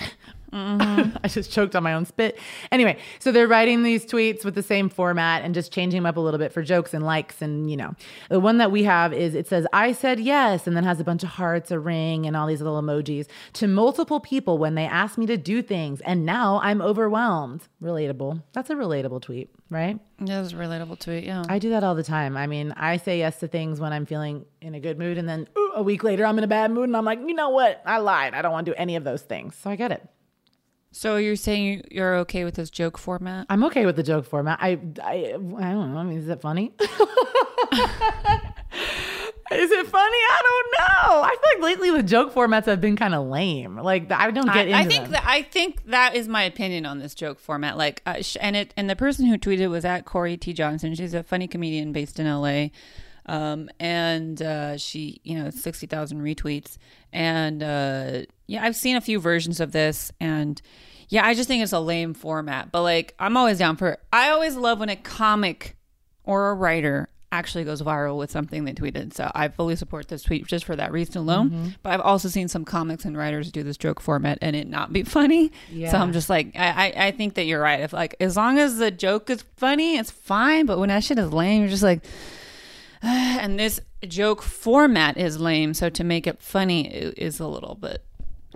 Mm-hmm. 0.53 1.17
I 1.25 1.29
just 1.29 1.53
choked 1.53 1.77
on 1.77 1.83
my 1.83 1.95
own 1.95 2.05
spit. 2.05 2.39
Anyway, 2.73 2.99
so 3.21 3.31
they're 3.31 3.47
writing 3.47 3.83
these 3.83 4.05
tweets 4.05 4.45
with 4.45 4.55
the 4.57 4.63
same 4.63 4.89
format 4.89 5.43
and 5.43 5.55
just 5.55 5.73
changing 5.73 5.99
them 5.99 6.07
up 6.07 6.17
a 6.17 6.21
little 6.21 6.39
bit 6.39 6.53
for 6.53 6.63
jokes 6.63 6.93
and 6.93 7.05
likes. 7.05 7.41
And, 7.41 7.71
you 7.71 7.77
know, 7.77 7.95
the 8.29 8.41
one 8.41 8.59
that 8.59 8.73
we 8.73 8.83
have 8.83 9.13
is 9.13 9.35
it 9.35 9.47
says, 9.47 9.67
I 9.73 9.93
said 9.93 10.19
yes, 10.19 10.67
and 10.67 10.77
then 10.77 10.85
has 10.85 10.99
a 10.99 11.05
bunch 11.05 11.23
of 11.23 11.31
hearts, 11.31 11.71
a 11.71 11.79
ring, 11.79 12.27
and 12.27 12.37
all 12.37 12.47
these 12.47 12.61
little 12.61 12.83
emojis 12.83 13.27
to 13.55 13.69
multiple 13.69 14.21
people 14.21 14.59
when 14.59 14.75
they 14.75 14.87
asked 14.87 15.19
me 15.19 15.27
to 15.27 15.37
do 15.37 15.63
things. 15.63 16.01
And 16.01 16.27
now 16.27 16.61
I'm 16.63 16.83
overwhelmed. 16.83 17.69
Relatable. 17.81 18.43
That's 18.53 18.71
a 18.71 18.75
relatable 18.75 19.23
tweet. 19.23 19.51
Right? 19.71 19.99
That 20.19 20.41
was 20.41 20.53
a 20.53 20.57
relatable 20.57 20.99
tweet. 20.99 21.25
Yeah. 21.25 21.45
I 21.49 21.59
do 21.59 21.71
that 21.71 21.83
all 21.85 21.95
the 21.95 22.03
time. 22.03 22.37
I 22.37 22.47
mean, 22.47 22.73
I 22.77 22.97
say 22.97 23.19
yes 23.19 23.39
to 23.41 23.49
things 23.49 23.81
when 23.81 23.93
I'm 23.93 24.05
feeling 24.05 24.45
in 24.61 24.75
a 24.75 24.81
good 24.81 24.99
mood, 24.99 25.17
and 25.17 25.29
then 25.29 25.47
ooh, 25.57 25.73
a 25.77 25.83
week 25.83 26.03
later, 26.05 26.27
I'm 26.27 26.37
in 26.39 26.45
a 26.45 26.49
bad 26.49 26.71
mood, 26.71 26.89
and 26.89 26.97
I'm 26.97 27.05
like, 27.05 27.21
you 27.21 27.35
know 27.35 27.51
what? 27.51 27.81
I 27.87 27.99
lied. 27.99 28.35
I 28.35 28.43
don't 28.43 28.53
want 28.53 28.67
to 28.67 28.73
do 28.73 28.77
any 28.77 28.97
of 28.97 29.05
those 29.05 29.23
things. 29.23 29.55
So 29.57 29.71
I 29.71 29.77
get 29.77 29.93
it. 29.93 30.07
so 30.93 31.17
you're 31.17 31.37
saying 31.37 31.85
you're 31.91 32.17
okay 32.17 32.45
with 32.45 32.57
this 32.57 32.69
joke 32.69 32.99
format? 32.99 33.47
I'm 33.49 33.63
okay 33.65 33.87
with 33.87 33.97
the 33.97 34.03
joke 34.03 34.27
format. 34.27 34.59
I, 34.61 34.79
I, 35.03 35.35
I 35.35 35.71
don't 35.73 35.93
know. 35.95 35.99
I 35.99 36.03
mean, 36.03 36.19
is 36.19 36.29
it 36.29 36.41
funny? 36.41 36.73
is 39.53 39.71
it 39.71 39.87
funny? 39.87 40.17
I 40.17 40.43
don't 40.43 40.73
know. 40.79 41.23
I 41.23 41.31
feel 41.31 41.61
like 41.61 41.71
lately 41.71 41.91
the 41.91 42.03
joke 42.03 42.33
formats 42.33 42.67
have 42.67 42.81
been 42.81 42.97
kind 42.97 43.15
of 43.15 43.27
lame. 43.27 43.77
Like 43.77 44.11
I 44.13 44.31
don't 44.31 44.47
get 44.47 44.57
I, 44.57 44.61
into 44.63 44.77
I 44.77 44.85
think 44.85 45.03
them. 45.05 45.13
that 45.13 45.25
I 45.27 45.43
think 45.43 45.85
that 45.87 46.15
is 46.15 46.29
my 46.29 46.45
opinion 46.45 46.87
on 46.87 46.99
this 46.99 47.15
joke 47.15 47.41
format. 47.41 47.77
Like, 47.77 48.03
uh, 48.07 48.23
sh- 48.23 48.37
and 48.41 48.55
it 48.57 48.73
and 48.77 48.89
the 48.89 48.97
person 48.97 49.27
who 49.27 49.37
tweeted 49.39 49.69
was 49.71 49.85
at 49.85 50.05
Corey 50.05 50.37
T 50.37 50.53
Johnson. 50.53 50.95
She's 50.95 51.15
a 51.15 51.23
funny 51.23 51.49
comedian 51.49 51.93
based 51.93 52.21
in 52.21 52.27
L.A. 52.27 52.71
Um, 53.27 53.69
and 53.79 54.41
uh, 54.41 54.77
she, 54.77 55.21
you 55.25 55.39
know, 55.39 55.51
sixty 55.51 55.87
thousand 55.87 56.21
retweets. 56.21 56.79
And 57.13 57.63
uh, 57.63 58.23
yeah, 58.47 58.65
I've 58.65 58.77
seen 58.77 58.97
a 58.97 59.01
few 59.01 59.21
versions 59.21 59.61
of 59.61 59.73
this, 59.73 60.13
and 60.21 60.61
yeah, 61.09 61.27
I 61.27 61.35
just 61.35 61.49
think 61.49 61.63
it's 61.63 61.73
a 61.73 61.81
lame 61.81 62.15
format. 62.15 62.71
But 62.71 62.83
like, 62.83 63.15
I'm 63.19 63.37
always 63.37 63.59
down 63.59 63.77
for. 63.77 63.99
I 64.13 64.31
always 64.31 64.57
love 64.57 64.79
when 64.79 64.89
a 64.89 64.97
comic 64.97 65.77
or 66.25 66.51
a 66.51 66.55
writer 66.55 67.09
actually 67.33 67.65
goes 67.65 67.81
viral 67.81 68.17
with 68.17 68.31
something 68.31 68.65
they 68.65 68.73
tweeted. 68.73 69.15
So 69.15 69.31
I 69.35 69.49
fully 69.49 69.77
support 69.77 70.09
this 70.09 70.23
tweet 70.23 70.47
just 70.47 70.65
for 70.65 70.75
that 70.77 70.93
reason 70.93 71.19
alone. 71.19 71.51
Mm-hmm. 71.51 71.69
But 71.83 71.93
I've 71.93 72.01
also 72.01 72.29
seen 72.29 72.49
some 72.49 72.65
comics 72.65 73.05
and 73.05 73.17
writers 73.17 73.53
do 73.53 73.63
this 73.63 73.77
joke 73.77 74.01
format 74.01 74.39
and 74.41 74.57
it 74.57 74.69
not 74.69 74.93
be 74.93 75.03
funny. 75.05 75.53
Yeah. 75.71 75.93
So 75.93 75.99
I'm 75.99 76.13
just 76.13 76.29
like, 76.29 76.53
I, 76.57 76.69
I, 76.89 77.07
I 77.07 77.11
think 77.13 77.35
that 77.35 77.45
you're 77.45 77.61
right. 77.61 77.81
If 77.81 77.93
like 77.93 78.17
as 78.21 78.37
long 78.37 78.59
as 78.59 78.79
the 78.79 78.91
joke 78.91 79.31
is 79.31 79.43
funny, 79.57 79.97
it's 79.97 80.11
fine. 80.11 80.67
But 80.67 80.79
when 80.79 80.89
that 80.89 81.05
shit 81.05 81.19
is 81.19 81.33
lame, 81.33 81.63
you're 81.63 81.71
just 81.71 81.83
like, 81.83 82.05
and 83.03 83.59
this 83.59 83.81
joke 84.07 84.43
format 84.43 85.17
is 85.17 85.41
lame. 85.41 85.75
So 85.75 85.89
to 85.91 86.05
make 86.05 86.27
it 86.27 86.41
funny 86.41 86.89
is 86.89 87.39
a 87.39 87.47
little 87.47 87.77
bit, 87.77 88.05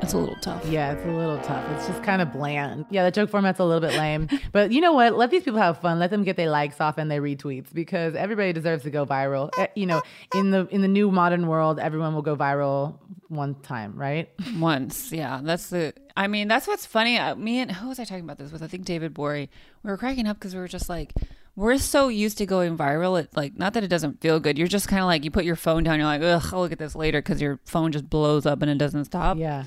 it's 0.04 0.12
a 0.12 0.18
little 0.18 0.36
tough. 0.36 0.64
Yeah, 0.66 0.92
it's 0.92 1.04
a 1.04 1.10
little 1.10 1.38
tough. 1.40 1.64
It's 1.72 1.86
just 1.88 2.02
kind 2.04 2.22
of 2.22 2.32
bland. 2.32 2.86
Yeah, 2.90 3.04
the 3.04 3.10
joke 3.10 3.30
format's 3.30 3.58
a 3.58 3.64
little 3.64 3.80
bit 3.80 3.96
lame. 3.98 4.28
But 4.52 4.70
you 4.70 4.80
know 4.80 4.92
what? 4.92 5.16
Let 5.16 5.30
these 5.30 5.42
people 5.42 5.58
have 5.60 5.80
fun. 5.80 5.98
Let 5.98 6.10
them 6.10 6.22
get 6.22 6.36
their 6.36 6.50
likes 6.50 6.80
off 6.80 6.98
and 6.98 7.10
their 7.10 7.20
retweets 7.20 7.72
because 7.74 8.14
everybody 8.14 8.52
deserves 8.52 8.84
to 8.84 8.90
go 8.90 9.04
viral. 9.04 9.50
Eh, 9.58 9.66
You 9.74 9.86
know, 9.86 10.02
in 10.34 10.50
the 10.52 10.68
in 10.70 10.80
the 10.82 10.88
new 10.88 11.10
modern 11.10 11.46
world, 11.48 11.78
everyone 11.80 12.14
will 12.14 12.22
go 12.22 12.36
viral 12.36 12.98
one 13.28 13.54
time, 13.56 13.96
right? 13.96 14.28
once 14.58 15.10
yeah 15.10 15.40
that's 15.42 15.70
the 15.70 15.92
i 16.16 16.28
mean 16.28 16.46
that's 16.46 16.66
what's 16.68 16.86
funny 16.86 17.18
uh, 17.18 17.34
me 17.34 17.58
and 17.58 17.72
who 17.72 17.88
was 17.88 17.98
i 17.98 18.04
talking 18.04 18.22
about 18.22 18.38
this 18.38 18.52
with 18.52 18.62
i 18.62 18.66
think 18.68 18.84
david 18.84 19.12
Bory. 19.12 19.50
we 19.82 19.90
were 19.90 19.96
cracking 19.96 20.28
up 20.28 20.36
because 20.38 20.54
we 20.54 20.60
were 20.60 20.68
just 20.68 20.88
like 20.88 21.12
we're 21.56 21.76
so 21.78 22.06
used 22.08 22.38
to 22.38 22.46
going 22.46 22.76
viral 22.78 23.18
it 23.20 23.28
like 23.34 23.56
not 23.58 23.72
that 23.74 23.82
it 23.82 23.88
doesn't 23.88 24.20
feel 24.20 24.38
good 24.38 24.56
you're 24.56 24.68
just 24.68 24.86
kind 24.86 25.00
of 25.00 25.06
like 25.06 25.24
you 25.24 25.30
put 25.30 25.44
your 25.44 25.56
phone 25.56 25.82
down 25.82 25.98
you're 25.98 26.06
like 26.06 26.22
ugh 26.22 26.44
i'll 26.52 26.60
look 26.60 26.70
at 26.72 26.78
this 26.78 26.94
later 26.94 27.20
because 27.20 27.40
your 27.40 27.58
phone 27.64 27.90
just 27.90 28.08
blows 28.08 28.46
up 28.46 28.62
and 28.62 28.70
it 28.70 28.78
doesn't 28.78 29.06
stop 29.06 29.36
Yeah. 29.38 29.64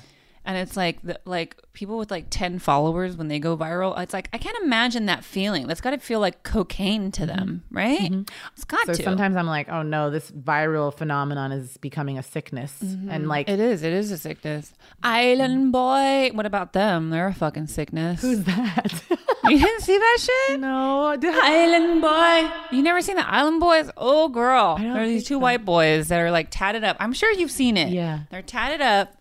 And 0.48 0.58
it's 0.58 0.76
like 0.76 1.02
the, 1.04 1.20
like 1.26 1.56
people 1.74 1.98
with 1.98 2.10
like 2.10 2.26
10 2.32 2.58
followers 2.58 3.16
when 3.16 3.28
they 3.28 3.38
go 3.38 3.56
viral 3.56 3.98
it's 4.00 4.14
like 4.14 4.30
i 4.34 4.38
can't 4.40 4.58
imagine 4.64 5.06
that 5.06 5.24
feeling 5.24 5.68
that's 5.68 5.82
got 5.82 5.92
to 5.92 6.00
feel 6.00 6.20
like 6.20 6.42
cocaine 6.42 7.12
to 7.12 7.22
mm-hmm. 7.22 7.36
them 7.36 7.64
right 7.70 8.12
mm-hmm. 8.12 8.22
it's 8.54 8.64
got 8.64 8.86
So 8.88 8.94
to 8.94 9.04
sometimes 9.04 9.36
I'm 9.36 9.46
like, 9.46 9.70
oh 9.70 9.82
no, 9.82 10.10
this 10.10 10.32
viral 10.32 10.94
phenomenon 10.94 11.52
is 11.52 11.78
becoming 11.78 12.18
a 12.18 12.24
sickness. 12.24 12.74
Mm-hmm. 12.84 13.10
And 13.10 13.28
like, 13.28 13.50
it 13.50 13.60
is 13.60 13.84
it 13.84 13.94
is 13.94 14.12
a 14.12 14.18
sickness 14.18 14.74
island 15.04 15.68
mm. 15.68 15.72
boy 15.72 16.36
what 16.36 16.46
about 16.46 16.74
them 16.74 17.10
they're 17.10 17.28
a 17.28 17.34
fucking 17.34 17.68
sickness 17.68 18.22
who's 18.22 18.44
that? 18.46 19.04
You 19.50 19.60
didn't 19.60 19.82
see 19.82 19.98
that 19.98 20.18
shit? 20.20 20.60
no. 20.60 21.16
Island 21.24 22.02
Boy. 22.02 22.52
You 22.76 22.84
never 22.84 23.02
seen 23.02 23.16
the 23.16 23.28
Island 23.28 23.60
Boys? 23.60 23.90
Oh, 23.96 24.30
girl. 24.30 24.78
There 24.78 25.02
are 25.02 25.08
these 25.08 25.24
two 25.24 25.36
so. 25.36 25.40
white 25.40 25.64
boys 25.64 26.10
that 26.10 26.20
are 26.20 26.32
like 26.32 26.48
tatted 26.50 26.84
up. 26.84 26.98
I'm 27.00 27.14
sure 27.14 27.32
you've 27.32 27.52
seen 27.52 27.78
it. 27.78 27.90
Yeah. 27.90 28.22
They're 28.30 28.42
tatted 28.42 28.82
up, 28.82 29.16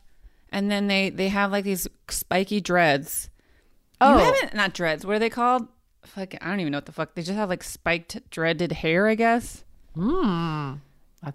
and 0.51 0.71
then 0.71 0.87
they 0.89 1.11
they 1.11 1.29
have 1.29 1.53
like 1.53 1.65
these 1.65 1.87
spiky 2.09 2.61
dreads. 2.61 3.29
Oh. 4.01 4.19
You 4.19 4.25
haven't 4.25 4.55
not 4.55 4.75
dreads. 4.75 5.05
What 5.07 5.17
are 5.17 5.19
they 5.19 5.31
called? 5.31 5.69
Fuck, 6.05 6.35
I 6.41 6.49
don't 6.49 6.61
even 6.61 6.71
know 6.73 6.79
what 6.79 6.87
the 6.87 6.93
fuck. 6.93 7.15
They 7.15 7.23
just 7.23 7.37
have 7.37 7.49
like 7.49 7.65
spiked 7.65 8.31
dreaded 8.31 8.71
hair, 8.73 9.09
I 9.09 9.15
guess. 9.17 9.65
Sounds 9.97 10.81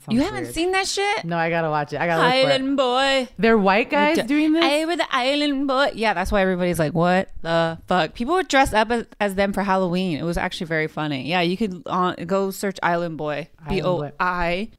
You 0.09 0.21
haven't 0.21 0.43
weird. 0.43 0.53
seen 0.55 0.71
that 0.71 0.87
shit? 0.87 1.25
No, 1.25 1.37
I 1.37 1.49
gotta 1.49 1.69
watch 1.69 1.91
it. 1.91 1.99
I 1.99 2.07
gotta 2.07 2.21
look 2.23 2.31
for 2.31 2.37
it. 2.37 2.53
Island 2.53 2.77
Boy. 2.77 3.27
They're 3.37 3.57
white 3.57 3.89
guys 3.89 4.15
D- 4.17 4.23
doing 4.23 4.53
this. 4.53 4.63
I 4.63 4.85
with 4.85 4.99
the 4.99 5.07
island 5.13 5.67
boy. 5.67 5.91
Yeah, 5.95 6.13
that's 6.13 6.31
why 6.31 6.41
everybody's 6.41 6.79
like, 6.79 6.93
"What 6.93 7.29
the 7.41 7.77
fuck?" 7.87 8.13
People 8.13 8.35
would 8.35 8.47
dress 8.47 8.71
up 8.73 8.89
as, 8.91 9.05
as 9.19 9.35
them 9.35 9.51
for 9.51 9.63
Halloween. 9.63 10.17
It 10.17 10.23
was 10.23 10.37
actually 10.37 10.67
very 10.67 10.87
funny. 10.87 11.27
Yeah, 11.27 11.41
you 11.41 11.57
could 11.57 11.81
uh, 11.87 12.13
go 12.25 12.51
search 12.51 12.77
Island 12.81 13.17
Boy. 13.17 13.49
B 13.67 13.81
O 13.81 14.09
I. 14.19 14.69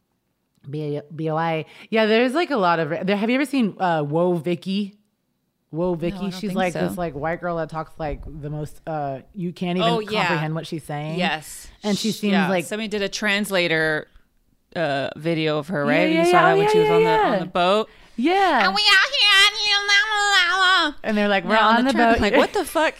B 0.68 1.00
B 1.14 1.30
O 1.30 1.36
I. 1.36 1.64
Yeah, 1.90 2.06
there's 2.06 2.34
like 2.34 2.50
a 2.50 2.56
lot 2.56 2.78
of. 2.80 3.06
There, 3.06 3.16
have 3.16 3.28
you 3.30 3.36
ever 3.36 3.44
seen 3.44 3.76
uh, 3.78 4.02
Whoa 4.02 4.34
Vicky? 4.34 4.96
Whoa 5.70 5.94
Vicky. 5.94 6.18
don't 6.18 6.34
she's 6.34 6.52
like 6.54 6.74
so. 6.74 6.86
this 6.86 6.98
like 6.98 7.14
white 7.14 7.40
girl 7.40 7.56
that 7.56 7.70
talks 7.70 7.92
like 7.98 8.20
the 8.26 8.50
most. 8.50 8.80
uh 8.86 9.20
You 9.34 9.52
can't 9.52 9.78
even 9.78 9.88
Oh, 9.90 10.00
yeah. 10.00 10.26
comprehend 10.26 10.54
what 10.54 10.66
she's 10.66 10.84
saying. 10.84 11.18
Yes, 11.18 11.66
And 11.82 11.96
she 11.96 12.12
seems 12.12 12.32
Yeah, 12.32 12.48
like- 12.48 12.66
somebody 12.66 12.88
did 12.88 13.00
a 13.02 13.08
translator 13.08 14.06
uh, 14.76 15.08
video 15.16 15.58
of 15.58 15.68
her. 15.68 15.84
Right? 15.84 16.10
yeah, 16.12 16.20
you 16.20 16.24
saw 16.26 16.30
yeah. 16.32 16.42
that 16.42 16.56
when 16.58 16.66
yeah, 16.66 16.72
she 16.72 16.78
was 16.80 16.90
on 16.90 17.02
the 17.04 17.10
on 17.10 17.38
the 17.40 17.46
boat. 17.46 17.88
Yeah. 18.16 18.66
And 18.66 18.74
we 18.74 18.82
out 18.82 19.10
here 19.18 19.28
And 21.02 21.16
they're 21.16 21.28
like, 21.28 21.44
we're 21.44 21.54
Now 21.54 21.70
on, 21.78 21.84
the, 21.84 21.92
trip, 21.92 22.12
boat. 22.14 22.20
Like, 22.20 22.34
what 22.36 22.52
the 22.52 22.64
fuck? 22.76 22.94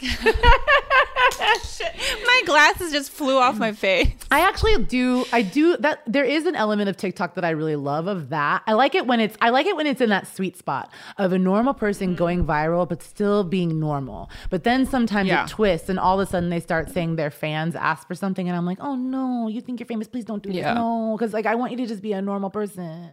My 2.25 2.41
glasses 2.45 2.91
just 2.91 3.11
flew 3.11 3.37
off 3.37 3.57
my 3.57 3.71
face. 3.71 4.11
I 4.31 4.41
actually 4.41 4.83
do. 4.83 5.25
I 5.31 5.41
do 5.41 5.77
that. 5.77 6.01
There 6.07 6.23
is 6.23 6.45
an 6.45 6.55
element 6.55 6.89
of 6.89 6.97
TikTok 6.97 7.35
that 7.35 7.45
I 7.45 7.51
really 7.51 7.75
love 7.75 8.07
of 8.07 8.29
that. 8.29 8.63
I 8.67 8.73
like 8.73 8.95
it 8.95 9.07
when 9.07 9.19
it's. 9.19 9.35
I 9.41 9.49
like 9.49 9.65
it 9.65 9.75
when 9.75 9.87
it's 9.87 10.01
in 10.01 10.09
that 10.09 10.27
sweet 10.27 10.57
spot 10.57 10.91
of 11.17 11.31
a 11.33 11.39
normal 11.39 11.73
person 11.73 11.93
Mm-hmm. 12.03 12.15
going 12.15 12.45
viral, 12.45 12.87
but 12.89 13.01
still 13.03 13.43
being 13.43 13.79
normal. 13.79 14.29
But 14.49 14.63
then 14.63 14.85
sometimes 14.85 15.27
Yeah. 15.29 15.43
it 15.45 15.49
twists, 15.49 15.89
and 15.89 15.99
all 15.99 16.19
of 16.19 16.27
a 16.27 16.29
sudden 16.29 16.49
they 16.49 16.59
start 16.59 16.89
saying 16.89 17.15
their 17.15 17.31
fans 17.31 17.75
ask 17.75 18.07
for 18.07 18.15
something, 18.15 18.47
and 18.47 18.57
I'm 18.57 18.65
like, 18.65 18.79
oh 18.81 18.95
no, 18.95 19.47
you 19.47 19.61
think 19.61 19.79
you're 19.79 19.87
famous? 19.87 20.07
Please 20.07 20.25
don't 20.25 20.41
do 20.43 20.51
this. 20.51 20.63
No, 20.63 21.15
because 21.17 21.33
like 21.33 21.45
I 21.45 21.55
want 21.55 21.71
you 21.71 21.77
to 21.77 21.85
just 21.87 22.01
be 22.01 22.13
a 22.13 22.21
normal 22.21 22.49
person. 22.49 23.11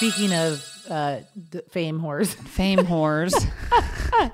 Speaking 0.00 0.32
of 0.32 0.64
uh, 0.88 1.18
fame 1.68 2.00
whores. 2.00 2.34
Fame 2.48 2.78
whores. 2.78 3.34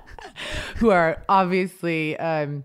who 0.76 0.90
are 0.90 1.20
obviously 1.28 2.16
um, 2.20 2.62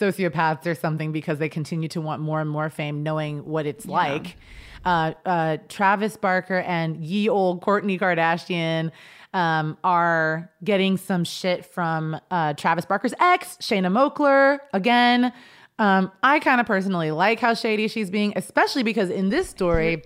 sociopaths 0.00 0.64
or 0.64 0.74
something 0.74 1.12
because 1.12 1.38
they 1.38 1.50
continue 1.50 1.88
to 1.88 2.00
want 2.00 2.22
more 2.22 2.40
and 2.40 2.48
more 2.48 2.70
fame, 2.70 3.02
knowing 3.02 3.44
what 3.44 3.66
it's 3.66 3.84
like. 3.84 4.36
Uh, 4.82 5.12
uh, 5.26 5.58
Travis 5.68 6.16
Barker 6.16 6.60
and 6.60 6.96
ye 7.04 7.28
old 7.28 7.60
Kourtney 7.60 8.00
Kardashian 8.00 8.92
um, 9.34 9.76
are 9.84 10.50
getting 10.64 10.96
some 10.96 11.24
shit 11.24 11.66
from 11.66 12.18
uh, 12.30 12.54
Travis 12.54 12.86
Barker's 12.86 13.12
ex, 13.20 13.58
Shanna 13.60 13.90
Moakler, 13.90 14.58
again. 14.72 15.34
Um, 15.78 16.10
I 16.22 16.40
kind 16.40 16.62
of 16.62 16.66
personally 16.66 17.10
like 17.10 17.40
how 17.40 17.52
shady 17.52 17.88
she's 17.88 18.08
being, 18.08 18.32
especially 18.36 18.84
because 18.84 19.10
in 19.10 19.28
this 19.28 19.50
story, 19.50 20.02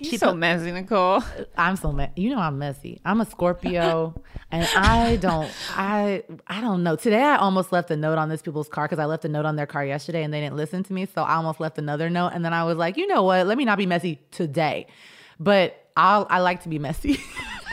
She's 0.00 0.20
so 0.20 0.34
messy, 0.34 0.70
Niccole. 0.72 1.22
I'm 1.56 1.76
so 1.76 1.92
me- 1.92 2.10
you 2.16 2.30
know 2.30 2.38
I'm 2.40 2.58
messy. 2.58 3.00
I'm 3.04 3.20
a 3.20 3.26
Scorpio, 3.26 4.20
and 4.50 4.68
I 4.76 5.16
don't 5.16 5.50
I 5.70 6.24
I 6.46 6.60
don't 6.60 6.82
know. 6.82 6.96
Today 6.96 7.22
I 7.22 7.36
almost 7.36 7.70
left 7.72 7.90
a 7.90 7.96
note 7.96 8.18
on 8.18 8.28
this 8.28 8.42
people's 8.42 8.68
car 8.68 8.86
because 8.86 8.98
I 8.98 9.04
left 9.04 9.24
a 9.24 9.28
note 9.28 9.46
on 9.46 9.56
their 9.56 9.66
car 9.66 9.84
yesterday 9.84 10.24
and 10.24 10.34
they 10.34 10.40
didn't 10.40 10.56
listen 10.56 10.82
to 10.84 10.92
me, 10.92 11.06
so 11.06 11.22
I 11.22 11.34
almost 11.36 11.60
left 11.60 11.78
another 11.78 12.10
note. 12.10 12.32
And 12.34 12.44
then 12.44 12.52
I 12.52 12.64
was 12.64 12.76
like, 12.76 12.96
you 12.96 13.06
know 13.06 13.22
what? 13.22 13.46
Let 13.46 13.56
me 13.56 13.64
not 13.64 13.78
be 13.78 13.86
messy 13.86 14.20
today, 14.32 14.88
but 15.38 15.90
I'll 15.96 16.26
I 16.28 16.40
like 16.40 16.64
to 16.64 16.68
be 16.68 16.78
messy, 16.80 17.20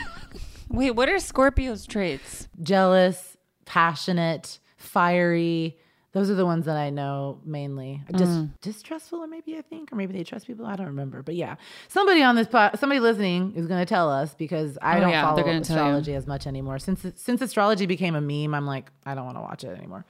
Wait, 0.68 0.92
what 0.92 1.08
are 1.08 1.18
Scorpio's 1.18 1.86
traits? 1.86 2.48
jealous, 2.62 3.36
passionate, 3.66 4.58
fiery. 4.76 5.76
Those 6.12 6.28
are 6.30 6.34
the 6.34 6.44
ones 6.44 6.66
that 6.66 6.76
I 6.76 6.90
know 6.90 7.40
mainly. 7.44 8.02
Just 8.16 8.32
mm. 8.32 8.50
distrustful, 8.60 9.20
or 9.20 9.26
maybe 9.26 9.56
I 9.56 9.62
think, 9.62 9.90
or 9.92 9.96
maybe 9.96 10.12
they 10.12 10.24
trust 10.24 10.46
people. 10.46 10.66
I 10.66 10.76
don't 10.76 10.88
remember, 10.88 11.22
but 11.22 11.34
yeah, 11.34 11.56
somebody 11.88 12.22
on 12.22 12.36
this 12.36 12.46
pod, 12.48 12.78
somebody 12.78 13.00
listening 13.00 13.54
is 13.56 13.66
going 13.66 13.80
to 13.80 13.86
tell 13.86 14.10
us 14.10 14.34
because 14.34 14.76
I 14.82 14.98
Oh, 14.98 15.00
don't 15.00 15.10
yeah, 15.10 15.22
follow 15.22 15.36
they're 15.36 15.44
gonna 15.44 15.62
tell 15.62 15.76
you. 15.76 15.82
astrology 15.82 16.14
as 16.14 16.26
much 16.26 16.46
anymore. 16.46 16.78
Since 16.78 17.06
since 17.16 17.40
astrology 17.40 17.86
became 17.86 18.14
a 18.14 18.20
meme, 18.20 18.54
I'm 18.54 18.66
like, 18.66 18.90
I 19.06 19.14
don't 19.14 19.24
want 19.24 19.38
to 19.38 19.42
watch 19.42 19.64
it 19.64 19.76
anymore. 19.76 20.04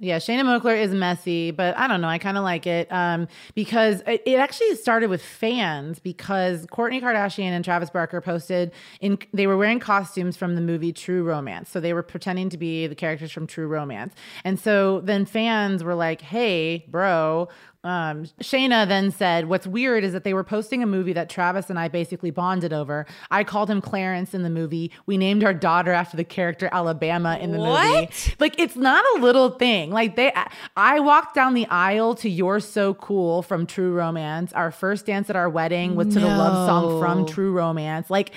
Yeah, 0.00 0.20
Shanna 0.20 0.44
Moakler 0.44 0.80
is 0.80 0.92
messy, 0.92 1.50
but 1.50 1.76
I 1.76 1.88
don't 1.88 2.00
know. 2.00 2.06
I 2.06 2.18
kind 2.18 2.36
of 2.36 2.44
like 2.44 2.68
it 2.68 2.90
um, 2.92 3.26
because 3.56 4.00
it, 4.06 4.22
it 4.26 4.38
actually 4.38 4.76
started 4.76 5.10
with 5.10 5.20
fans 5.20 5.98
because 5.98 6.66
Kourtney 6.66 7.02
Kardashian 7.02 7.50
and 7.50 7.64
Travis 7.64 7.90
Barker 7.90 8.20
posted 8.20 8.70
in 9.00 9.18
they 9.32 9.48
were 9.48 9.56
wearing 9.56 9.80
costumes 9.80 10.36
from 10.36 10.54
the 10.54 10.60
movie 10.60 10.92
True 10.92 11.24
Romance, 11.24 11.68
so 11.68 11.80
they 11.80 11.92
were 11.92 12.04
pretending 12.04 12.48
to 12.50 12.56
be 12.56 12.86
the 12.86 12.94
characters 12.94 13.32
from 13.32 13.48
True 13.48 13.66
Romance, 13.66 14.14
and 14.44 14.60
so 14.60 15.00
then 15.00 15.26
fans 15.26 15.82
were 15.82 15.96
like, 15.96 16.20
"Hey, 16.20 16.84
bro, 16.86 17.48
Um, 17.84 18.26
Shanna 18.40 18.86
then 18.86 19.12
said, 19.12 19.48
What's 19.48 19.66
weird 19.66 20.02
is 20.02 20.12
that 20.12 20.24
they 20.24 20.34
were 20.34 20.42
posting 20.42 20.82
a 20.82 20.86
movie 20.86 21.12
that 21.12 21.30
Travis 21.30 21.70
and 21.70 21.78
I 21.78 21.86
basically 21.86 22.32
bonded 22.32 22.72
over. 22.72 23.06
I 23.30 23.44
called 23.44 23.70
him 23.70 23.80
Clarence 23.80 24.34
in 24.34 24.42
the 24.42 24.50
movie. 24.50 24.90
We 25.06 25.16
named 25.16 25.44
our 25.44 25.54
daughter 25.54 25.92
after 25.92 26.16
the 26.16 26.24
character 26.24 26.68
Alabama 26.72 27.38
in 27.40 27.52
the 27.52 27.58
movie. 27.58 28.10
Like, 28.40 28.58
it's 28.58 28.74
not 28.74 29.04
a 29.16 29.20
little 29.20 29.50
thing. 29.50 29.90
Like, 29.90 30.16
they, 30.16 30.32
I 30.76 30.98
walked 30.98 31.36
down 31.36 31.54
the 31.54 31.66
aisle 31.68 32.16
to 32.16 32.28
You're 32.28 32.58
So 32.58 32.94
Cool 32.94 33.42
from 33.42 33.64
True 33.64 33.92
Romance. 33.92 34.52
Our 34.54 34.72
first 34.72 35.06
dance 35.06 35.30
at 35.30 35.36
our 35.36 35.48
wedding 35.48 35.94
was 35.94 36.08
to 36.14 36.20
the 36.20 36.26
love 36.26 36.66
song 36.66 37.00
from 37.00 37.26
True 37.26 37.52
Romance. 37.52 38.10
Like, 38.10 38.32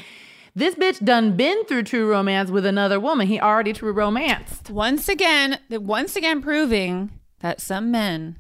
this 0.53 0.75
bitch 0.75 1.03
done 1.03 1.35
been 1.35 1.65
through 1.65 1.83
True 1.83 2.09
Romance 2.09 2.51
with 2.51 2.65
another 2.65 2.99
woman. 2.99 3.25
He 3.25 3.39
already 3.39 3.73
True 3.73 3.93
Romanced. 3.93 4.69
Once 4.69 5.09
again, 5.09 5.59
once 5.69 6.15
again 6.15 6.41
proving 6.41 7.11
that 7.39 7.59
some 7.59 7.89
men 7.89 8.35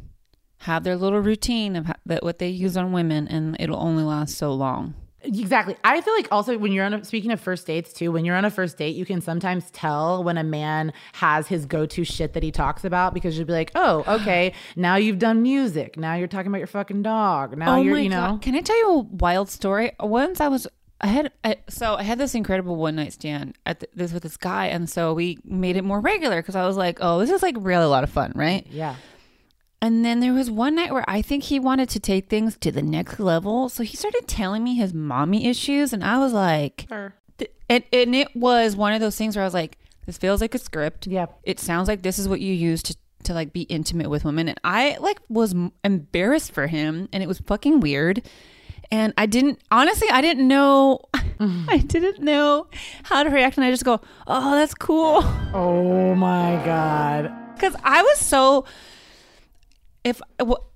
have 0.61 0.83
their 0.83 0.95
little 0.95 1.19
routine 1.19 1.75
of 1.75 1.91
that 2.05 2.23
what 2.23 2.39
they 2.39 2.49
use 2.49 2.77
on 2.77 2.91
women, 2.91 3.27
and 3.27 3.57
it'll 3.59 3.81
only 3.81 4.03
last 4.03 4.37
so 4.37 4.53
long. 4.53 4.93
Exactly. 5.23 5.75
I 5.83 6.01
feel 6.01 6.13
like 6.15 6.27
also 6.31 6.57
when 6.57 6.71
you're 6.71 6.85
on 6.85 6.95
a, 6.95 7.05
speaking 7.05 7.31
of 7.31 7.39
first 7.39 7.67
dates 7.67 7.93
too, 7.93 8.11
when 8.11 8.25
you're 8.25 8.35
on 8.35 8.45
a 8.45 8.49
first 8.49 8.77
date, 8.77 8.95
you 8.95 9.05
can 9.05 9.21
sometimes 9.21 9.69
tell 9.71 10.23
when 10.23 10.37
a 10.37 10.43
man 10.43 10.93
has 11.13 11.47
his 11.47 11.65
go-to 11.65 12.03
shit 12.03 12.33
that 12.33 12.41
he 12.41 12.51
talks 12.51 12.83
about 12.83 13.13
because 13.13 13.37
you'll 13.37 13.47
be 13.47 13.53
like, 13.53 13.71
"Oh, 13.75 14.03
okay, 14.21 14.53
now 14.75 14.95
you've 14.95 15.19
done 15.19 15.41
music. 15.41 15.97
Now 15.97 16.15
you're 16.15 16.27
talking 16.27 16.47
about 16.47 16.59
your 16.59 16.67
fucking 16.67 17.03
dog. 17.03 17.57
Now 17.57 17.77
oh 17.77 17.81
you're, 17.81 17.99
you 17.99 18.09
know." 18.09 18.33
Oh 18.35 18.37
Can 18.39 18.55
I 18.55 18.61
tell 18.61 18.77
you 18.77 18.89
a 18.89 18.99
wild 18.99 19.49
story? 19.49 19.91
Once 19.99 20.41
I 20.41 20.47
was 20.47 20.67
I 21.01 21.07
had 21.07 21.31
I, 21.43 21.57
so 21.67 21.95
I 21.95 22.03
had 22.03 22.19
this 22.19 22.35
incredible 22.35 22.75
one 22.75 22.95
night 22.95 23.13
stand 23.13 23.57
at 23.65 23.79
the, 23.79 23.87
this 23.95 24.13
with 24.13 24.23
this 24.23 24.37
guy, 24.37 24.67
and 24.67 24.89
so 24.89 25.13
we 25.13 25.39
made 25.43 25.75
it 25.75 25.83
more 25.83 25.99
regular 25.99 26.41
because 26.41 26.55
I 26.55 26.65
was 26.65 26.77
like, 26.77 26.99
oh, 27.01 27.19
this 27.19 27.31
is 27.31 27.41
like 27.41 27.55
really 27.59 27.85
a 27.85 27.89
lot 27.89 28.03
of 28.03 28.11
fun, 28.11 28.31
right? 28.35 28.65
Yeah. 28.69 28.95
And 29.81 30.05
then 30.05 30.19
there 30.19 30.33
was 30.33 30.51
one 30.51 30.75
night 30.75 30.91
where 30.91 31.03
I 31.07 31.23
think 31.23 31.45
he 31.45 31.59
wanted 31.59 31.89
to 31.89 31.99
take 31.99 32.29
things 32.29 32.55
to 32.59 32.71
the 32.71 32.83
next 32.83 33.19
level, 33.19 33.67
so 33.67 33.81
he 33.83 33.97
started 33.97 34.27
telling 34.27 34.63
me 34.63 34.75
his 34.75 34.93
mommy 34.93 35.47
issues, 35.47 35.91
and 35.91 36.03
I 36.03 36.19
was 36.19 36.33
like, 36.33 36.85
and, 36.89 37.83
and 37.91 38.15
it 38.15 38.35
was 38.35 38.75
one 38.75 38.93
of 38.93 38.99
those 39.01 39.15
things 39.17 39.35
where 39.35 39.43
I 39.43 39.47
was 39.47 39.55
like, 39.55 39.79
this 40.05 40.17
feels 40.19 40.39
like 40.39 40.53
a 40.53 40.59
script. 40.59 41.07
Yep. 41.07 41.39
It 41.43 41.59
sounds 41.59 41.87
like 41.87 42.03
this 42.03 42.19
is 42.19 42.27
what 42.27 42.41
you 42.41 42.53
use 42.53 42.83
to 42.83 42.95
to 43.23 43.33
like 43.35 43.53
be 43.53 43.61
intimate 43.63 44.09
with 44.09 44.25
women, 44.25 44.47
and 44.47 44.59
I 44.63 44.97
like 44.99 45.19
was 45.29 45.55
embarrassed 45.83 46.51
for 46.51 46.67
him, 46.67 47.07
and 47.13 47.23
it 47.23 47.27
was 47.27 47.39
fucking 47.39 47.79
weird. 47.79 48.27
And 48.91 49.13
I 49.17 49.25
didn't 49.25 49.59
honestly, 49.71 50.09
I 50.11 50.21
didn't 50.21 50.47
know, 50.47 50.99
I 51.39 51.77
didn't 51.85 52.19
know 52.19 52.67
how 53.03 53.23
to 53.23 53.29
react, 53.29 53.57
and 53.57 53.65
I 53.65 53.71
just 53.71 53.85
go, 53.85 54.01
"Oh, 54.27 54.51
that's 54.51 54.73
cool," 54.73 55.21
Oh 55.53 56.13
my 56.15 56.61
god. 56.65 57.31
because 57.55 57.75
I 57.83 58.01
was 58.01 58.19
so. 58.19 58.65
If 60.03 60.21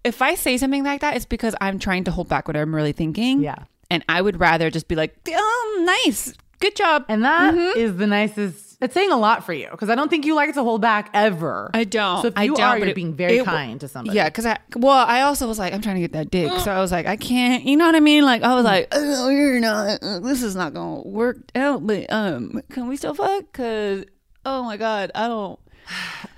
if 0.04 0.22
I 0.22 0.36
say 0.36 0.58
something 0.58 0.84
like 0.84 1.02
that, 1.02 1.16
it's 1.16 1.26
because 1.26 1.56
I'm 1.62 1.80
trying 1.80 2.04
to 2.06 2.12
hold 2.12 2.30
back 2.30 2.48
what 2.48 2.56
I'm 2.56 2.74
really 2.76 2.92
thinking. 2.94 3.42
Yeah. 3.42 3.66
and 3.90 4.04
I 4.10 4.22
would 4.22 4.40
rather 4.40 4.70
just 4.70 4.88
be 4.88 4.96
like, 4.96 5.16
"Oh, 5.30 5.84
nice, 6.06 6.34
good 6.60 6.76
job." 6.76 7.06
And 7.10 7.24
that 7.24 7.54
is 7.56 7.92
Mm-hmm. 7.92 8.00
the 8.00 8.08
nicest. 8.08 8.62
It's 8.82 8.94
saying 8.94 9.12
a 9.12 9.18
lot 9.18 9.44
for 9.46 9.54
you 9.54 9.68
because 9.72 9.90
I 9.90 9.96
don't 9.96 10.10
think 10.10 10.26
you 10.26 10.36
like 10.36 10.54
to 10.54 10.62
hold 10.62 10.82
back 10.82 11.10
ever. 11.14 11.72
I 11.74 11.86
don't. 11.86 12.22
So 12.22 12.28
if 12.28 12.34
I 12.38 12.44
you 12.44 12.56
don't, 12.56 12.62
are, 12.66 12.78
you're 12.78 12.90
it- 12.90 12.96
being 12.96 13.14
very 13.16 13.38
it- 13.38 13.46
kind 13.46 13.80
to 13.80 13.88
somebody. 13.88 14.16
Yeah, 14.18 14.26
because 14.30 14.46
I 14.46 14.58
well, 14.76 15.06
I 15.08 15.22
also 15.22 15.48
was 15.48 15.58
like, 15.58 15.74
I'm 15.74 15.82
trying 15.82 15.96
to 15.96 16.02
get 16.02 16.12
that 16.14 16.30
dick, 16.30 16.52
so 16.60 16.72
I 16.72 16.80
was 16.80 16.92
like, 16.92 17.06
I 17.08 17.16
can't. 17.16 17.64
You 17.64 17.78
know 17.78 17.86
what 17.88 17.96
I 17.96 18.00
mean? 18.02 18.26
Like, 18.26 18.44
I 18.44 18.54
was 18.54 18.66
like, 18.66 18.90
oh, 18.92 19.30
you're 19.30 19.60
not. 19.60 20.04
uh, 20.04 20.20
This 20.20 20.44
is 20.44 20.56
not 20.56 20.74
gonna 20.76 21.02
work 21.02 21.38
out. 21.56 21.88
But 21.88 22.12
um, 22.12 22.62
can 22.70 22.88
we 22.88 22.98
still 22.98 23.14
fuck? 23.16 23.52
Cause 23.54 24.04
oh 24.46 24.62
my 24.64 24.78
god, 24.78 25.12
I 25.16 25.28
don't. 25.28 25.60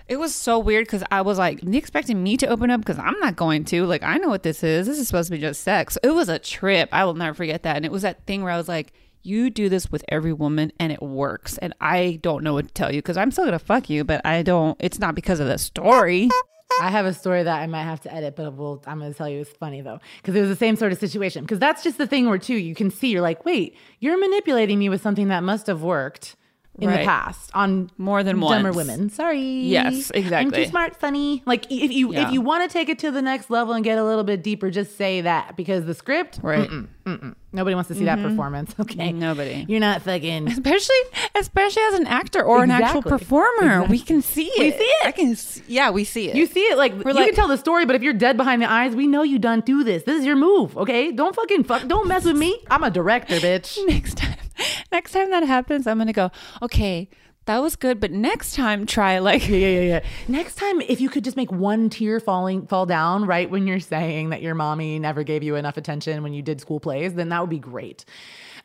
It 0.10 0.18
was 0.18 0.34
so 0.34 0.58
weird 0.58 0.86
because 0.86 1.04
I 1.12 1.22
was 1.22 1.38
like, 1.38 1.62
you 1.62 1.74
expecting 1.74 2.24
me 2.24 2.38
to 2.38 2.48
open 2.48 2.72
up? 2.72 2.80
Because 2.80 2.98
I'm 2.98 3.20
not 3.20 3.36
going 3.36 3.66
to. 3.66 3.86
Like, 3.86 4.04
I 4.04 4.18
know 4.18 4.30
what 4.30 4.44
this 4.44 4.64
is. 4.64 4.88
This 4.88 5.00
is 5.00 5.08
supposed 5.08 5.28
to 5.28 5.36
be 5.36 5.42
just 5.42 5.62
sex. 5.62 5.98
It 6.02 6.12
was 6.12 6.30
a 6.30 6.40
trip. 6.40 6.88
I 6.94 7.04
will 7.04 7.14
never 7.14 7.34
forget 7.34 7.64
that. 7.64 7.76
And 7.76 7.86
it 7.86 7.92
was 7.92 8.04
that 8.04 8.26
thing 8.26 8.42
where 8.42 8.54
I 8.54 8.58
was 8.58 8.70
like, 8.70 8.94
you 9.24 9.50
do 9.50 9.68
this 9.68 9.92
with 9.92 10.06
every 10.08 10.32
woman 10.32 10.72
and 10.80 10.94
it 10.94 11.02
works. 11.02 11.58
And 11.58 11.74
I 11.82 12.20
don't 12.22 12.42
know 12.42 12.54
what 12.54 12.68
to 12.68 12.74
tell 12.74 12.94
you 12.94 13.00
because 13.00 13.18
I'm 13.18 13.32
still 13.32 13.44
gonna 13.44 13.60
fuck 13.60 13.90
you, 13.90 14.06
but 14.06 14.26
I 14.26 14.44
don't. 14.44 14.78
It's 14.80 15.00
not 15.00 15.16
because 15.16 15.42
of 15.42 15.48
the 15.48 15.58
story. 15.58 16.30
I 16.80 16.90
have 16.90 17.06
a 17.06 17.14
story 17.14 17.44
that 17.44 17.62
I 17.62 17.68
might 17.68 17.84
have 17.84 18.02
to 18.02 18.14
edit, 18.14 18.36
but 18.36 18.54
we'll, 18.54 18.84
I'm 18.86 19.00
going 19.00 19.12
to 19.12 19.18
tell 19.18 19.28
you 19.28 19.40
it's 19.40 19.50
funny 19.52 19.82
though, 19.82 20.00
because 20.18 20.36
it 20.36 20.42
was 20.42 20.50
the 20.50 20.56
same 20.56 20.76
sort 20.76 20.92
of 20.92 21.00
situation. 21.00 21.44
Because 21.44 21.60
that's 21.60 21.82
just 21.82 21.98
the 21.98 22.06
thing 22.06 22.30
where, 22.30 22.38
too, 22.38 22.56
you 22.56 22.76
can 22.76 22.92
see 22.92 23.08
you're 23.08 23.22
like, 23.22 23.46
wait, 23.46 23.76
you're 24.00 24.20
manipulating 24.20 24.78
me 24.78 24.88
with 24.88 25.02
something 25.02 25.30
that 25.30 25.44
must 25.44 25.66
have 25.68 25.82
worked 25.82 26.36
in 26.80 26.90
the 26.92 26.98
past 26.98 27.50
on 27.54 27.90
More 27.98 28.24
than 28.24 28.40
one 28.40 28.58
dumber 28.64 28.70
once. 28.70 28.88
women. 28.88 29.10
Sorry. 29.10 29.40
Yes, 29.42 30.12
I'm 30.14 30.22
exactly. 30.22 30.64
too 30.64 30.70
smart, 30.70 31.00
Sonny. 31.00 31.42
Like 31.46 31.66
if 31.72 31.92
you 31.92 32.14
Yeah. 32.14 32.28
if 32.28 32.34
you 32.34 32.42
want 32.42 32.70
to 32.70 32.72
take 32.72 32.88
it 32.90 33.00
to 33.00 33.12
the 33.12 33.22
next 33.22 33.50
level 33.50 33.74
and 33.74 33.84
get 33.84 33.98
a 33.98 34.04
little 34.04 34.24
bit 34.24 34.44
deeper, 34.44 34.70
just 34.70 34.96
say 34.98 35.22
that 35.22 35.56
because 35.56 35.86
the 35.86 35.94
script, 35.96 36.40
Right. 36.44 36.70
nobody 37.52 37.74
wants 37.76 37.88
to 37.88 37.96
see 37.96 38.06
that 38.06 38.20
mm-hmm. 38.20 38.30
performance. 38.30 38.76
Okay, 38.80 39.12
Nobody. 39.12 39.66
You're 39.68 39.80
not 39.80 40.02
fucking. 40.04 40.48
especially 40.52 40.96
especially 41.36 41.82
as 41.84 41.96
an 41.96 42.08
actor 42.08 42.44
or 42.44 42.64
an 42.64 42.72
actual 42.72 43.00
Exactly. 43.00 43.18
performer 43.20 43.84
we 43.86 44.00
can 44.00 44.22
see 44.22 44.46
it 44.48 44.60
We 44.60 44.72
see 44.72 44.84
it. 44.84 45.08
i 45.08 45.12
can 45.12 45.36
see, 45.36 45.62
yeah 45.68 45.90
we 45.90 46.04
see 46.04 46.30
it 46.30 46.36
You 46.36 46.46
see 46.46 46.62
it 46.62 46.78
like 46.78 46.94
you 46.94 47.02
like- 47.04 47.26
can 47.26 47.34
tell 47.36 47.48
the 47.48 47.58
story, 47.58 47.86
but 47.86 47.96
if 47.96 48.02
you're 48.04 48.14
dead 48.14 48.38
behind 48.38 48.62
the 48.62 48.72
eyes, 48.72 48.96
we 48.96 49.08
know 49.08 49.24
you 49.24 49.40
done 49.40 49.62
do 49.62 49.84
this. 49.84 50.04
This 50.04 50.20
is 50.20 50.26
your 50.26 50.36
move, 50.36 50.78
okay? 50.78 51.12
Don't 51.12 51.36
fucking 51.36 51.64
fuck. 51.64 51.88
Don't 51.88 52.08
mess 52.08 52.24
with 52.26 52.38
me. 52.38 52.60
I'm 52.70 52.84
a 52.84 52.92
director, 52.92 53.36
bitch. 53.40 53.78
next 53.88 54.18
time 54.18 54.36
next 54.92 55.12
time 55.12 55.30
that 55.32 55.44
happens 55.44 55.88
i'm 55.88 55.98
gonna 55.98 56.14
go 56.14 56.30
okay 56.62 57.10
that 57.46 57.62
was 57.62 57.78
good 57.78 58.00
but 58.02 58.12
next 58.12 58.56
time 58.56 58.86
try 58.86 59.20
like 59.20 59.48
Yeah, 59.48 59.58
yeah, 59.58 59.80
yeah. 59.82 60.00
Next 60.28 60.56
time, 60.56 60.82
if 60.82 61.00
you 61.00 61.08
could 61.08 61.24
just 61.24 61.38
make 61.38 61.50
one 61.50 61.90
tear 61.90 62.20
falling 62.20 62.68
fall 62.68 62.86
down 62.86 63.26
right 63.26 63.50
when 63.50 63.66
you're 63.68 63.80
saying 63.80 64.32
that 64.32 64.42
your 64.42 64.54
mommy 64.54 65.00
never 65.00 65.24
gave 65.24 65.44
you 65.44 65.56
enough 65.56 65.78
attention 65.78 66.24
when 66.24 66.34
you 66.34 66.42
did 66.42 66.60
school 66.60 66.82
plays, 66.82 67.14
then 67.14 67.30
that 67.30 67.40
would 67.40 67.50
be 67.50 67.58
great. 67.58 68.04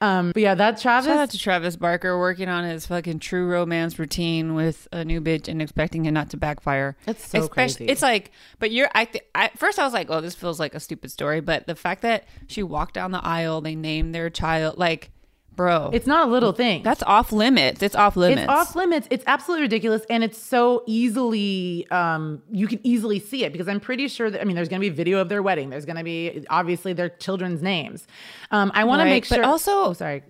Um, 0.00 0.32
but 0.32 0.42
yeah, 0.42 0.56
that 0.56 0.80
Travis. 0.80 1.06
Shout 1.06 1.18
out 1.20 1.30
to 1.30 1.38
Travis 1.38 1.76
Barker 1.76 2.18
working 2.18 2.48
on 2.48 2.64
his 2.64 2.84
fucking 2.86 3.20
true 3.20 3.46
romance 3.46 4.00
routine 4.00 4.56
with 4.56 4.88
a 4.90 5.04
new 5.04 5.20
bitch 5.20 5.46
and 5.46 5.62
expecting 5.62 6.06
it 6.06 6.10
not 6.10 6.30
to 6.30 6.36
backfire. 6.36 6.96
That's 7.06 7.24
so 7.24 7.46
crazy. 7.46 7.86
It's 7.86 8.02
like, 8.02 8.32
but 8.58 8.72
you're. 8.72 8.88
I, 8.96 9.04
th- 9.04 9.24
I 9.32 9.50
first 9.54 9.78
I 9.78 9.84
was 9.84 9.92
like, 9.92 10.10
oh, 10.10 10.20
this 10.20 10.34
feels 10.34 10.58
like 10.58 10.74
a 10.74 10.80
stupid 10.80 11.12
story, 11.12 11.40
but 11.40 11.68
the 11.68 11.76
fact 11.76 12.02
that 12.02 12.24
she 12.48 12.64
walked 12.64 12.94
down 12.94 13.12
the 13.12 13.24
aisle, 13.24 13.60
they 13.60 13.76
named 13.76 14.12
their 14.12 14.28
child, 14.28 14.76
like, 14.76 15.12
bro, 15.56 15.90
it's 15.92 16.06
not 16.06 16.28
a 16.28 16.30
little 16.30 16.52
thing. 16.52 16.82
that's 16.82 17.02
off 17.04 17.32
limits. 17.32 17.82
It's 17.82 17.94
off 17.94 18.16
limits. 18.16 18.42
It's 18.42 18.48
off 18.50 18.74
limits. 18.74 19.06
It's 19.10 19.24
absolutely 19.26 19.62
ridiculous, 19.62 20.02
and 20.10 20.24
it's 20.24 20.38
so 20.38 20.82
easily 20.86 21.86
um, 21.90 22.42
you 22.50 22.66
can 22.66 22.80
easily 22.84 23.18
see 23.18 23.44
it 23.44 23.52
because 23.52 23.68
I'm 23.68 23.80
pretty 23.80 24.08
sure 24.08 24.30
that 24.30 24.40
I 24.40 24.44
mean 24.44 24.56
there's 24.56 24.68
going 24.68 24.80
to 24.80 24.88
be 24.88 24.94
video 24.94 25.18
of 25.18 25.28
their 25.28 25.42
wedding. 25.42 25.70
There's 25.70 25.84
going 25.86 25.96
to 25.96 26.04
be 26.04 26.44
obviously 26.50 26.92
their 26.92 27.08
children's 27.10 27.62
names. 27.62 28.06
Um, 28.50 28.72
I 28.74 28.84
want 28.84 29.00
to 29.00 29.04
Right, 29.04 29.10
make 29.10 29.28
but 29.28 29.36
sure. 29.36 29.44
also- 29.44 29.72
oh, 29.72 29.92
sorry. 29.92 30.22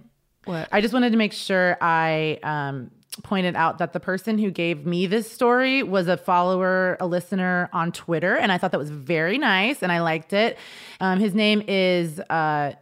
What? 0.45 0.69
I 0.73 0.81
just 0.81 0.93
wanted 0.93 1.11
to 1.13 1.17
make 1.19 1.33
sure 1.33 1.77
I 1.81 2.39
um, 2.43 2.91
pointed 3.23 3.55
out 3.55 3.79
that 3.79 3.93
the 3.93 4.01
person 4.01 4.39
who 4.39 4.51
gave 4.51 4.85
me 4.85 5.07
this 5.07 5.31
story 5.31 5.85
was 5.85 6.09
a 6.09 6.17
follower, 6.17 6.97
a 6.99 7.07
listener 7.07 7.71
on 7.73 7.93
Twitter, 7.93 8.37
and 8.37 8.51
I 8.51 8.59
thought 8.59 8.73
that 8.73 8.79
was 8.79 8.91
very 8.91 9.39
nice, 9.39 9.83
and 9.83 9.93
I 9.93 10.01
liked 10.01 10.33
it. 10.33 10.59
Um, 11.01 11.21
his 11.21 11.33
name 11.35 11.63
is. 11.69 12.19
Uh, 12.19 12.73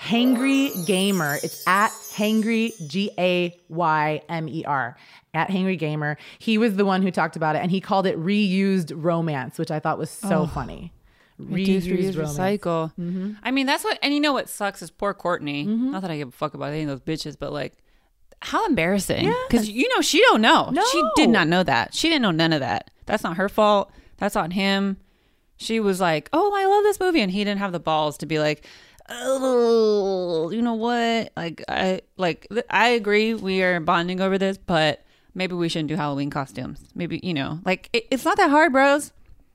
Hangry 0.00 0.86
Gamer. 0.86 1.38
It's 1.42 1.66
at 1.66 1.90
Hangry 1.90 2.72
G 2.88 3.10
A 3.18 3.58
Y 3.68 4.22
M 4.28 4.48
E 4.48 4.64
R. 4.64 4.96
At 5.34 5.48
Hangry 5.48 5.78
Gamer. 5.78 6.16
He 6.38 6.58
was 6.58 6.76
the 6.76 6.84
one 6.84 7.02
who 7.02 7.10
talked 7.10 7.36
about 7.36 7.56
it 7.56 7.60
and 7.60 7.70
he 7.70 7.80
called 7.80 8.06
it 8.06 8.18
reused 8.18 8.92
romance, 8.94 9.58
which 9.58 9.70
I 9.70 9.80
thought 9.80 9.98
was 9.98 10.10
so 10.10 10.46
funny. 10.46 10.92
Reduce, 11.38 11.86
reuse, 11.86 12.14
recycle. 12.14 12.92
Mm-hmm. 12.98 13.34
I 13.42 13.52
mean, 13.52 13.66
that's 13.66 13.84
what, 13.84 13.98
and 14.02 14.12
you 14.12 14.18
know 14.18 14.32
what 14.32 14.48
sucks 14.48 14.82
is 14.82 14.90
poor 14.90 15.14
Kourtney. 15.14 15.66
Not 15.66 16.02
that 16.02 16.10
I 16.10 16.16
give 16.16 16.28
a 16.28 16.32
fuck 16.32 16.54
about 16.54 16.72
any 16.72 16.82
of 16.82 16.88
those 16.88 17.00
bitches, 17.00 17.36
but 17.38 17.52
like, 17.52 17.74
how 18.40 18.66
embarrassing. 18.66 19.32
Because 19.48 19.68
you 19.68 19.88
know 19.94 20.00
she 20.00 20.20
don't 20.20 20.40
know. 20.40 20.70
No. 20.70 20.84
She 20.90 21.02
did 21.16 21.28
not 21.28 21.48
know 21.48 21.62
that. 21.62 21.94
She 21.94 22.08
didn't 22.08 22.22
know 22.22 22.30
none 22.30 22.52
of 22.52 22.60
that. 22.60 22.90
That's 23.06 23.22
not 23.22 23.36
her 23.36 23.48
fault. 23.48 23.90
That's 24.16 24.36
on 24.36 24.52
him. 24.52 24.96
She 25.56 25.80
was 25.80 26.00
like, 26.00 26.28
"Oh, 26.32 26.52
I 26.54 26.66
love 26.66 26.84
this 26.84 27.00
movie," 27.00 27.20
and 27.20 27.32
he 27.32 27.42
didn't 27.42 27.58
have 27.58 27.72
the 27.72 27.80
balls 27.80 28.16
to 28.18 28.26
be 28.26 28.38
like, 28.38 28.64
"Oh, 29.08 30.50
you 30.50 30.62
know 30.62 30.74
what? 30.74 31.32
Like, 31.36 31.62
I 31.68 32.02
like 32.16 32.46
I 32.70 32.88
agree. 32.90 33.34
We 33.34 33.62
are 33.62 33.80
bonding 33.80 34.20
over 34.20 34.38
this, 34.38 34.58
but 34.58 35.04
maybe 35.34 35.54
we 35.54 35.68
shouldn't 35.68 35.88
do 35.88 35.96
Halloween 35.96 36.30
costumes. 36.30 36.80
Maybe 36.94 37.20
you 37.22 37.34
know, 37.34 37.60
like 37.64 37.88
it, 37.92 38.06
it's 38.10 38.24
not 38.24 38.36
that 38.36 38.50
hard, 38.50 38.72
bros. 38.72 39.12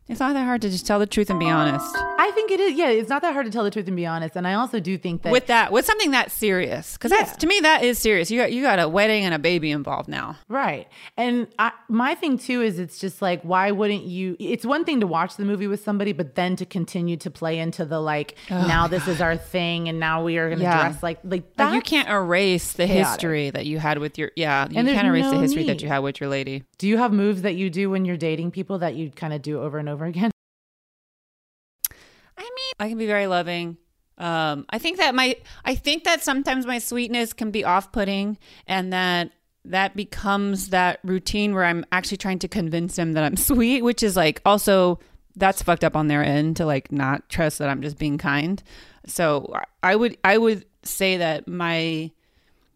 It's 0.09 0.19
not 0.19 0.33
that 0.33 0.43
hard 0.45 0.61
to 0.63 0.69
just 0.69 0.85
tell 0.85 0.99
the 0.99 1.05
truth 1.07 1.29
and 1.29 1.39
be 1.39 1.49
honest." 1.49 1.95
I 2.19 2.31
think 2.31 2.51
it 2.51 2.59
is. 2.59 2.73
Yeah, 2.77 2.89
it's 2.89 3.09
not 3.09 3.21
that 3.21 3.33
hard 3.33 3.45
to 3.45 3.51
tell 3.51 3.63
the 3.63 3.71
truth 3.71 3.87
and 3.87 3.95
be 3.95 4.05
honest. 4.05 4.35
And 4.35 4.47
I 4.47 4.53
also 4.53 4.79
do 4.79 4.97
think 4.97 5.23
that 5.23 5.31
with 5.31 5.47
that 5.47 5.71
with 5.71 5.85
something 5.85 6.11
that 6.11 6.31
serious 6.31 6.93
because 6.93 7.11
that's 7.11 7.35
to 7.37 7.47
me 7.47 7.59
that 7.61 7.83
is 7.83 7.99
serious 7.99 8.31
you 8.31 8.39
got 8.39 8.51
you 8.53 8.61
got 8.61 8.79
a 8.79 8.87
wedding 8.87 9.23
and 9.25 9.33
a 9.33 9.39
baby 9.39 9.71
involved 9.71 10.07
now 10.07 10.37
Right. 10.47 10.87
And 11.17 11.47
I, 11.59 11.71
my 11.89 12.15
thing 12.15 12.37
too 12.37 12.61
is 12.61 12.79
it's 12.79 12.97
just 12.99 13.21
like, 13.21 13.41
why 13.43 13.71
wouldn't 13.71 14.03
you? 14.03 14.35
It's 14.39 14.65
one 14.65 14.83
thing 14.85 14.99
to 15.01 15.07
watch 15.07 15.35
the 15.35 15.45
movie 15.45 15.67
with 15.67 15.83
somebody, 15.83 16.11
but 16.13 16.35
then 16.35 16.55
to 16.57 16.65
continue 16.65 17.17
to 17.17 17.29
play 17.31 17.59
into 17.59 17.85
the 17.85 17.99
like, 17.99 18.35
now 18.49 18.87
this 18.87 19.07
is 19.07 19.19
our 19.21 19.35
thing 19.37 19.89
and 19.89 19.99
now 19.99 20.23
we 20.23 20.37
are 20.37 20.47
going 20.47 20.59
to 20.59 20.63
Yeah. 20.65 20.81
dress 20.89 21.03
like, 21.03 21.19
like, 21.23 21.43
like 21.57 21.73
you 21.73 21.81
can't 21.81 22.09
erase 22.09 22.73
the 22.73 22.85
chaotic. 22.87 23.05
history 23.07 23.49
that 23.51 23.65
you 23.65 23.79
had 23.79 23.97
with 23.99 24.17
your 24.17 24.31
yeah 24.35 24.67
you 24.69 24.77
And 24.79 24.87
can't 24.87 25.07
erase 25.07 25.25
the 25.25 25.33
no 25.35 25.41
history 25.41 25.65
that 25.67 25.81
you 25.81 25.87
had 25.87 25.99
with 25.99 26.19
your 26.21 26.29
lady 26.29 26.63
Do 26.77 26.87
you 26.87 26.97
have 26.97 27.11
moves 27.11 27.41
that 27.43 27.55
you 27.55 27.69
do 27.69 27.89
when 27.89 28.05
you're 28.05 28.17
dating 28.17 28.51
people 28.51 28.79
that 28.79 28.95
you 28.95 29.09
kind 29.11 29.33
of 29.33 29.41
do 29.41 29.61
over 29.61 29.77
and 29.77 29.89
over 29.89 29.92
again? 30.01 30.31
I 32.37 32.41
mean, 32.41 32.73
I 32.79 32.89
can 32.89 32.97
be 32.97 33.07
very 33.07 33.27
loving. 33.27 33.77
Um, 34.17 34.65
I 34.69 34.77
think 34.77 34.97
that 34.97 35.15
my 35.15 35.37
I 35.65 35.75
think 35.75 36.03
that 36.03 36.23
sometimes 36.23 36.65
my 36.65 36.79
sweetness 36.79 37.33
can 37.33 37.51
be 37.51 37.63
off-putting, 37.63 38.37
and 38.67 38.93
that 38.93 39.31
that 39.65 39.95
becomes 39.95 40.69
that 40.69 40.99
routine 41.03 41.53
where 41.53 41.63
I'm 41.63 41.85
actually 41.91 42.17
trying 42.17 42.39
to 42.39 42.47
convince 42.47 42.95
them 42.95 43.13
that 43.13 43.23
I'm 43.23 43.37
sweet, 43.49 43.81
which 43.83 44.03
is 44.03 44.15
like 44.15 44.41
also 44.45 44.99
that's 45.35 45.63
fucked 45.63 45.83
up 45.83 45.95
on 45.95 46.07
their 46.07 46.23
end 46.23 46.57
to 46.57 46.65
like 46.65 46.91
not 46.91 47.27
trust 47.29 47.59
that 47.59 47.69
I'm 47.69 47.81
just 47.81 47.97
being 47.97 48.17
kind. 48.17 48.61
So 49.05 49.53
I 49.81 49.95
would 49.95 50.17
I 50.23 50.37
would 50.37 50.65
say 50.83 51.17
that 51.17 51.47
my 51.47 52.11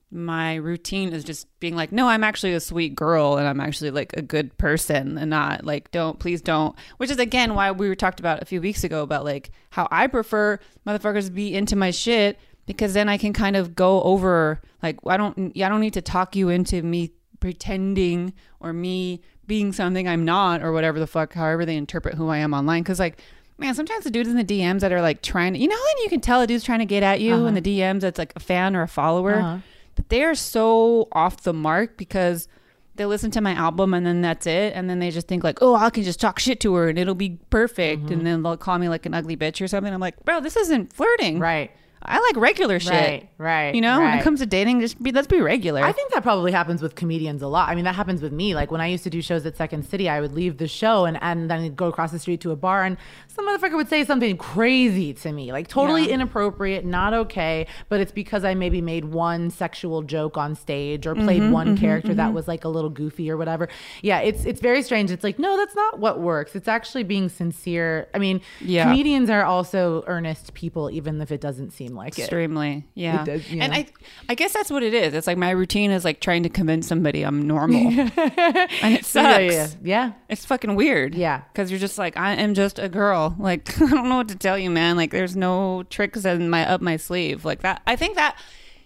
my 0.10 0.56
routine 0.56 1.12
is 1.12 1.24
just 1.26 1.48
being 1.60 1.76
like, 1.76 1.92
no, 1.92 2.08
I'm 2.08 2.24
actually 2.24 2.54
a 2.54 2.60
sweet 2.62 2.96
girl 2.96 3.36
and 3.38 3.46
I'm 3.48 3.60
actually 3.60 3.92
like 3.92 4.14
a 4.16 4.22
good 4.22 4.58
person 4.58 5.18
and 5.18 5.30
not 5.30 5.66
like, 5.66 5.92
don't, 5.92 6.18
please 6.18 6.42
don't. 6.42 6.76
Which 6.98 7.12
is 7.12 7.20
again 7.20 7.56
why 7.56 7.72
we 7.72 7.90
were 7.90 7.96
talked 7.96 8.20
about 8.22 8.42
a 8.42 8.46
few 8.46 8.62
weeks 8.62 8.84
ago 8.86 9.04
about 9.04 9.26
like 9.26 9.52
how 9.72 9.88
I 9.92 10.08
prefer 10.08 10.60
motherfuckers 10.86 11.34
be 11.34 11.54
into 11.54 11.76
my 11.76 11.92
shit 11.92 12.40
because 12.66 12.94
then 12.94 13.10
I 13.10 13.18
can 13.18 13.34
kind 13.34 13.56
of 13.58 13.76
go 13.76 14.02
over 14.04 14.62
like, 14.82 14.98
I 15.06 15.18
don't, 15.18 15.52
I 15.62 15.68
don't 15.68 15.82
need 15.82 15.94
to 15.96 16.02
talk 16.02 16.36
you 16.38 16.50
into 16.50 16.82
me 16.82 17.12
pretending 17.40 18.34
or 18.60 18.72
me 18.74 19.22
being 19.46 19.72
something 19.74 20.08
I'm 20.08 20.24
not 20.26 20.62
or 20.62 20.72
whatever 20.72 21.00
the 21.00 21.08
fuck, 21.08 21.34
however 21.34 21.66
they 21.66 21.76
interpret 21.76 22.16
who 22.16 22.30
I 22.30 22.38
am 22.38 22.54
online. 22.54 22.84
Cause 22.84 23.00
like, 23.00 23.20
man, 23.58 23.74
sometimes 23.74 24.04
the 24.04 24.12
dudes 24.12 24.30
in 24.30 24.36
the 24.38 24.44
DMs 24.44 24.82
that 24.82 24.92
are 24.92 25.02
like 25.02 25.22
trying 25.22 25.54
to, 25.54 25.60
you 25.60 25.68
know, 25.68 25.76
when 25.76 26.04
you 26.04 26.10
can 26.10 26.22
tell 26.22 26.42
a 26.42 26.48
dude's 26.48 26.64
trying 26.64 26.80
to 26.80 26.86
get 26.86 27.04
at 27.04 27.20
you 27.22 27.46
in 27.48 27.54
the 27.56 27.62
DMs 27.62 28.02
that's 28.02 28.18
like 28.20 28.34
a 28.36 28.40
fan 28.40 28.76
or 28.76 28.84
a 28.84 28.88
follower 28.88 29.36
Uh-huh. 29.36 29.58
But 29.98 30.08
they're 30.08 30.34
so 30.36 31.10
off 31.12 31.44
the 31.44 31.52
mark 31.54 31.98
because 31.98 32.48
they 32.96 33.06
listen 33.06 33.30
to 33.32 33.42
my 33.42 33.52
album 33.52 33.94
and 33.94 34.06
then 34.08 34.22
that's 34.22 34.48
it 34.48 34.72
and 34.74 34.90
then 34.90 35.00
they 35.00 35.12
just 35.12 35.28
think 35.28 35.44
like 35.44 35.60
oh 35.62 35.76
i 35.76 35.90
can 35.90 36.02
just 36.04 36.20
talk 36.20 36.40
shit 36.40 36.60
to 36.62 36.74
her 36.76 36.88
and 36.90 36.98
it'll 36.98 37.14
be 37.14 37.38
perfect 37.50 38.04
Mm-hmm. 38.04 38.14
and 38.14 38.26
then 38.26 38.42
they'll 38.44 38.58
call 38.58 38.80
me 38.80 38.88
like 38.90 39.06
an 39.06 39.14
ugly 39.14 39.36
bitch 39.38 39.62
or 39.62 39.68
something 39.68 39.94
i'm 39.94 40.00
like 40.00 40.24
bro 40.26 40.40
this 40.40 40.56
isn't 40.56 40.94
flirting 40.94 41.38
Right. 41.40 41.70
I 42.08 42.20
like 42.20 42.36
regular 42.38 42.80
shit 42.80 42.92
Right, 42.92 43.30
right, 43.38 43.76
you 43.76 43.82
know 43.82 44.00
when 44.00 44.18
it 44.18 44.24
comes 44.24 44.40
to 44.40 44.46
dating 44.46 44.80
just 44.80 45.02
be 45.02 45.12
let's 45.12 45.28
be 45.28 45.42
regular 45.42 45.84
I 45.84 45.92
think 45.92 46.14
that 46.14 46.24
probably 46.24 46.52
happens 46.52 46.82
with 46.82 46.96
comedians 46.96 47.42
a 47.42 47.48
lot. 47.48 47.70
I 47.70 47.76
mean, 47.76 47.86
that 47.86 47.96
happens 47.96 48.22
with 48.22 48.34
me. 48.34 48.56
Like 48.56 48.72
when 48.72 48.82
I 48.82 48.88
used 48.88 49.04
to 49.06 49.10
do 49.10 49.22
shows 49.22 49.46
at 49.46 49.56
Second 49.56 49.84
City, 49.84 50.10
I 50.10 50.20
would 50.20 50.34
leave 50.34 50.58
the 50.58 50.68
show 50.68 51.06
and, 51.06 51.18
and 51.22 51.50
then 51.50 51.76
go 51.76 51.88
across 51.88 52.12
the 52.12 52.20
street 52.20 52.42
to 52.42 52.52
a 52.52 52.56
bar 52.56 52.84
and 52.84 52.98
some 53.28 53.48
motherfucker 53.48 53.76
would 53.76 53.88
say 53.88 54.04
something 54.04 54.36
crazy 54.38 55.14
to 55.14 55.32
me, 55.32 55.52
like 55.52 55.68
totally 55.68 56.08
Yeah. 56.08 56.16
inappropriate, 56.16 56.86
not 56.86 57.14
okay. 57.14 57.68
But 57.88 58.00
it's 58.00 58.12
because 58.12 58.44
I 58.44 58.54
maybe 58.54 58.82
made 58.82 59.06
one 59.06 59.50
sexual 59.50 60.02
joke 60.02 60.38
on 60.38 60.56
stage 60.56 61.06
or 61.06 61.16
played 61.16 61.42
mm-hmm, 61.42 61.52
one 61.52 61.68
mm-hmm, 61.68 61.86
character 61.86 62.14
that 62.14 62.26
mm-hmm. 62.26 62.34
was 62.34 62.48
like 62.48 62.64
a 62.66 62.70
little 62.70 62.90
goofy 62.90 63.30
or 63.30 63.38
whatever. 63.38 63.70
Yeah, 64.02 64.20
it's 64.20 64.44
it's 64.46 64.60
very 64.60 64.82
strange. 64.82 65.12
It's 65.12 65.24
like, 65.24 65.40
no, 65.40 65.56
that's 65.56 65.76
not 65.76 66.00
what 66.00 66.20
works. 66.20 66.56
It's 66.56 66.68
actually 66.68 67.04
being 67.04 67.30
sincere. 67.30 68.08
I 68.14 68.18
mean, 68.20 68.42
Yeah. 68.60 68.84
comedians 68.86 69.30
are 69.30 69.44
also 69.44 70.04
earnest 70.08 70.54
people, 70.54 70.90
even 70.92 71.22
if 71.22 71.32
it 71.32 71.40
doesn't 71.40 71.72
seem 71.72 71.96
like 71.98 72.18
it. 72.18 72.22
extremely 72.24 72.86
yeah 72.94 73.24
It 73.24 73.26
does, 73.26 73.50
and 73.50 73.58
yeah. 73.58 73.74
i 73.74 73.88
i 74.30 74.36
guess 74.36 74.54
that's 74.54 74.72
what 74.72 74.84
it 74.84 74.94
is 74.94 75.14
it's 75.14 75.28
like 75.28 75.38
my 75.38 75.50
routine 75.50 75.92
is 75.92 76.06
like 76.06 76.22
trying 76.22 76.44
to 76.44 76.50
convince 76.50 76.88
somebody 76.88 77.24
i'm 77.24 77.48
normal 77.48 77.80
and 77.88 78.94
it 78.94 79.06
sucks 79.06 79.14
Yeah, 79.16 79.40
yeah, 79.40 79.68
yeah. 79.84 80.12
It's 80.30 80.46
fucking 80.46 80.76
weird. 80.76 81.16
Yeah. 81.16 81.42
Because 81.52 81.72
you're 81.72 81.80
just 81.80 81.98
like, 81.98 82.18
I 82.18 82.34
am 82.36 82.54
just 82.54 82.80
a 82.80 82.88
girl. 82.90 83.36
Like, 83.48 83.82
I 83.82 83.90
don't 83.90 84.10
know 84.10 84.18
what 84.18 84.28
to 84.30 84.36
tell 84.36 84.58
you, 84.58 84.70
man. 84.70 84.98
Like, 84.98 85.12
there's 85.12 85.36
no 85.36 85.84
tricks 85.90 86.26
in 86.26 86.50
my 86.50 86.68
up 86.70 86.82
my 86.82 86.98
sleeve. 86.98 87.46
Like 87.46 87.62
that. 87.62 87.82
I 87.88 87.96
think 87.96 88.16
that, 88.16 88.38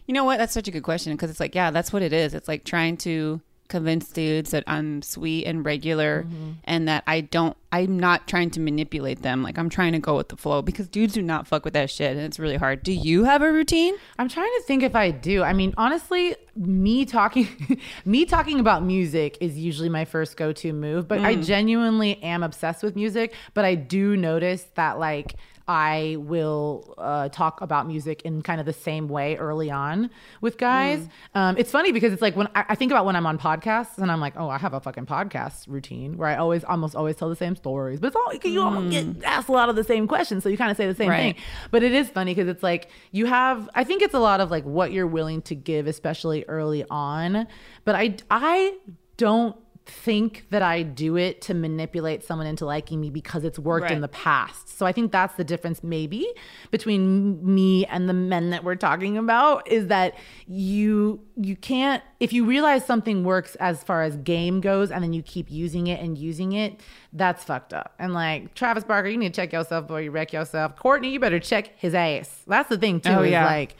you 0.06 0.14
know 0.14 0.24
what? 0.24 0.38
That's 0.38 0.54
such 0.54 0.68
a 0.68 0.72
good 0.72 0.84
question 0.84 1.14
because 1.14 1.30
it's 1.32 1.40
like, 1.40 1.56
yeah, 1.56 1.72
that's 1.72 1.92
what 1.92 2.02
it 2.04 2.14
is. 2.14 2.34
It's 2.34 2.48
like 2.48 2.64
trying 2.64 2.98
to 2.98 3.42
convince 3.72 4.10
dudes 4.10 4.52
that 4.52 4.64
I'm 4.68 5.02
sweet 5.02 5.46
and 5.46 5.66
regular 5.66 6.24
mm-hmm. 6.24 6.52
and 6.66 6.88
that 6.88 7.04
I 7.08 7.22
don't, 7.22 7.58
I'm 7.72 7.98
not 7.98 8.28
trying 8.28 8.52
to 8.52 8.60
manipulate 8.60 9.22
them. 9.22 9.42
Like, 9.42 9.58
I'm 9.58 9.70
trying 9.70 9.94
to 9.94 10.00
go 10.00 10.18
with 10.18 10.28
the 10.30 10.38
flow 10.38 10.62
because 10.62 10.88
dudes 10.88 11.14
do 11.14 11.22
not 11.22 11.48
fuck 11.48 11.64
with 11.64 11.74
that 11.74 11.90
shit 11.90 12.12
and 12.12 12.20
it's 12.20 12.38
really 12.38 12.58
hard. 12.58 12.84
Do 12.84 12.92
you 12.92 13.24
have 13.24 13.42
a 13.42 13.52
routine? 13.52 13.96
I'm 14.20 14.28
trying 14.28 14.52
to 14.58 14.64
think 14.68 14.84
if 14.84 14.96
I 14.96 15.10
do. 15.10 15.42
I 15.42 15.54
mean, 15.54 15.74
honestly, 15.78 16.36
me 16.56 17.06
talking 17.06 17.48
me 18.06 18.26
talking 18.26 18.60
about 18.60 18.84
music 18.84 19.38
is 19.40 19.58
usually 19.58 19.90
my 19.90 20.06
first 20.06 20.36
go-to 20.36 20.74
move, 20.74 21.08
but 21.08 21.20
I 21.20 21.36
mm. 21.36 21.46
genuinely 21.46 22.22
am 22.22 22.44
obsessed 22.44 22.84
with 22.84 22.96
music, 22.96 23.34
but 23.54 23.64
I 23.64 23.76
do 23.76 24.18
notice 24.18 24.68
that 24.76 25.00
like 25.00 25.36
I 25.68 26.18
will 26.20 26.94
uh, 26.98 27.30
talk 27.30 27.62
about 27.62 27.88
music 27.88 28.22
in 28.24 28.42
kind 28.42 28.60
of 28.60 28.66
the 28.66 28.74
same 28.74 29.08
way 29.08 29.36
early 29.38 29.70
on 29.72 30.10
with 30.42 30.58
guys. 30.58 31.08
Um, 31.36 31.58
it's 31.58 31.72
funny 31.72 31.92
because 31.92 32.12
it's 32.14 32.22
like 32.22 32.36
when 32.36 32.48
I, 32.56 32.66
I 32.70 32.76
think 32.76 32.92
about 32.92 33.06
when 33.06 33.16
I'm 33.16 33.26
on 33.26 33.38
podcasts 33.38 33.98
and 33.98 34.12
I'm 34.12 34.20
like, 34.20 34.34
oh, 34.38 34.50
I 34.50 34.58
have 34.58 34.74
a 34.74 34.80
fucking 34.80 35.06
podcast 35.06 35.66
routine 35.68 36.18
where 36.18 36.28
I 36.28 36.36
always 36.36 36.64
almost 36.64 36.96
always 36.96 37.16
tell 37.16 37.30
the 37.30 37.36
same 37.36 37.56
stories, 37.56 38.00
but 38.00 38.08
it's 38.08 38.16
all 38.16 38.34
you 38.52 38.62
all 38.62 38.90
get 38.90 39.06
asked 39.24 39.50
a 39.50 39.52
lot 39.54 39.70
of 39.70 39.76
the 39.76 39.84
same 39.84 40.08
questions, 40.08 40.44
so 40.44 40.50
you 40.50 40.58
kind 40.58 40.72
of 40.72 40.78
say 40.78 40.88
the 40.88 40.96
same 40.96 41.10
Right. 41.10 41.36
thing. 41.36 41.44
But 41.72 41.84
it 41.84 41.94
is 41.94 42.10
funny 42.10 42.34
because 42.34 42.48
it's 42.50 42.64
like 42.64 42.90
you 43.12 43.26
have. 43.26 43.70
I 43.76 43.84
think 43.84 44.02
it's 44.02 44.14
a 44.14 44.20
lot 44.20 44.40
of 44.42 44.52
like 44.52 44.64
what 44.66 44.92
you're 44.92 45.08
willing 45.08 45.42
to 45.44 45.56
give, 45.56 45.88
especially 45.88 46.44
early 46.48 46.84
on. 46.90 47.48
But 47.86 47.96
I 47.96 48.16
I 48.30 48.76
don't 49.18 49.56
think 49.86 50.46
that 50.52 50.62
I 50.62 50.84
do 50.84 51.18
it 51.18 51.42
to 51.42 51.54
manipulate 51.54 52.24
someone 52.24 52.48
into 52.48 52.66
liking 52.66 53.02
me 53.02 53.10
because 53.10 53.44
it's 53.44 53.58
worked 53.60 53.92
in 53.92 54.02
the 54.02 54.08
past. 54.08 54.78
So 54.78 54.86
I 54.86 54.92
think 54.92 55.12
that's 55.12 55.36
the 55.36 55.44
difference 55.44 55.84
maybe 55.84 56.28
between 56.70 57.44
me 57.56 57.86
and 57.88 58.08
the 58.08 58.14
men 58.14 58.52
that 58.52 58.64
we're 58.64 58.76
talking 58.76 59.18
about 59.18 59.68
is 59.68 59.88
that 59.88 60.16
you 60.48 61.22
you 61.36 61.56
can't 61.56 62.04
if 62.20 62.32
you 62.32 62.46
realize 62.46 62.86
something 62.86 63.24
works 63.24 63.56
as 63.56 63.84
far 63.84 64.04
as 64.04 64.18
game 64.18 64.62
goes 64.62 64.92
and 64.92 65.04
then 65.04 65.14
you 65.14 65.24
keep 65.24 65.50
using 65.52 65.88
it 65.88 66.00
and 66.00 66.18
using 66.18 66.54
it, 66.54 66.80
that's 67.14 67.44
fucked 67.44 67.74
up. 67.74 67.94
And 68.00 68.14
like 68.14 68.54
Travis 68.54 68.84
Barker, 68.84 69.10
you 69.10 69.18
need 69.18 69.34
to 69.34 69.42
check 69.42 69.52
yourself 69.52 69.88
before 69.88 70.02
you 70.02 70.12
wreck 70.12 70.32
yourself. 70.34 70.76
Kourtney, 70.76 71.12
you 71.12 71.20
better 71.20 71.40
check 71.40 71.72
his 71.78 71.94
ass. 71.94 72.44
That's 72.48 72.70
the 72.70 72.78
thing 72.78 73.02
too. 73.02 73.10
Oh, 73.10 73.24
is 73.24 73.32
yeah. 73.32 73.46
like 73.46 73.76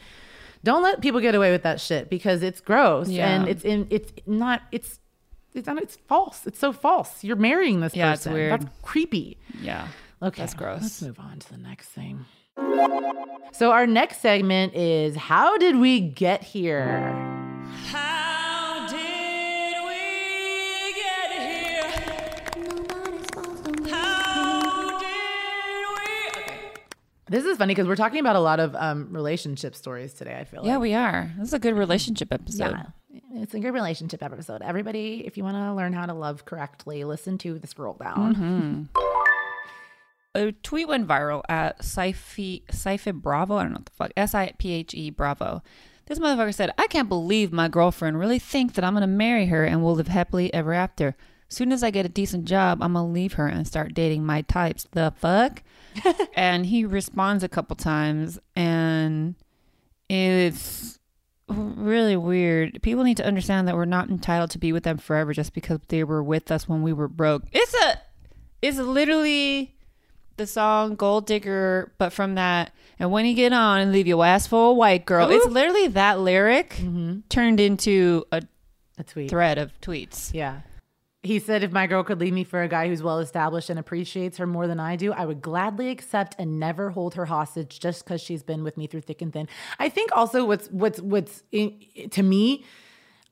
don't 0.64 0.82
let 0.82 1.00
people 1.00 1.20
get 1.20 1.34
away 1.34 1.50
with 1.50 1.64
that 1.64 1.80
shit 1.80 2.08
because 2.08 2.42
it's 2.42 2.60
gross 2.60 3.08
Yeah. 3.08 3.28
and 3.28 3.48
it's 3.48 3.64
in 3.64 3.86
it's 3.90 4.12
not 4.26 4.62
it's 4.70 5.00
it's 5.54 5.66
not 5.66 5.80
it's 5.82 5.96
false. 6.08 6.46
It's 6.46 6.58
so 6.58 6.72
false. 6.72 7.22
You're 7.24 7.36
marrying 7.36 7.80
this 7.80 7.94
Yeah, 7.94 8.12
it's 8.12 8.20
person. 8.22 8.32
weird. 8.34 8.52
That's 8.62 8.66
creepy. 8.82 9.38
Yeah. 9.60 9.88
Okay. 10.22 10.40
That's 10.42 10.54
gross. 10.54 10.82
Let's 10.82 11.02
move 11.02 11.18
on 11.20 11.38
to 11.40 11.50
the 11.50 11.58
next 11.58 11.88
thing. 11.88 12.24
So 13.52 13.70
our 13.72 13.86
next 13.86 14.18
segment 14.20 14.74
is 14.74 15.16
how 15.16 15.56
did 15.58 15.76
we 15.76 16.00
get 16.00 16.42
here? 16.42 17.12
How 17.86 18.86
did 18.88 19.84
we 19.84 20.94
get 20.94 21.32
here? 21.32 21.90
How 23.90 24.98
did 24.98 25.86
we? 25.96 26.40
Okay. 26.40 26.58
This 27.28 27.44
is 27.44 27.56
funny 27.58 27.74
because 27.74 27.86
we're 27.88 27.96
talking 27.96 28.20
about 28.20 28.36
a 28.36 28.40
lot 28.40 28.60
of 28.60 28.74
um, 28.76 29.08
relationship 29.12 29.74
stories 29.74 30.12
today. 30.14 30.36
I 30.38 30.44
feel 30.44 30.60
like. 30.60 30.66
Yeah, 30.68 30.74
like. 30.76 30.82
we 30.82 30.94
are. 30.94 31.32
This 31.38 31.48
is 31.48 31.54
a 31.54 31.58
good 31.58 31.74
relationship 31.76 32.32
episode. 32.32 32.70
Yeah. 32.70 32.86
It's 33.34 33.54
a 33.54 33.60
good 33.60 33.72
relationship 33.72 34.22
episode. 34.22 34.60
Everybody, 34.60 35.22
if 35.26 35.38
you 35.38 35.44
want 35.44 35.56
to 35.56 35.72
learn 35.72 35.94
how 35.94 36.04
to 36.04 36.12
love 36.12 36.44
correctly, 36.44 37.02
listen 37.04 37.38
to 37.38 37.58
the 37.58 37.66
scroll 37.66 37.94
down. 37.94 38.34
Mm-hmm. 38.34 38.82
a 40.34 40.52
tweet 40.52 40.88
went 40.88 41.08
viral 41.08 41.42
at 41.48 41.82
Syphe 41.82 43.12
Bravo. 43.14 43.56
I 43.56 43.62
don't 43.62 43.72
know 43.72 43.78
what 43.78 43.86
the 43.86 43.92
fuck. 43.92 44.12
S 44.18 44.34
I 44.34 44.52
P 44.58 44.72
H 44.72 44.92
E 44.92 45.08
Bravo. 45.10 45.62
This 46.06 46.18
motherfucker 46.18 46.52
said, 46.52 46.72
I 46.76 46.86
can't 46.88 47.08
believe 47.08 47.52
my 47.52 47.68
girlfriend 47.68 48.18
really 48.18 48.38
thinks 48.38 48.74
that 48.74 48.84
I'm 48.84 48.92
gonna 48.92 49.06
marry 49.06 49.46
her 49.46 49.64
and 49.64 49.82
we'll 49.82 49.94
live 49.94 50.08
happily 50.08 50.52
ever 50.52 50.74
after. 50.74 51.16
Soon 51.48 51.72
as 51.72 51.82
I 51.82 51.90
get 51.90 52.04
a 52.04 52.10
decent 52.10 52.44
job, 52.44 52.82
I'm 52.82 52.92
gonna 52.92 53.10
leave 53.10 53.34
her 53.34 53.46
and 53.46 53.66
start 53.66 53.94
dating 53.94 54.26
my 54.26 54.42
types. 54.42 54.86
The 54.92 55.14
fuck? 55.16 55.62
and 56.34 56.66
he 56.66 56.84
responds 56.84 57.42
a 57.42 57.48
couple 57.48 57.76
times 57.76 58.38
and 58.54 59.36
it's 60.10 60.98
really 61.56 62.16
weird. 62.16 62.82
People 62.82 63.04
need 63.04 63.16
to 63.18 63.26
understand 63.26 63.68
that 63.68 63.74
we're 63.74 63.84
not 63.84 64.08
entitled 64.08 64.50
to 64.52 64.58
be 64.58 64.72
with 64.72 64.84
them 64.84 64.98
forever 64.98 65.32
just 65.32 65.54
because 65.54 65.80
they 65.88 66.04
were 66.04 66.22
with 66.22 66.50
us 66.50 66.68
when 66.68 66.82
we 66.82 66.92
were 66.92 67.08
broke. 67.08 67.44
It's 67.52 67.74
a 67.74 68.00
it's 68.60 68.78
literally 68.78 69.74
the 70.36 70.46
song 70.46 70.94
Gold 70.94 71.26
Digger, 71.26 71.92
but 71.98 72.12
from 72.12 72.34
that 72.36 72.72
and 72.98 73.10
when 73.10 73.26
you 73.26 73.34
get 73.34 73.52
on 73.52 73.80
and 73.80 73.92
leave 73.92 74.06
your 74.06 74.24
ass 74.24 74.46
for 74.46 74.70
a 74.70 74.72
white 74.72 75.04
girl. 75.04 75.30
It's 75.30 75.46
literally 75.46 75.88
that 75.88 76.20
lyric 76.20 76.70
mm-hmm. 76.70 77.20
turned 77.28 77.60
into 77.60 78.24
a 78.32 78.42
A 78.98 79.04
tweet. 79.04 79.30
thread 79.30 79.58
of 79.58 79.72
tweets. 79.80 80.32
Yeah. 80.32 80.60
He 81.24 81.38
said, 81.38 81.62
if 81.62 81.70
my 81.70 81.86
girl 81.86 82.02
could 82.02 82.18
leave 82.18 82.32
me 82.32 82.42
for 82.42 82.62
a 82.62 82.68
guy 82.68 82.88
who's 82.88 83.00
well 83.02 83.20
established 83.20 83.70
and 83.70 83.78
appreciates 83.78 84.38
her 84.38 84.46
more 84.46 84.66
than 84.66 84.80
I 84.80 84.96
do, 84.96 85.12
I 85.12 85.24
would 85.24 85.40
gladly 85.40 85.90
accept 85.90 86.34
and 86.36 86.58
never 86.58 86.90
hold 86.90 87.14
her 87.14 87.26
hostage 87.26 87.78
just 87.78 88.04
because 88.04 88.20
she's 88.20 88.42
been 88.42 88.64
with 88.64 88.76
me 88.76 88.88
through 88.88 89.02
thick 89.02 89.22
and 89.22 89.32
thin. 89.32 89.46
I 89.78 89.88
think 89.88 90.10
also 90.16 90.44
what's 90.44 90.66
what's 90.72 91.00
what's 91.00 91.44
in, 91.52 91.78
to 92.10 92.24
me, 92.24 92.64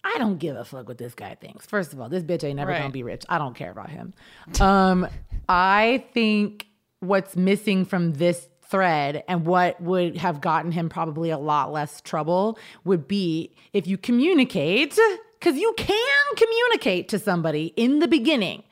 I 0.04 0.14
don't 0.18 0.38
give 0.38 0.54
a 0.56 0.64
fuck 0.64 0.86
what 0.86 0.98
this 0.98 1.14
guy 1.14 1.34
thinks. 1.34 1.66
First 1.66 1.92
of 1.92 2.00
all, 2.00 2.08
this 2.08 2.22
bitch 2.22 2.44
ain't 2.44 2.56
never 2.56 2.70
Right. 2.70 2.78
gonna 2.78 2.90
be 2.92 3.02
rich. 3.02 3.24
I 3.28 3.38
don't 3.38 3.56
care 3.56 3.72
about 3.72 3.90
him. 3.90 4.14
Um, 4.60 5.08
I 5.48 6.04
think 6.14 6.68
what's 7.00 7.34
missing 7.34 7.84
from 7.84 8.12
this 8.12 8.48
thread 8.68 9.24
and 9.26 9.44
what 9.44 9.80
would 9.82 10.16
have 10.18 10.40
gotten 10.40 10.70
him 10.70 10.88
probably 10.88 11.30
a 11.30 11.38
lot 11.38 11.72
less 11.72 12.00
trouble 12.00 12.56
would 12.84 13.08
be 13.08 13.52
if 13.72 13.88
you 13.88 13.98
communicate 13.98 14.96
because 15.40 15.56
you 15.58 15.72
can 15.76 16.24
communicate 16.36 17.08
to 17.08 17.18
somebody 17.18 17.72
in 17.76 17.98
the 17.98 18.06
beginning. 18.08 18.62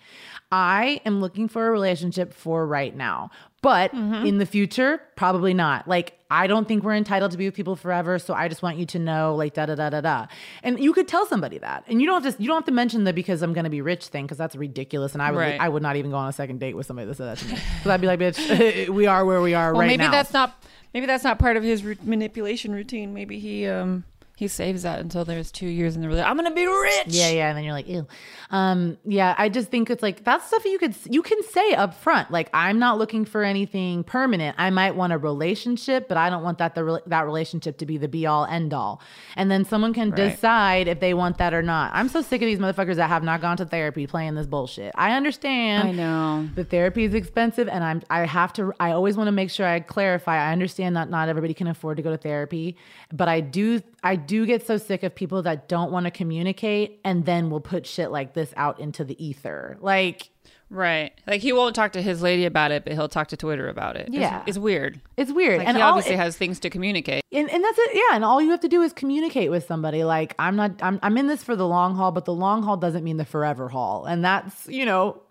I 0.51 1.01
am 1.05 1.21
looking 1.21 1.47
for 1.49 1.67
a 1.69 1.71
relationship 1.71 2.33
for 2.33 2.67
right 2.67 2.95
now. 2.97 3.31
But 3.61 3.93
Mm-hmm. 3.93 4.25
in 4.25 4.39
the 4.39 4.47
future, 4.47 5.01
probably 5.17 5.53
not. 5.53 5.89
Like, 5.89 6.17
I 6.31 6.47
don't 6.47 6.69
think 6.69 6.85
we're 6.85 6.95
entitled 6.95 7.33
to 7.33 7.37
be 7.37 7.47
with 7.47 7.55
people 7.57 7.75
forever. 7.75 8.19
So 8.21 8.33
I 8.33 8.47
just 8.47 8.63
want 8.63 8.77
you 8.79 8.87
to 8.87 9.01
know, 9.01 9.35
like, 9.35 9.53
da 9.55 9.67
da 9.67 9.75
da 9.75 9.91
da 9.91 10.01
da. 10.01 10.27
And 10.63 10.79
you 10.79 10.93
could 10.93 11.09
tell 11.09 11.27
somebody 11.27 11.59
that, 11.59 11.83
and 11.89 12.01
you 12.01 12.07
don't 12.07 12.23
have 12.23 12.37
to. 12.37 12.41
You 12.43 12.47
don't 12.47 12.59
have 12.59 12.67
to 12.67 12.73
mention 12.73 13.03
the 13.03 13.13
because 13.13 13.43
I'm 13.43 13.53
going 13.53 13.65
to 13.65 13.71
be 13.71 13.81
rich 13.83 14.07
thing 14.07 14.27
because 14.27 14.39
that's 14.39 14.55
ridiculous. 14.55 15.13
And 15.13 15.21
I 15.23 15.33
would, 15.33 15.39
Right. 15.39 15.61
I 15.61 15.69
would 15.69 15.83
not 15.83 15.97
even 15.97 16.13
go 16.13 16.17
on 16.19 16.29
a 16.29 16.33
second 16.33 16.61
date 16.61 16.77
with 16.77 16.87
somebody 16.87 17.09
that 17.09 17.17
said 17.17 17.27
that 17.27 17.39
to 17.39 17.45
me 17.47 17.55
because 17.79 17.91
I'd 17.91 18.01
be 18.01 18.07
like, 18.07 18.21
bitch, 18.21 18.89
we 18.95 19.07
are 19.07 19.25
where 19.25 19.43
we 19.43 19.55
are 19.55 19.73
Well, 19.73 19.81
right 19.81 19.89
maybe 19.89 20.05
now. 20.05 20.13
that's 20.13 20.33
not 20.33 20.63
maybe 20.95 21.07
that's 21.07 21.25
not 21.25 21.41
part 21.41 21.57
of 21.57 21.65
his 21.65 21.83
manipulation 22.05 22.73
routine. 22.73 23.13
Maybe 23.13 23.41
he 23.41 23.67
um 23.67 24.05
he 24.39 24.47
saves 24.47 24.85
that 24.85 25.01
until 25.01 25.25
there's 25.25 25.51
two 25.51 25.67
years 25.67 25.97
in 25.97 26.01
the 26.01 26.07
relationship. 26.07 26.31
I'm 26.31 26.37
gonna 26.37 26.55
be 26.55 26.65
rich. 26.65 27.07
Yeah, 27.09 27.31
yeah, 27.31 27.49
and 27.49 27.57
then 27.59 27.65
you're 27.65 27.73
like, 27.73 27.89
ew. 27.89 28.07
Um, 28.51 28.97
yeah, 29.05 29.35
I 29.37 29.49
just 29.49 29.69
think 29.69 29.91
it's 29.91 30.01
like 30.01 30.23
that's 30.23 30.47
stuff 30.47 30.65
you 30.65 30.79
could 30.79 30.95
you 31.11 31.23
can 31.23 31.43
say 31.43 31.73
up 31.75 31.93
front. 31.95 32.31
Like, 32.31 32.49
I'm 32.55 32.79
not 32.79 32.99
looking 32.99 33.25
for 33.25 33.43
anything 33.43 34.05
permanent. 34.05 34.55
I 34.57 34.71
might 34.71 34.95
want 34.95 35.13
a 35.13 35.19
relationship, 35.19 36.07
but 36.07 36.17
I 36.17 36.31
don't 36.31 36.45
want 36.45 36.59
that 36.59 36.77
the 36.77 37.03
that 37.09 37.23
relationship 37.27 37.79
to 37.79 37.87
be 37.87 37.99
the 37.99 38.07
be 38.07 38.27
all 38.27 38.45
end 38.45 38.73
all. 38.73 39.03
And 39.35 39.51
then 39.51 39.65
someone 39.65 39.93
can 39.93 40.11
Right. 40.11 40.31
decide 40.31 40.87
if 40.87 41.01
they 41.01 41.15
want 41.15 41.39
that 41.39 41.53
or 41.53 41.63
not. 41.63 41.91
I'm 41.93 42.09
so 42.09 42.23
sick 42.23 42.41
of 42.41 42.47
these 42.47 42.61
motherfuckers 42.61 42.95
that 42.95 43.09
have 43.09 43.25
not 43.25 43.41
gone 43.41 43.57
to 43.57 43.65
therapy 43.65 44.07
playing 44.07 44.37
this 44.37 44.47
bullshit. 44.47 44.93
I 44.95 45.17
understand. 45.17 45.89
I 45.89 45.93
know. 45.93 46.49
The 46.55 46.63
therapy 46.65 47.05
is 47.05 47.15
expensive, 47.15 47.67
and 47.67 47.83
I'm 47.83 48.03
I 48.09 48.21
have 48.25 48.53
to. 48.55 48.73
I 48.79 48.93
always 48.93 49.17
want 49.17 49.27
to 49.27 49.33
make 49.33 49.51
sure 49.51 49.67
I 49.67 49.81
clarify. 49.81 50.37
I 50.49 50.53
understand 50.53 50.97
that 50.97 51.11
not 51.11 51.29
everybody 51.29 51.55
can 51.55 51.67
afford 51.67 51.97
to 51.97 52.05
go 52.05 52.11
to 52.11 52.17
therapy, 52.17 52.77
but 53.13 53.27
I 53.29 53.41
do. 53.41 53.81
I 54.09 54.17
do 54.17 54.47
get 54.47 54.67
so 54.67 54.79
sick 54.79 55.03
of 55.03 55.15
people 55.15 55.43
that 55.43 55.69
don't 55.69 55.93
want 55.93 56.07
to 56.07 56.11
communicate 56.11 56.99
and 57.05 57.27
then 57.27 57.51
will 57.51 57.61
put 57.61 57.87
shit 57.87 58.11
like 58.11 58.33
this 58.33 58.55
out 58.57 58.81
into 58.81 59.05
the 59.05 59.23
ether. 59.23 59.77
Like 59.81 60.31
Right. 60.71 61.13
Like 61.27 61.43
he 61.43 61.53
won't 61.53 61.75
talk 61.75 61.93
to 61.93 62.01
his 62.01 62.23
lady 62.23 62.47
about 62.47 62.71
it, 62.71 62.85
but 62.85 62.95
he'll 62.95 63.09
talk 63.09 63.29
to 63.29 63.37
Twitter 63.37 63.69
about 63.69 63.97
it. 63.97 64.09
Yeah. 64.11 64.43
It's, 64.47 64.57
weird. 64.59 64.99
it's 65.17 65.31
weird, 65.31 65.59
Like 65.59 65.69
and 65.69 65.77
he 65.77 65.83
all, 65.83 65.91
obviously 65.91 66.17
has 66.17 66.39
things 66.39 66.61
to 66.61 66.71
communicate. 66.71 67.23
and, 67.33 67.51
and 67.51 67.63
that's 67.65 67.79
it. 67.79 67.91
Yeah, 67.95 68.15
and 68.15 68.25
all 68.25 68.41
you 68.41 68.51
have 68.51 68.61
to 68.61 68.69
do 68.69 68.81
is 68.83 68.95
communicate 68.95 69.51
with 69.51 69.67
somebody. 69.67 70.05
Like 70.05 70.35
I'm 70.39 70.57
not. 70.57 70.83
I'm 70.83 70.99
I'm 71.03 71.17
in 71.19 71.27
this 71.27 71.43
for 71.43 71.55
the 71.57 71.67
long 71.67 71.95
haul, 71.95 72.13
but 72.13 72.25
the 72.25 72.35
long 72.35 72.63
haul 72.63 72.77
doesn't 72.77 73.05
mean 73.05 73.19
the 73.19 73.25
forever 73.25 73.69
haul, 73.69 74.05
and 74.07 74.25
that's 74.25 74.67
you 74.69 74.85
know. 74.85 75.23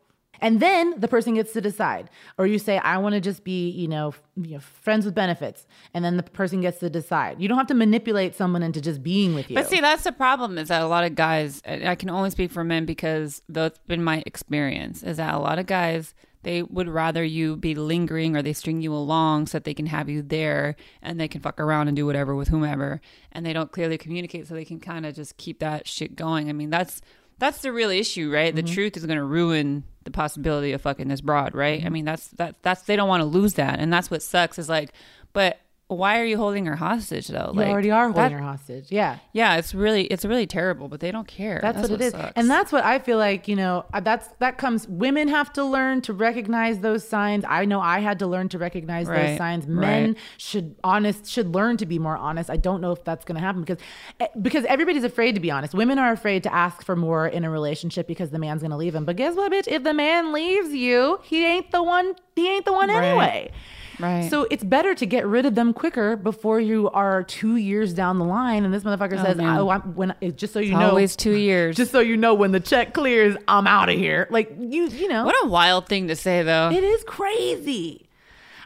And 0.41 0.59
then 0.59 0.99
the 0.99 1.07
person 1.07 1.35
gets 1.35 1.53
to 1.53 1.61
decide, 1.61 2.09
or 2.37 2.47
you 2.47 2.59
say, 2.59 2.77
"I 2.77 2.97
want 2.97 3.13
to 3.13 3.21
just 3.21 3.43
be, 3.43 3.69
you 3.69 3.87
know, 3.87 4.09
f- 4.09 4.21
you 4.35 4.55
know, 4.55 4.59
friends 4.59 5.05
with 5.05 5.15
benefits," 5.15 5.65
and 5.93 6.03
then 6.03 6.17
the 6.17 6.23
person 6.23 6.61
gets 6.61 6.79
to 6.79 6.89
decide. 6.89 7.41
You 7.41 7.47
don't 7.47 7.57
have 7.57 7.67
to 7.67 7.73
manipulate 7.73 8.35
someone 8.35 8.63
into 8.63 8.81
just 8.81 9.01
being 9.01 9.33
with 9.33 9.49
you. 9.49 9.55
But 9.55 9.67
see, 9.67 9.81
that's 9.81 10.03
the 10.03 10.11
problem 10.11 10.57
is 10.57 10.67
that 10.67 10.81
a 10.81 10.87
lot 10.87 11.03
of 11.03 11.15
guys, 11.15 11.61
and 11.65 11.87
I 11.87 11.95
can 11.95 12.09
only 12.09 12.29
speak 12.29 12.51
for 12.51 12.63
men 12.63 12.85
because 12.85 13.41
that's 13.49 13.79
been 13.87 14.03
my 14.03 14.23
experience, 14.25 15.03
is 15.03 15.17
that 15.17 15.33
a 15.33 15.39
lot 15.39 15.59
of 15.59 15.65
guys, 15.65 16.13
they 16.43 16.61
would 16.63 16.87
rather 16.87 17.23
you 17.23 17.55
be 17.55 17.75
lingering 17.75 18.37
or 18.37 18.41
they 18.41 18.53
string 18.53 18.81
you 18.81 18.93
along 18.93 19.47
so 19.47 19.57
that 19.57 19.63
they 19.63 19.73
can 19.73 19.87
have 19.87 20.07
you 20.07 20.21
there 20.21 20.75
and 21.01 21.19
they 21.19 21.27
can 21.27 21.41
fuck 21.41 21.59
around 21.59 21.87
and 21.87 21.97
do 21.97 22.05
whatever 22.05 22.35
with 22.35 22.47
whomever. 22.47 23.01
And 23.31 23.45
they 23.45 23.53
don't 23.53 23.71
clearly 23.71 23.97
communicate 23.97 24.47
so 24.47 24.53
they 24.53 24.63
can 24.65 24.79
kind 24.79 25.05
of 25.05 25.15
just 25.15 25.37
keep 25.37 25.59
that 25.59 25.87
shit 25.87 26.15
going. 26.15 26.49
I 26.49 26.53
mean, 26.53 26.69
that's. 26.69 27.01
That's 27.39 27.61
the 27.61 27.71
real 27.71 27.91
issue, 27.91 28.33
right? 28.33 28.55
The 28.55 28.63
mm-hmm. 28.63 28.73
truth 28.73 28.97
is 28.97 29.05
going 29.05 29.19
to 29.19 29.23
ruin 29.23 29.83
the 30.07 30.11
possibility 30.11 30.71
of 30.71 30.81
fucking 30.81 31.09
this 31.09 31.21
broad, 31.21 31.53
right? 31.53 31.79
I 31.79 31.83
mm-hmm. 31.83 31.93
mean, 31.93 32.05
that's 32.05 32.29
that 32.29 32.55
that's 32.63 32.81
they 32.83 32.95
don't 32.95 33.09
want 33.09 33.21
to 33.21 33.25
lose 33.25 33.55
that, 33.55 33.79
and 33.79 33.91
that's 33.91 34.09
what 34.09 34.23
sucks. 34.23 34.57
Is 34.57 34.69
like, 34.69 34.93
but 35.33 35.59
why 35.89 36.19
are 36.19 36.25
you 36.25 36.35
holding 36.35 36.65
her 36.65 36.75
hostage 36.75 37.29
though? 37.29 37.51
you 37.53 37.59
like, 37.61 37.69
already 37.69 37.91
are 37.91 38.05
holding 38.05 38.23
that- 38.23 38.31
her 38.33 38.39
hostage. 38.39 38.91
Yeah. 38.91 39.19
yeah, 39.31 39.55
it's 39.55 39.73
really 39.73 40.03
it's 40.05 40.25
really 40.25 40.45
terrible, 40.45 40.89
but 40.89 40.99
they 40.99 41.11
don't 41.11 41.27
care. 41.27 41.59
That's, 41.61 41.81
what 41.81 41.91
it 41.91 42.01
is. 42.01 42.11
sucks. 42.11 42.33
And 42.35 42.49
that's 42.49 42.73
what 42.73 42.83
I 42.83 42.99
feel 42.99 43.17
like, 43.17 43.47
you 43.47 43.55
know, 43.55 43.85
that's 44.01 44.27
that 44.39 44.57
comes 44.57 44.85
women 44.87 45.29
have 45.29 45.53
to 45.53 45.63
learn 45.63 46.01
to 46.01 46.13
recognize 46.13 46.79
those 46.79 47.07
signs. 47.07 47.45
I 47.47 47.63
know 47.63 47.79
I 47.79 47.99
had 47.99 48.19
to 48.19 48.27
learn 48.27 48.49
to 48.49 48.57
recognize 48.57 49.07
those 49.07 49.37
signs. 49.37 49.65
Men 49.65 50.09
right. 50.11 50.17
should 50.37 50.75
honest 50.83 51.25
should 51.31 51.55
learn 51.55 51.77
to 51.77 51.85
be 51.85 51.99
more 51.99 52.17
honest. 52.17 52.49
I 52.49 52.57
don't 52.57 52.81
know 52.81 52.91
if 52.91 53.05
that's 53.05 53.23
going 53.23 53.35
to 53.35 53.41
happen 53.41 53.61
because 53.61 53.77
eh, 54.19 54.27
because 54.41 54.65
everybody's 54.65 55.05
afraid 55.05 55.35
to 55.35 55.41
be 55.41 55.51
honest. 55.51 55.73
Women 55.73 55.99
are 55.99 56.11
afraid 56.11 56.43
to 56.43 56.53
ask 56.53 56.83
for 56.83 56.97
more 56.97 57.27
in 57.27 57.45
a 57.45 57.49
relationship 57.49 58.07
because 58.07 58.29
the 58.31 58.39
man's 58.39 58.61
going 58.61 58.71
to 58.71 58.77
leave 58.77 58.93
them. 58.93 59.05
But 59.05 59.15
guess 59.15 59.35
what, 59.35 59.53
bitch? 59.53 59.67
If 59.67 59.83
the 59.83 59.93
man 59.93 60.33
leaves 60.33 60.73
you, 60.73 61.19
he 61.23 61.45
ain't 61.45 61.71
the 61.71 61.81
one 61.81 62.15
he 62.35 62.49
ain't 62.53 62.65
the 62.65 62.73
one 62.73 62.89
Right. 62.89 63.03
anyway. 63.03 63.51
Right. 63.99 64.29
So 64.29 64.47
it's 64.51 64.63
better 64.63 64.93
to 64.93 65.05
get 65.05 65.25
rid 65.25 65.45
of 65.45 65.55
them 65.55 65.73
quicker 65.73 66.15
before 66.15 66.59
you 66.59 66.89
are 66.91 67.23
two 67.23 67.55
years 67.55 67.93
down 67.93 68.19
the 68.19 68.25
line 68.25 68.63
and 68.63 68.73
this 68.73 68.83
motherfucker 68.83 69.19
oh, 69.19 69.23
says, 69.23 69.37
man. 69.37 69.57
"Oh, 69.57 69.69
I'm 69.69 69.95
when 69.95 70.13
it's 70.21 70.39
just 70.39 70.53
so 70.53 70.59
you 70.59 70.73
know, 70.73 70.89
always 70.89 71.15
two 71.15 71.31
years. 71.35 71.75
just 71.75 71.91
so 71.91 71.99
you 71.99 72.15
know 72.15 72.33
when 72.33 72.51
the 72.51 72.59
check 72.59 72.93
clears 72.93 73.35
i'm 73.47 73.65
out 73.67 73.89
of 73.89 73.95
here 73.95 74.27
like 74.29 74.53
you 74.59 74.87
you 74.87 75.07
know 75.07 75.25
what 75.25 75.35
a 75.43 75.47
wild 75.47 75.87
thing 75.87 76.07
to 76.07 76.15
say, 76.15 76.43
though. 76.43 76.69
it 76.71 76.83
is 76.83 77.03
crazy 77.05 78.07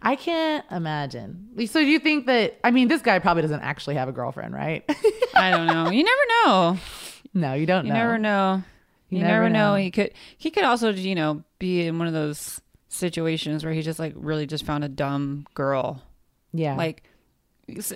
i 0.01 0.15
can't 0.15 0.65
imagine 0.71 1.47
so 1.67 1.79
do 1.79 1.87
you 1.87 1.99
think 1.99 2.25
that 2.25 2.59
i 2.63 2.71
mean 2.71 2.87
this 2.87 3.01
guy 3.01 3.19
probably 3.19 3.41
doesn't 3.41 3.61
actually 3.61 3.95
have 3.95 4.09
a 4.09 4.11
girlfriend 4.11 4.53
right 4.53 4.83
I 5.35 5.51
don't 5.51 5.67
know. 5.67 5.89
You 5.89 6.03
never 6.03 6.21
know. 6.45 6.77
no 7.33 7.53
you 7.53 7.65
don't 7.65 7.85
know. 7.85 7.87
You 7.87 7.93
know 7.93 7.99
never 7.99 8.17
know. 8.17 8.63
You, 9.09 9.19
never 9.19 9.33
never, 9.33 9.49
know. 9.49 9.71
know. 9.71 9.75
He 9.75 9.91
could 9.91 10.11
he 10.37 10.51
could 10.51 10.63
also 10.63 10.91
you 10.91 11.15
know 11.15 11.43
be 11.59 11.85
in 11.85 11.97
one 11.97 12.07
of 12.07 12.13
those 12.13 12.59
situations 12.93 13.63
where 13.63 13.73
he 13.73 13.81
just 13.81 13.99
like 13.99 14.13
really 14.15 14.45
just 14.45 14.65
found 14.65 14.83
a 14.83 14.89
dumb 14.89 15.45
girl. 15.53 16.01
yeah 16.53 16.75
Like 16.75 17.03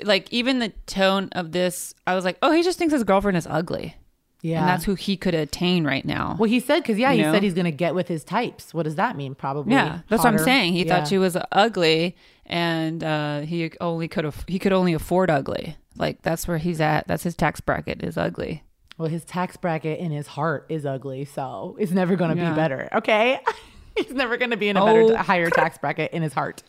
like 0.03 0.31
even 0.31 0.59
the 0.59 0.69
tone 0.87 1.29
of 1.33 1.51
this, 1.51 1.93
I 2.07 2.15
was 2.15 2.23
like, 2.23 2.37
oh, 2.41 2.51
he 2.51 2.63
just 2.63 2.77
thinks 2.77 2.93
his 2.93 3.03
girlfriend 3.03 3.35
is 3.37 3.45
ugly, 3.49 3.95
yeah 4.41 4.59
and 4.59 4.67
that's 4.69 4.85
who 4.85 4.95
he 4.95 5.17
could 5.17 5.33
attain 5.33 5.83
right 5.85 6.05
now. 6.05 6.37
well 6.39 6.49
he 6.49 6.59
said 6.59 6.79
because 6.79 6.97
yeah 6.97 7.11
You 7.11 7.17
he 7.17 7.23
know? 7.23 7.33
said 7.33 7.43
he's 7.43 7.53
gonna 7.53 7.71
get 7.71 7.93
with 7.95 8.07
his 8.07 8.23
types 8.23 8.73
what 8.73 8.83
does 8.83 8.95
that 8.95 9.17
mean 9.17 9.35
probably 9.35 9.73
Yeah, 9.73 9.99
that's 10.07 10.23
what 10.23 10.33
I'm 10.33 10.39
saying. 10.39 10.73
He 10.73 10.85
Yeah. 10.85 10.99
thought 10.99 11.07
she 11.09 11.17
was 11.17 11.35
ugly, 11.51 12.15
and 12.45 13.03
uh, 13.03 13.41
he 13.41 13.71
only 13.81 14.07
could 14.07 14.23
have 14.23 14.45
he 14.47 14.59
could 14.59 14.71
only 14.73 14.93
afford 14.93 15.29
ugly. 15.29 15.75
Like 15.97 16.21
that's 16.21 16.47
where 16.47 16.57
he's 16.57 16.79
at. 16.81 17.07
That's 17.07 17.23
his 17.23 17.35
tax 17.35 17.59
bracket 17.59 18.01
is 18.03 18.17
ugly. 18.17 18.63
well 18.97 19.09
his 19.09 19.25
tax 19.25 19.57
bracket 19.57 19.99
in 19.99 20.11
his 20.11 20.27
heart 20.27 20.65
is 20.69 20.85
ugly 20.85 21.25
so 21.25 21.75
it's 21.79 21.91
never 21.91 22.15
gonna 22.15 22.35
Yeah. 22.35 22.51
be 22.51 22.55
better 22.55 22.87
okay 22.93 23.39
he's 23.97 24.11
never 24.11 24.37
gonna 24.37 24.57
be 24.57 24.69
in 24.69 24.77
a 24.77 24.85
better 24.85 25.01
Oh. 25.03 25.15
higher 25.17 25.49
tax 25.49 25.77
bracket 25.77 26.11
in 26.11 26.21
his 26.23 26.33
heart 26.33 26.63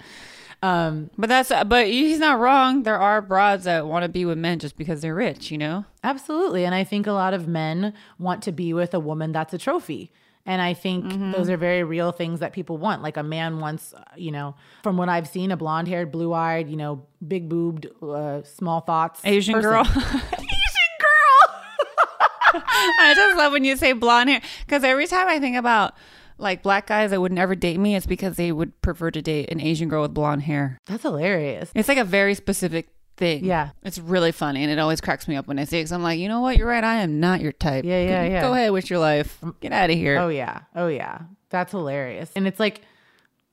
um 0.62 1.11
But 1.18 1.29
that's 1.29 1.51
but 1.66 1.87
he's 1.87 2.18
not 2.18 2.39
wrong. 2.41 2.83
There 2.85 2.99
are 2.99 3.20
broads 3.20 3.64
that 3.64 3.87
want 3.87 4.05
to 4.05 4.09
be 4.09 4.24
with 4.24 4.39
men 4.39 4.59
just 4.59 4.79
because 4.79 5.03
they're 5.03 5.14
rich. 5.14 5.51
You 5.51 5.59
know. 5.59 5.85
Absolutely. 6.03 6.64
And 6.64 6.74
I 6.74 6.83
think 6.83 7.07
a 7.07 7.12
lot 7.12 7.35
of 7.35 7.47
men 7.47 7.93
want 8.18 8.43
to 8.45 8.53
be 8.53 8.72
with 8.72 8.95
a 8.95 8.99
woman 9.01 9.33
that's 9.33 9.53
a 9.53 9.59
trophy. 9.59 10.12
And 10.47 10.62
I 10.62 10.72
think 10.72 11.05
Mm-hmm. 11.05 11.33
those 11.33 11.51
are 11.51 11.59
very 11.59 11.83
real 11.85 12.11
things 12.11 12.41
that 12.41 12.55
people 12.55 12.79
want. 12.79 13.03
Like 13.03 13.18
a 13.18 13.22
man 13.22 13.59
wants, 13.61 13.93
uh, 13.93 14.03
you 14.16 14.31
know, 14.33 14.55
from 14.83 14.97
what 14.97 15.11
I've 15.11 15.29
seen, 15.29 15.51
a 15.51 15.57
blonde 15.59 15.89
haired, 15.89 16.11
blue 16.11 16.33
eyed, 16.33 16.70
you 16.70 16.77
know, 16.77 17.05
big 17.27 17.51
boobed, 17.51 17.87
uh, 18.03 18.43
small 18.45 18.81
thoughts. 18.81 19.20
Asian 19.24 19.55
person. 19.55 19.70
girl. 19.70 19.85
Asian 19.95 20.93
girl. 21.05 22.62
I 23.01 23.12
just 23.14 23.37
love 23.37 23.53
when 23.53 23.64
you 23.64 23.77
say 23.77 23.93
blonde 23.93 24.31
hair 24.31 24.41
because 24.64 24.85
every 24.85 25.07
time 25.07 25.29
I 25.29 25.39
think 25.39 25.57
about 25.57 25.95
like 26.39 26.62
black 26.62 26.87
guys 26.87 27.11
that 27.11 27.20
would 27.20 27.32
never 27.32 27.55
date 27.55 27.78
me, 27.78 27.97
it's 27.97 28.07
because 28.07 28.37
they 28.37 28.53
would 28.53 28.80
prefer 28.82 29.11
to 29.11 29.22
date 29.22 29.51
an 29.51 29.61
Asian 29.61 29.89
girl 29.89 30.03
with 30.03 30.14
blonde 30.14 30.43
hair. 30.43 30.78
That's 30.87 31.03
hilarious. 31.03 31.70
It's 31.74 31.89
like 31.89 31.99
a 31.99 32.05
very 32.05 32.34
specific 32.34 32.89
thing. 33.16 33.45
Yeah. 33.45 33.70
It's 33.82 33.99
really 33.99 34.32
funny 34.32 34.62
and 34.62 34.70
it 34.70 34.78
always 34.78 35.01
cracks 35.01 35.26
me 35.26 35.37
up 35.37 35.47
when 35.47 35.59
I 35.59 35.64
see 35.64 35.78
it 35.78 35.80
because 35.80 35.93
I'm 35.93 36.03
like, 36.03 36.18
you 36.18 36.28
know 36.28 36.41
what? 36.41 36.57
You're 36.59 36.68
right. 36.68 36.84
I 36.84 36.97
am 36.97 37.18
not 37.20 37.41
your 37.41 37.53
type. 37.53 37.84
Yeah, 37.84 38.03
yeah, 38.03 38.26
Go- 38.26 38.32
yeah. 38.34 38.41
Go 38.43 38.53
ahead 38.53 38.72
with 38.72 38.91
your 38.91 38.99
life. 38.99 39.39
Mm. 39.43 39.61
Get 39.61 39.72
out 39.72 39.91
of 39.91 39.97
here. 39.97 40.18
Oh, 40.18 40.28
yeah. 40.28 40.61
Oh, 40.74 40.89
yeah. 40.89 41.20
That's 41.51 41.72
hilarious. 41.72 42.30
And 42.37 42.47
it's 42.47 42.61
like, 42.61 42.82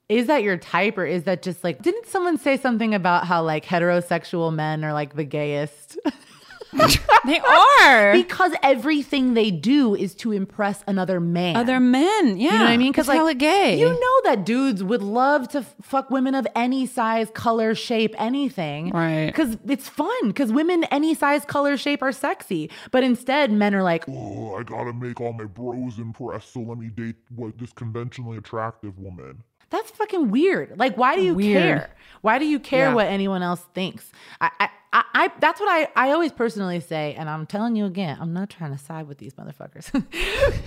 is 0.09 0.27
that 0.27 0.43
your 0.43 0.57
type 0.57 0.97
or 0.97 1.05
is 1.05 1.23
that 1.23 1.41
just 1.41 1.63
like, 1.63 1.81
didn't 1.81 2.07
someone 2.07 2.38
say 2.38 2.57
something 2.57 2.93
about 2.93 3.25
how 3.25 3.41
like 3.43 3.65
heterosexual 3.65 4.53
men 4.53 4.84
are 4.84 4.93
like 4.93 5.15
the 5.15 5.23
gayest? 5.23 5.97
They 7.26 7.39
are. 7.39 8.11
because 8.13 8.51
everything 8.61 9.34
they 9.34 9.49
do 9.49 9.95
is 9.95 10.13
to 10.15 10.34
impress 10.34 10.84
another 10.88 11.21
man. 11.21 11.55
Other 11.55 11.80
men. 11.80 12.36
Yeah. 12.38 12.51
You 12.51 12.57
know 12.59 12.65
what 12.65 12.71
I 12.71 12.78
mean? 12.78 12.91
Because 12.91 13.07
like, 13.07 13.15
hella 13.15 13.34
gay. 13.34 13.80
You 13.80 13.88
know 13.88 14.21
that 14.26 14.45
dudes 14.45 14.84
would 14.84 15.01
love 15.01 15.47
to 15.49 15.59
f- 15.59 15.76
fuck 15.82 16.09
women 16.11 16.36
of 16.36 16.45
any 16.53 16.86
size, 16.86 17.30
color, 17.34 17.76
shape, 17.76 18.13
anything. 18.17 18.89
Right. 18.89 19.28
Because 19.28 19.55
it's 19.67 19.88
fun. 19.88 20.28
Because 20.28 20.51
women, 20.51 20.84
any 20.86 21.15
size, 21.15 21.45
color, 21.45 21.78
shape, 21.78 22.01
are 22.03 22.11
sexy. 22.11 22.69
But 22.91 23.03
instead, 23.05 23.51
men 23.53 23.74
are 23.74 23.84
like, 23.84 24.03
Oh, 24.09 24.55
I 24.55 24.63
gotta 24.63 24.91
make 24.91 25.21
all 25.21 25.32
my 25.32 25.45
bros 25.45 25.99
impressed, 25.99 26.51
so 26.51 26.59
let 26.59 26.78
me 26.78 26.89
date 26.89 27.15
what 27.34 27.57
this 27.57 27.71
conventionally 27.71 28.38
attractive 28.38 28.99
woman. 28.99 29.43
that's 29.69 29.91
fucking 29.91 30.30
weird. 30.30 30.78
Like, 30.78 30.97
why 30.97 31.15
do 31.15 31.21
you 31.21 31.34
Weird. 31.36 31.57
care? 31.63 31.89
Why 32.21 32.38
do 32.38 32.45
you 32.45 32.59
care 32.59 32.89
Yeah. 32.89 32.93
what 32.95 33.07
anyone 33.07 33.41
else 33.41 33.61
thinks? 33.74 34.11
I, 34.41 34.51
I, 34.59 34.69
I, 34.93 35.03
I 35.13 35.31
that's 35.39 35.59
what 35.59 35.67
I 35.69 35.87
I 35.95 36.11
always 36.11 36.31
personally 36.31 36.79
say, 36.79 37.15
and 37.17 37.27
I'm 37.27 37.47
telling 37.47 37.75
you 37.75 37.85
again, 37.85 38.17
I'm 38.21 38.31
not 38.31 38.51
trying 38.51 38.71
to 38.71 38.77
side 38.77 39.07
with 39.07 39.17
these 39.17 39.33
motherfuckers. 39.33 39.91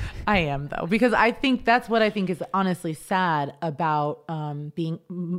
I 0.27 0.39
am 0.39 0.67
though, 0.67 0.87
because 0.87 1.13
I 1.13 1.31
think 1.31 1.65
that's 1.65 1.89
what 1.89 2.03
I 2.03 2.11
think 2.11 2.29
is 2.29 2.43
honestly 2.53 2.93
sad 2.93 3.55
about 3.63 4.25
um, 4.29 4.73
being. 4.75 4.99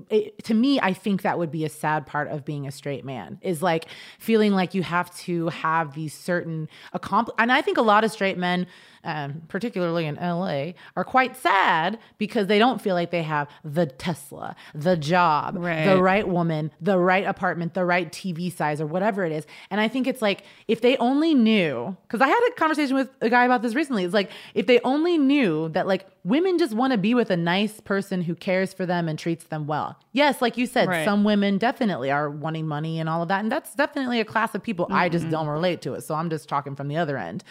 It, 0.09 0.41
to 0.45 0.53
me, 0.53 0.79
I 0.79 0.93
think 0.93 1.23
that 1.23 1.37
would 1.37 1.51
be 1.51 1.65
a 1.65 1.69
sad 1.69 2.05
part 2.07 2.29
of 2.29 2.45
being 2.45 2.65
a 2.65 2.71
straight 2.71 3.03
man 3.03 3.39
is 3.41 3.61
like 3.61 3.87
feeling 4.19 4.53
like 4.53 4.73
you 4.73 4.83
have 4.83 5.13
to 5.17 5.49
have 5.49 5.93
these 5.93 6.13
certain 6.13 6.69
accompli- 6.93 7.35
And 7.37 7.51
I 7.51 7.61
think 7.61 7.77
a 7.77 7.81
lot 7.81 8.05
of 8.05 8.11
straight 8.11 8.37
men 8.37 8.67
um, 9.07 9.41
particularly 9.47 10.05
in 10.05 10.15
LA, 10.15 10.73
are 10.97 11.03
quite 11.05 11.37
sad 11.37 11.97
because 12.17 12.47
they 12.47 12.59
don't 12.59 12.81
feel 12.81 12.93
like 12.93 13.09
they 13.09 13.23
have 13.23 13.47
the 13.63 13.85
Tesla, 13.85 14.55
the 14.75 14.97
job, 14.97 15.55
Right. 15.57 15.85
the 15.85 16.01
right 16.01 16.27
woman, 16.27 16.71
the 16.81 16.99
right 16.99 17.25
apartment, 17.25 17.73
the 17.73 17.85
right 17.85 18.11
TV 18.11 18.53
size, 18.53 18.76
or 18.81 18.85
whatever 18.85 19.25
it 19.25 19.31
is. 19.31 19.45
And 19.69 19.79
I 19.81 19.87
think 19.87 20.07
it's 20.07 20.21
like 20.21 20.43
if 20.67 20.81
they 20.81 20.97
only 20.97 21.33
knew, 21.33 21.95
because 22.07 22.21
I 22.21 22.27
had 22.27 22.39
a 22.49 22.51
conversation 22.53 22.95
with 22.95 23.09
a 23.21 23.29
guy 23.29 23.45
about 23.45 23.61
this 23.61 23.75
recently. 23.75 24.03
It's 24.03 24.13
like 24.13 24.31
if 24.53 24.67
they 24.67 24.79
only 24.81 25.17
knew 25.17 25.69
that 25.69 25.87
like 25.87 26.05
women 26.23 26.57
just 26.57 26.73
want 26.73 26.91
to 26.91 26.97
be 26.97 27.13
with 27.13 27.29
a 27.31 27.37
nice 27.37 27.79
person 27.79 28.21
who 28.21 28.35
cares 28.35 28.73
for 28.73 28.85
them 28.85 29.07
and 29.07 29.17
treats 29.17 29.45
them 29.45 29.67
well. 29.67 29.97
Yes, 30.11 30.41
like 30.41 30.57
you 30.57 30.65
said, 30.65 30.87
Right. 30.87 31.05
some 31.05 31.23
women 31.23 31.57
definitely 31.57 32.11
are 32.11 32.29
wanting 32.29 32.67
money 32.67 32.99
and 32.99 33.07
all 33.07 33.21
of 33.21 33.27
that. 33.29 33.39
And 33.41 33.51
that's 33.51 33.75
definitely 33.75 34.19
a 34.19 34.25
class 34.25 34.53
of 34.55 34.61
people 34.63 34.87
I 34.91 35.09
just 35.09 35.29
don't 35.29 35.47
relate 35.47 35.81
to 35.83 35.93
it. 35.93 36.01
So 36.03 36.15
I'm 36.15 36.29
just 36.29 36.49
talking 36.49 36.75
from 36.75 36.87
the 36.87 36.97
other 36.97 37.17
end. 37.17 37.43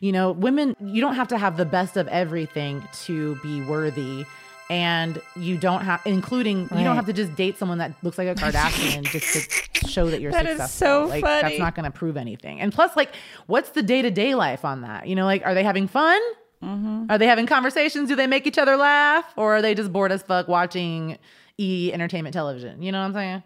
You 0.00 0.12
know, 0.12 0.30
women, 0.32 0.76
you 0.78 1.00
don't 1.00 1.14
have 1.14 1.28
to 1.28 1.38
have 1.38 1.56
the 1.56 1.64
best 1.64 1.96
of 1.96 2.06
everything 2.08 2.86
to 3.04 3.36
be 3.36 3.62
worthy. 3.62 4.26
And 4.68 5.22
you 5.36 5.56
don't 5.56 5.82
have, 5.82 6.02
including, 6.04 6.62
you 6.62 6.82
don't 6.84 6.96
have 6.96 7.06
to 7.06 7.12
just 7.12 7.36
date 7.36 7.56
someone 7.56 7.78
that 7.78 7.92
looks 8.02 8.18
like 8.18 8.26
a 8.26 8.34
Kardashian 8.34 9.04
just 9.04 9.32
to 9.32 9.88
show 9.88 10.10
that 10.10 10.20
you're 10.20 10.32
That 10.32 10.46
is 10.46 10.58
successful. 10.58 10.86
so 10.86 11.06
like, 11.06 11.22
funny. 11.22 11.42
That's 11.42 11.58
not 11.60 11.76
going 11.76 11.84
to 11.84 11.96
prove 11.96 12.16
anything. 12.16 12.60
And 12.60 12.72
plus, 12.72 12.96
like, 12.96 13.14
what's 13.46 13.70
the 13.70 13.82
day 13.82 14.02
to 14.02 14.10
day 14.10 14.34
life 14.34 14.64
on 14.64 14.80
that? 14.80 15.06
You 15.06 15.14
know, 15.14 15.24
like, 15.24 15.46
are 15.46 15.54
they 15.54 15.62
having 15.62 15.86
fun? 15.86 16.20
Mm-hmm. 16.64 17.06
Are 17.10 17.18
they 17.18 17.26
having 17.26 17.46
conversations? 17.46 18.08
Do 18.08 18.16
they 18.16 18.26
make 18.26 18.46
each 18.46 18.58
other 18.58 18.76
laugh? 18.76 19.32
Or 19.36 19.56
are 19.56 19.62
they 19.62 19.74
just 19.74 19.92
bored 19.92 20.10
as 20.10 20.22
fuck 20.22 20.48
watching 20.48 21.18
e 21.58 21.92
entertainment 21.92 22.32
television? 22.32 22.82
You 22.82 22.90
know 22.90 23.06
what 23.06 23.16
I'm 23.16 23.42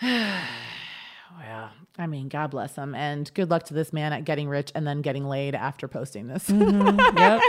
saying? 0.00 0.40
well, 1.38 1.70
I 1.96 2.08
mean, 2.08 2.28
God 2.28 2.50
bless 2.50 2.74
him. 2.74 2.94
And 2.94 3.32
good 3.34 3.50
luck 3.50 3.64
to 3.64 3.74
this 3.74 3.92
man 3.92 4.12
at 4.12 4.24
getting 4.24 4.48
rich 4.48 4.72
and 4.74 4.84
then 4.84 5.00
getting 5.00 5.28
laid 5.28 5.54
after 5.54 5.86
posting 5.86 6.26
this. 6.26 6.48
Mm-hmm. 6.48 7.16
yep. 7.18 7.40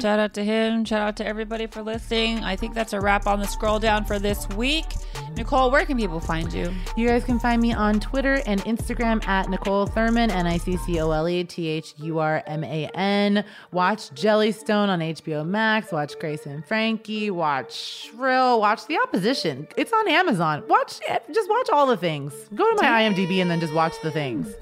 Shout 0.00 0.18
out 0.18 0.34
to 0.34 0.44
him. 0.44 0.84
Shout 0.84 1.02
out 1.02 1.16
to 1.18 1.26
everybody 1.26 1.66
for 1.66 1.82
listening. 1.82 2.42
I 2.42 2.56
think 2.56 2.74
that's 2.74 2.92
a 2.92 3.00
wrap 3.00 3.28
on 3.28 3.38
the 3.38 3.46
scroll 3.46 3.78
down 3.78 4.04
for 4.04 4.18
this 4.18 4.48
week. 4.50 4.86
Niccole, 5.34 5.70
where 5.70 5.86
can 5.86 5.96
people 5.96 6.18
find 6.18 6.52
you? 6.52 6.72
You 6.96 7.08
guys 7.08 7.24
can 7.24 7.38
find 7.38 7.62
me 7.62 7.72
on 7.72 8.00
Twitter 8.00 8.42
and 8.46 8.60
Instagram 8.62 9.26
at 9.26 9.46
Niccole 9.46 9.92
Thurman, 9.92 10.30
N 10.30 10.46
I 10.46 10.58
C 10.58 10.76
C 10.78 11.00
O 11.00 11.10
L 11.10 11.28
E 11.28 11.44
T 11.44 11.68
H 11.68 11.94
U 11.98 12.18
R 12.18 12.42
M 12.46 12.64
A 12.64 12.88
N. 12.94 13.44
Watch 13.70 14.10
Jellystone 14.10 14.88
on 14.88 15.00
HBO 15.00 15.46
Max. 15.46 15.92
Watch 15.92 16.18
Grace 16.18 16.44
and 16.46 16.64
Frankie. 16.66 17.30
Watch 17.30 17.72
Shrill. 17.74 18.60
Watch 18.60 18.86
The 18.86 18.98
Opposition. 18.98 19.68
It's 19.76 19.92
on 19.92 20.08
Amazon. 20.08 20.64
Watch 20.68 21.00
it. 21.08 21.22
Just 21.32 21.48
watch 21.48 21.70
all 21.70 21.86
the 21.86 21.96
things. 21.96 22.32
Go 22.54 22.68
to 22.74 22.82
my 22.82 22.88
IMDb 23.02 23.40
and 23.40 23.50
then 23.50 23.60
just 23.60 23.72
watch 23.72 23.91
the 23.98 24.10
things. 24.10 24.54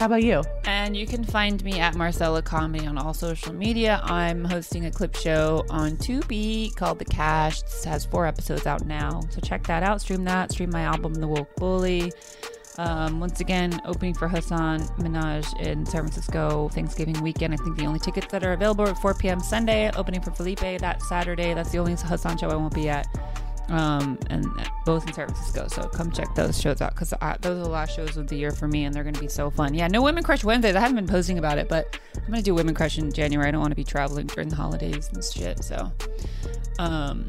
How 0.00 0.06
about 0.06 0.22
you? 0.22 0.42
And 0.64 0.96
you 0.96 1.06
can 1.06 1.24
find 1.24 1.62
me 1.62 1.78
at 1.78 1.94
Marcella 1.94 2.40
Comedy 2.40 2.86
on 2.86 2.96
all 2.96 3.12
social 3.12 3.52
media. 3.52 4.00
I'm 4.04 4.46
hosting 4.46 4.86
a 4.86 4.90
clip 4.90 5.14
show 5.14 5.62
on 5.68 5.98
Tubi 5.98 6.74
called 6.74 6.98
The 6.98 7.04
Cash. 7.04 7.60
This 7.60 7.84
has 7.84 8.06
four 8.06 8.24
episodes 8.24 8.66
out 8.66 8.86
now. 8.86 9.20
So 9.28 9.42
check 9.42 9.66
that 9.66 9.82
out. 9.82 10.00
Stream 10.00 10.24
that. 10.24 10.52
Stream 10.52 10.70
my 10.70 10.82
album, 10.82 11.12
The 11.12 11.28
Woke 11.28 11.54
Bully. 11.56 12.12
Um, 12.78 13.20
once 13.20 13.40
again, 13.40 13.78
opening 13.84 14.14
for 14.14 14.26
Hasan 14.26 14.80
Minhaj 14.98 15.60
in 15.60 15.84
San 15.84 16.00
Francisco 16.00 16.70
Thanksgiving 16.70 17.20
weekend. 17.20 17.52
I 17.52 17.58
think 17.58 17.76
the 17.76 17.84
only 17.84 18.00
tickets 18.00 18.28
that 18.28 18.42
are 18.42 18.54
available 18.54 18.86
are 18.86 18.92
at 18.92 18.98
4 19.02 19.12
p.m. 19.12 19.40
Sunday. 19.40 19.90
Opening 19.96 20.22
for 20.22 20.30
Felipe 20.30 20.60
that 20.60 21.02
Saturday. 21.02 21.52
That's 21.52 21.72
the 21.72 21.78
only 21.78 21.94
Hasan 21.94 22.38
show 22.38 22.48
I 22.48 22.56
won't 22.56 22.72
be 22.72 22.88
at. 22.88 23.06
Um, 23.70 24.18
and 24.30 24.44
both 24.84 25.06
in 25.06 25.12
San 25.12 25.26
Francisco. 25.28 25.68
So 25.68 25.88
come 25.88 26.10
check 26.10 26.34
those 26.34 26.60
shows 26.60 26.80
out 26.80 26.92
because 26.94 27.10
those 27.10 27.58
are 27.58 27.62
the 27.62 27.68
last 27.68 27.94
shows 27.94 28.16
of 28.16 28.26
the 28.26 28.36
year 28.36 28.50
for 28.50 28.66
me, 28.66 28.84
and 28.84 28.92
they're 28.92 29.04
going 29.04 29.14
to 29.14 29.20
be 29.20 29.28
so 29.28 29.48
fun. 29.48 29.74
Yeah, 29.74 29.86
no 29.86 30.02
Women 30.02 30.24
Crush 30.24 30.42
Wednesdays. 30.42 30.74
I 30.74 30.80
haven't 30.80 30.96
been 30.96 31.06
posting 31.06 31.38
about 31.38 31.56
it, 31.56 31.68
but 31.68 31.98
I'm 32.16 32.22
going 32.22 32.38
to 32.38 32.42
do 32.42 32.52
Women 32.52 32.74
Crush 32.74 32.98
in 32.98 33.12
January. 33.12 33.46
I 33.48 33.52
don't 33.52 33.60
want 33.60 33.70
to 33.70 33.76
be 33.76 33.84
traveling 33.84 34.26
during 34.26 34.48
the 34.48 34.56
holidays 34.56 35.08
and 35.12 35.22
shit. 35.22 35.62
So, 35.62 35.92
um, 36.80 37.28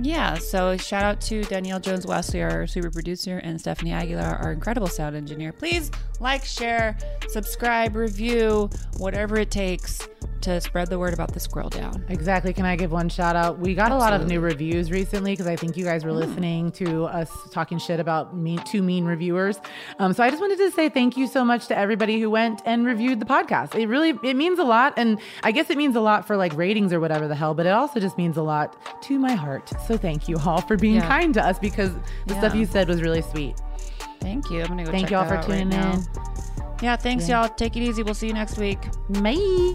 yeah. 0.00 0.34
So 0.38 0.76
shout 0.76 1.04
out 1.04 1.20
to 1.22 1.42
Danielle 1.44 1.80
Jones 1.80 2.06
Wesley, 2.06 2.42
our 2.42 2.66
super 2.66 2.90
producer, 2.90 3.38
and 3.38 3.60
Stephanie 3.60 3.92
Aguilar, 3.92 4.38
our 4.42 4.52
incredible 4.52 4.86
sound 4.86 5.16
engineer. 5.16 5.52
Please 5.52 5.90
like, 6.20 6.44
share, 6.44 6.96
subscribe, 7.28 7.96
review, 7.96 8.70
whatever 8.98 9.36
it 9.36 9.50
takes 9.50 10.06
to 10.42 10.60
spread 10.60 10.88
the 10.88 10.98
word 10.98 11.12
about 11.12 11.32
the 11.32 11.40
scroll 11.40 11.68
down. 11.68 12.04
Exactly. 12.08 12.52
Can 12.52 12.64
I 12.64 12.76
give 12.76 12.92
one 12.92 13.08
shout 13.08 13.36
out? 13.36 13.58
We 13.58 13.74
got 13.74 13.92
a 13.92 13.96
lot 13.96 14.12
of 14.12 14.26
new 14.26 14.40
reviews 14.40 14.90
recently 14.90 15.32
because 15.32 15.46
I 15.46 15.56
think 15.56 15.76
you 15.76 15.84
guys 15.84 16.04
were 16.04 16.12
listening 16.12 16.72
to 16.72 17.04
us 17.06 17.30
talking 17.50 17.78
shit 17.78 18.00
about 18.00 18.36
me, 18.36 18.58
two 18.64 18.82
mean 18.82 19.04
reviewers. 19.04 19.60
Um, 19.98 20.12
so 20.12 20.22
I 20.22 20.30
just 20.30 20.40
wanted 20.40 20.58
to 20.58 20.70
say 20.70 20.88
thank 20.88 21.16
you 21.16 21.26
so 21.26 21.44
much 21.44 21.66
to 21.68 21.76
everybody 21.76 22.20
who 22.20 22.30
went 22.30 22.62
and 22.64 22.86
reviewed 22.86 23.20
the 23.20 23.26
podcast. 23.26 23.74
It 23.74 23.86
really 23.86 24.18
it 24.22 24.36
means 24.36 24.58
a 24.58 24.64
lot, 24.64 24.94
and 24.96 25.20
I 25.42 25.52
guess 25.52 25.70
it 25.70 25.76
means 25.76 25.96
a 25.96 26.00
lot 26.00 26.26
for 26.26 26.36
like 26.36 26.56
ratings 26.56 26.92
or 26.92 27.00
whatever 27.00 27.28
the 27.28 27.34
hell, 27.34 27.54
but 27.54 27.66
it 27.66 27.72
also 27.72 28.00
just 28.00 28.16
means 28.16 28.36
a 28.36 28.42
lot 28.42 29.02
to 29.02 29.18
my 29.18 29.34
heart. 29.34 29.70
So 29.86 29.96
thank 29.96 30.28
you 30.28 30.36
all 30.38 30.60
for 30.60 30.76
being 30.76 30.96
Yeah. 30.96 31.08
kind 31.08 31.34
to 31.34 31.44
us 31.44 31.58
because 31.58 31.90
the 32.26 32.34
stuff 32.34 32.54
you 32.54 32.66
said 32.66 32.88
was 32.88 33.02
really 33.02 33.22
sweet. 33.22 33.56
Thank 34.20 34.50
you. 34.50 34.60
I'm 34.62 34.68
gonna 34.68 34.84
go. 34.84 34.90
Thank 34.90 35.04
check 35.04 35.10
you 35.10 35.16
all 35.16 35.24
for 35.24 35.34
out 35.34 35.48
right 35.48 35.60
tuning 35.60 35.72
in. 35.72 36.04
Yeah, 36.82 36.96
thanks, 36.96 37.28
y'all. 37.28 37.48
Take 37.48 37.76
it 37.76 37.80
easy. 37.82 38.02
We'll 38.02 38.14
see 38.14 38.28
you 38.28 38.34
next 38.34 38.58
week. 38.58 38.78
Bye. 39.08 39.74